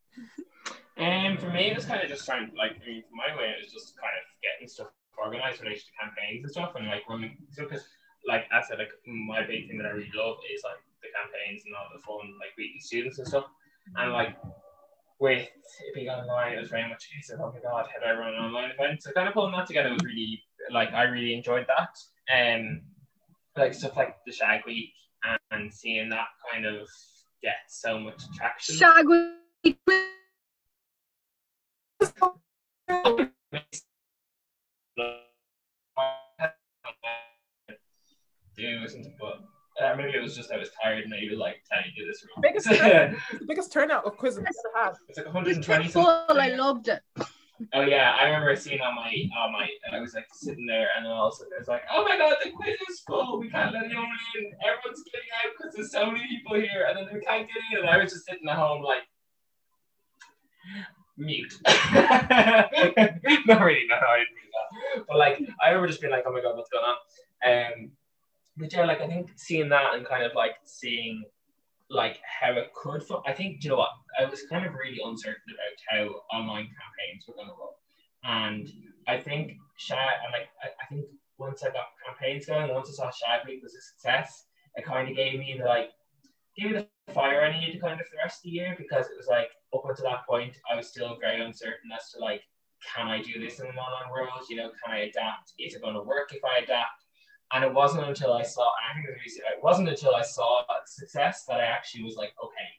And 0.96 1.40
for 1.40 1.50
me, 1.50 1.70
it 1.70 1.76
was 1.76 1.86
kind 1.86 2.02
of 2.02 2.10
just 2.10 2.26
trying, 2.26 2.52
like, 2.58 2.72
I 2.82 2.88
mean, 2.88 3.04
for 3.08 3.16
my 3.16 3.36
way, 3.38 3.54
it 3.54 3.62
was 3.62 3.72
just 3.72 3.94
kind 3.98 4.14
of 4.18 4.24
getting 4.42 4.68
stuff 4.68 4.88
organized 5.18 5.62
related 5.62 5.84
to 5.86 5.92
campaigns 6.00 6.44
and 6.44 6.52
stuff, 6.52 6.74
and 6.76 6.88
like 6.88 7.04
running. 7.10 7.38
So, 7.52 7.64
because, 7.64 7.86
like 8.26 8.46
I 8.52 8.62
said, 8.66 8.80
like 8.80 8.90
my 9.06 9.46
big 9.46 9.68
thing 9.68 9.78
that 9.78 9.86
I 9.86 9.92
really 9.92 10.12
love 10.16 10.38
is 10.52 10.64
like 10.64 10.82
the 11.02 11.10
campaigns 11.14 11.64
and 11.66 11.76
all 11.76 11.90
the 11.94 12.02
fun, 12.02 12.34
like 12.40 12.58
meeting 12.58 12.80
students 12.80 13.20
and 13.20 13.28
stuff, 13.28 13.46
and 13.96 14.12
like 14.12 14.38
with 15.20 15.48
it 15.48 15.96
being 15.96 16.10
online, 16.10 16.54
it 16.54 16.60
was 16.60 16.70
very 16.70 16.88
much 16.88 17.10
a 17.10 17.16
case 17.16 17.30
of, 17.32 17.40
oh 17.42 17.52
my 17.52 17.60
god, 17.60 17.88
how 17.92 18.00
do 18.00 18.06
I 18.06 18.20
run 18.20 18.34
an 18.34 18.40
online 18.40 18.72
event? 18.72 19.02
So, 19.02 19.12
kind 19.12 19.28
of 19.28 19.34
pulling 19.34 19.54
that 19.54 19.68
together 19.68 19.92
was 19.92 20.04
really, 20.04 20.42
like, 20.72 20.94
I 20.94 21.04
really 21.04 21.34
enjoyed 21.34 21.66
that, 21.68 21.98
and 22.30 22.82
like 23.56 23.74
stuff 23.74 23.96
like 23.96 24.16
the 24.26 24.32
Shag 24.32 24.66
Week 24.66 24.94
and 25.52 25.74
seeing 25.74 26.10
that 26.10 26.28
kind 26.52 26.66
of 26.66 26.88
get 27.42 27.56
so 27.68 28.00
much 28.00 28.22
traction. 28.36 28.76
Shag 28.76 29.08
week. 29.08 29.78
do 38.56 38.88
something, 38.88 39.16
but 39.20 39.40
uh, 39.82 39.96
maybe 39.96 40.18
it 40.18 40.22
was 40.22 40.36
just 40.36 40.52
I 40.52 40.58
was 40.58 40.70
tired 40.82 41.04
and 41.04 41.14
he 41.14 41.30
was 41.30 41.40
like, 41.40 41.64
"Can 41.72 41.84
you 41.86 42.04
do 42.04 42.08
this 42.08 42.26
wrong?" 42.26 42.42
Biggest 42.42 42.68
turnout, 42.72 43.18
the 43.40 43.46
biggest 43.46 43.72
turnout 43.72 44.06
of 44.06 44.18
quizzes 44.18 44.40
we've 44.40 44.48
ever 44.48 44.86
had. 44.86 44.94
it's 45.08 45.18
like 45.18 45.28
120 45.28 45.84
was 45.84 45.94
full. 45.94 46.08
I 46.08 46.50
loved 46.50 46.88
it. 46.88 47.02
Oh 47.74 47.82
yeah, 47.82 48.16
I 48.20 48.26
remember 48.26 48.56
seeing 48.56 48.82
on 48.82 48.96
my 48.96 49.12
on 49.38 49.52
my 49.52 49.68
I 49.92 50.00
was 50.00 50.14
like 50.14 50.28
sitting 50.32 50.68
there 50.68 50.90
and 50.96 51.06
then 51.06 51.12
all 51.12 51.28
of 51.28 51.34
a 51.34 51.38
sudden 51.38 51.54
it 51.54 51.60
was 51.60 51.68
like, 51.68 51.82
oh 51.92 52.04
my 52.04 52.18
god, 52.18 52.36
the 52.44 52.52
quiz 52.52 52.76
is 52.90 53.00
full. 53.00 53.40
We 53.40 53.50
can't 53.50 53.74
let 53.74 53.86
anyone 53.86 54.06
in. 54.06 54.52
Everyone's 54.64 55.04
getting 55.04 55.30
out 55.44 55.54
because 55.58 55.74
there's 55.76 55.92
so 55.92 56.12
many 56.12 56.28
people 56.28 56.56
here, 56.56 56.86
and 56.88 56.98
then 56.98 57.08
we 57.12 57.20
can't 57.22 57.48
get 57.48 57.58
in. 57.72 57.80
And 57.80 57.90
I 57.90 57.98
was 57.98 58.14
just 58.14 58.26
sitting 58.26 58.48
at 58.48 58.56
home 58.56 58.84
like 58.84 59.04
mute. 61.18 61.54
Not 61.66 62.72
really, 62.72 63.88
no, 63.90 63.96
I 63.96 64.22
didn't 64.22 64.36
mean 64.38 64.52
that. 64.54 65.08
But 65.08 65.18
like 65.18 65.42
I 65.62 65.70
remember 65.70 65.88
just 65.88 66.02
being 66.02 66.14
like, 66.14 66.26
oh 66.28 66.32
my 66.34 66.42
god, 66.42 66.56
what's 66.56 66.70
going 66.70 66.86
on? 66.86 66.98
Um, 67.46 67.92
but 68.58 68.74
yeah, 68.74 68.86
like 68.86 69.02
I 69.02 69.08
think 69.08 69.32
seeing 69.36 69.70
that 69.70 69.96
and 69.96 70.06
kind 70.06 70.24
of 70.24 70.34
like 70.36 70.56
seeing 70.64 71.24
like 71.90 72.20
how 72.24 72.52
it 72.54 72.74
could. 72.74 73.04
fu- 73.04 73.22
I 73.26 73.34
think 73.34 73.64
you 73.64 73.70
know 73.72 73.78
what 73.78 73.92
I 74.20 74.26
was 74.26 74.44
kind 74.50 74.66
of 74.66 74.74
really 74.74 75.00
uncertain 75.04 75.44
about 75.54 75.78
how 75.90 76.38
online 76.38 76.66
campaigns 76.68 77.26
were 77.28 77.36
going 77.36 77.48
to 77.48 77.54
run, 77.54 77.76
and 78.24 78.70
I 79.08 79.18
think 79.20 79.54
Shag 79.78 79.98
and 80.24 80.34
like 80.34 80.50
I, 80.62 80.68
I 80.84 80.86
think 80.88 81.06
once 81.38 81.64
I 81.64 81.68
got 81.68 81.88
campaigns 82.06 82.48
going, 82.48 82.74
once 82.74 82.90
I 82.90 82.94
saw 82.94 83.12
Shag 83.12 83.48
Week 83.48 83.62
was 83.64 83.76
a 83.76 83.82
success, 83.82 84.46
it 84.76 84.86
kind 84.86 85.10
of 85.10 85.16
gave 85.16 85.40
me 85.40 85.56
the 85.60 85.66
like 85.66 85.92
gave 86.58 86.72
me 86.72 86.78
the 87.08 87.14
fire 87.14 87.42
I 87.42 87.58
needed 87.58 87.74
to 87.74 87.80
kind 87.80 88.00
of 88.00 88.08
for 88.08 88.16
the 88.16 88.24
rest 88.24 88.40
of 88.40 88.44
the 88.44 88.50
year 88.50 88.76
because 88.78 89.06
it 89.08 89.18
was 89.18 89.28
like 89.28 89.50
up 89.74 89.84
until 89.88 90.06
that 90.06 90.26
point 90.28 90.58
I 90.72 90.76
was 90.76 90.88
still 90.88 91.18
very 91.22 91.42
uncertain 91.42 91.92
as 91.96 92.12
to 92.12 92.20
like 92.20 92.42
can 92.96 93.08
I 93.08 93.22
do 93.22 93.40
this 93.40 93.60
in 93.60 93.66
an 93.66 93.78
online 93.78 94.12
world? 94.12 94.46
You 94.50 94.58
know, 94.58 94.70
can 94.84 94.94
I 94.94 95.00
adapt? 95.10 95.54
Is 95.58 95.74
it 95.74 95.82
going 95.82 95.96
to 95.96 96.04
work 96.04 96.32
if 96.32 96.44
I 96.46 96.64
adapt? 96.64 97.07
And 97.54 97.64
it 97.64 97.74
wasn't 97.74 98.08
until 98.08 98.34
I 98.34 98.44
saw, 98.44 98.70
I 98.90 98.94
think 98.94 99.08
it 99.08 99.18
was- 99.24 99.38
it 99.38 99.64
wasn't 99.64 99.90
until 99.90 100.16
I 100.16 100.22
saw 100.22 100.64
success 100.86 101.46
that 101.46 101.60
I 101.60 101.66
actually 101.66 102.04
was 102.04 102.16
like, 102.16 102.34
okay, 102.44 102.70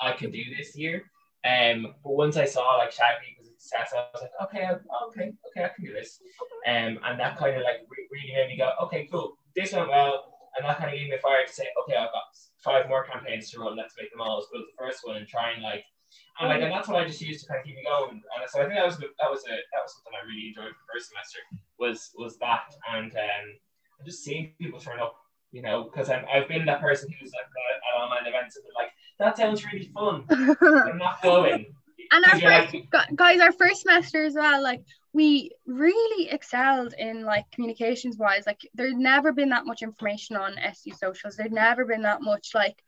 I 0.00 0.12
can 0.12 0.30
do 0.30 0.42
this 0.56 0.76
year. 0.76 1.10
Um, 1.44 1.94
but 2.02 2.12
once 2.12 2.36
I 2.36 2.44
saw 2.44 2.76
like 2.76 2.90
Shag 2.92 3.20
Week 3.20 3.38
was 3.38 3.48
a 3.48 3.52
success, 3.52 3.94
I 3.94 4.08
was 4.12 4.22
like, 4.22 4.32
okay, 4.42 4.68
okay, 5.06 5.32
okay, 5.48 5.64
I 5.64 5.68
can 5.68 5.84
do 5.84 5.92
this. 5.92 6.20
Um, 6.66 6.98
and 7.04 7.18
that 7.20 7.36
kind 7.38 7.56
of 7.56 7.62
like 7.62 7.86
re- 7.88 8.08
really 8.10 8.32
made 8.34 8.48
me 8.48 8.56
go, 8.58 8.72
okay, 8.82 9.06
cool, 9.10 9.38
this 9.54 9.72
went 9.72 9.88
well, 9.88 10.34
and 10.56 10.66
that 10.66 10.78
kind 10.78 10.90
of 10.90 10.98
gave 10.98 11.08
me 11.08 11.16
a 11.16 11.20
fire 11.20 11.46
to 11.46 11.52
say, 11.52 11.66
okay, 11.82 11.96
I've 11.96 12.10
got 12.12 12.24
five 12.58 12.88
more 12.88 13.04
campaigns 13.04 13.50
to 13.50 13.60
run. 13.60 13.76
Let's 13.76 13.94
make 13.98 14.10
them 14.10 14.20
all 14.20 14.38
as 14.38 14.46
good 14.50 14.62
as 14.62 14.66
the 14.66 14.78
first 14.78 15.06
one 15.06 15.16
and 15.16 15.28
try 15.28 15.52
and 15.52 15.62
like, 15.62 15.84
and 16.40 16.48
like, 16.48 16.62
and 16.62 16.72
that's 16.72 16.88
what 16.88 17.00
I 17.00 17.06
just 17.06 17.20
used 17.20 17.42
to 17.42 17.48
kind 17.48 17.60
of 17.60 17.66
keep 17.66 17.76
me 17.76 17.84
going. 17.84 18.10
And 18.10 18.50
so 18.50 18.60
I 18.60 18.64
think 18.64 18.74
that 18.74 18.86
was 18.86 18.98
that 18.98 19.30
was 19.30 19.44
a 19.46 19.54
that 19.54 19.82
was 19.82 19.94
something 19.94 20.14
I 20.18 20.26
really 20.26 20.48
enjoyed 20.48 20.74
the 20.74 20.86
first 20.92 21.10
semester 21.10 21.38
was 21.78 22.10
was 22.16 22.38
that 22.38 22.74
and 22.90 23.12
um, 23.14 23.46
just 24.04 24.24
seeing 24.24 24.54
people 24.60 24.80
turn 24.80 25.00
up. 25.00 25.14
You 25.50 25.62
know, 25.62 25.84
because 25.84 26.10
I've 26.10 26.46
been 26.46 26.66
that 26.66 26.82
person 26.82 27.08
who's 27.18 27.32
like 27.32 27.46
at 27.46 27.98
online 27.98 28.26
events 28.26 28.56
and 28.56 28.64
been 28.64 28.74
like, 28.74 28.92
that 29.18 29.38
sounds 29.38 29.64
really 29.64 29.90
fun. 29.94 30.24
I'm 30.30 30.98
not 30.98 31.22
going. 31.22 31.74
And 32.10 32.24
our 32.26 32.40
first, 32.40 32.74
like, 32.92 33.16
guys, 33.16 33.40
our 33.40 33.52
first 33.52 33.82
semester 33.82 34.24
as 34.24 34.34
well, 34.34 34.62
like 34.62 34.82
we 35.12 35.50
really 35.66 36.28
excelled 36.30 36.94
in 36.98 37.24
like 37.24 37.50
communications 37.50 38.16
wise. 38.16 38.44
Like 38.46 38.60
there'd 38.74 38.96
never 38.96 39.32
been 39.32 39.50
that 39.50 39.66
much 39.66 39.82
information 39.82 40.36
on 40.36 40.58
SU 40.58 40.92
socials. 40.92 41.36
There'd 41.36 41.52
never 41.52 41.84
been 41.84 42.02
that 42.02 42.22
much 42.22 42.50
like 42.54 42.82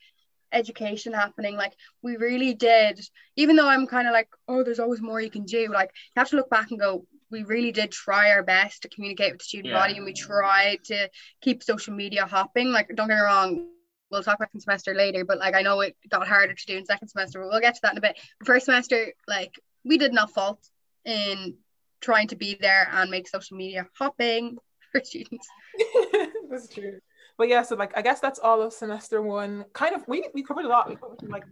education 0.53 1.13
happening. 1.13 1.57
Like 1.57 1.73
we 2.03 2.17
really 2.17 2.55
did, 2.55 3.01
even 3.37 3.57
though 3.57 3.69
I'm 3.69 3.87
kind 3.87 4.07
of 4.07 4.13
like, 4.13 4.29
oh, 4.49 4.63
there's 4.63 4.81
always 4.81 5.01
more 5.01 5.21
you 5.21 5.31
can 5.31 5.45
do. 5.45 5.69
Like 5.73 5.91
you 6.15 6.21
have 6.21 6.31
to 6.31 6.37
look 6.37 6.51
back 6.51 6.71
and 6.71 6.81
go, 6.81 7.07
we 7.31 7.43
really 7.45 7.73
did 7.73 7.91
try 7.93 8.31
our 8.31 8.43
best 8.43 8.83
to 8.83 8.89
communicate 8.89 9.33
with 9.33 9.41
the 9.41 9.45
student 9.45 9.73
Yeah. 9.73 9.81
body 9.81 9.97
and 9.97 10.05
we 10.05 10.13
tried 10.13 10.85
to 10.85 11.09
keep 11.41 11.63
social 11.63 11.95
media 11.95 12.27
hopping. 12.27 12.73
Like, 12.73 12.89
don't 12.95 13.09
get 13.09 13.17
me 13.17 13.21
wrong, 13.23 13.69
we'll 14.11 14.23
talk 14.23 14.37
about 14.37 14.49
second 14.49 14.61
semester 14.61 14.95
later, 14.95 15.25
but 15.25 15.39
like 15.39 15.55
I 15.55 15.63
know 15.63 15.81
it 15.81 15.97
got 16.09 16.27
harder 16.27 16.55
to 16.55 16.67
do 16.67 16.77
in 16.77 16.85
second 16.85 17.09
semester, 17.09 17.41
but 17.41 17.49
we'll 17.51 17.61
get 17.61 17.75
to 17.77 17.81
that 17.83 17.93
in 17.93 17.99
a 17.99 18.01
bit. 18.01 18.19
First 18.45 18.67
semester, 18.67 19.13
like 19.29 19.59
we 19.85 19.97
did 19.99 20.13
not 20.13 20.33
fault 20.33 20.69
in 21.05 21.57
trying 22.01 22.29
to 22.29 22.37
be 22.37 22.57
there 22.61 22.89
and 22.93 23.11
make 23.11 23.29
social 23.29 23.57
media 23.57 23.87
hopping 23.97 24.57
for 24.93 25.01
students. 25.05 25.49
that's 26.51 26.69
true. 26.69 26.99
But 27.39 27.49
yeah, 27.49 27.63
so 27.63 27.77
like 27.77 27.97
I 27.97 28.03
guess 28.03 28.21
that's 28.21 28.39
all 28.39 28.61
of 28.61 28.73
semester 28.73 29.23
one. 29.23 29.65
Kind 29.73 29.95
of 29.95 30.07
we 30.09 30.29
we 30.35 30.43
covered 30.43 30.65
a 30.65 30.69
lot. 30.69 30.89
We 30.89 30.97
covered 30.97 31.23
like 31.29 31.45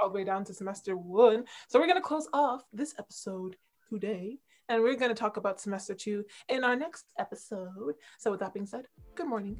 all 0.00 0.08
the 0.08 0.14
way 0.14 0.24
down 0.24 0.44
to 0.44 0.54
semester 0.54 0.96
one. 0.96 1.44
So 1.68 1.78
we're 1.78 1.86
gonna 1.86 2.00
close 2.00 2.28
off 2.32 2.62
this 2.72 2.94
episode 2.98 3.56
today. 3.90 4.38
And 4.68 4.82
we're 4.82 4.96
gonna 4.96 5.14
talk 5.14 5.36
about 5.36 5.60
semester 5.60 5.94
two 5.94 6.24
in 6.48 6.64
our 6.64 6.76
next 6.76 7.12
episode. 7.18 7.94
So 8.18 8.30
with 8.30 8.40
that 8.40 8.54
being 8.54 8.66
said, 8.66 8.86
good 9.14 9.26
morning. 9.26 9.58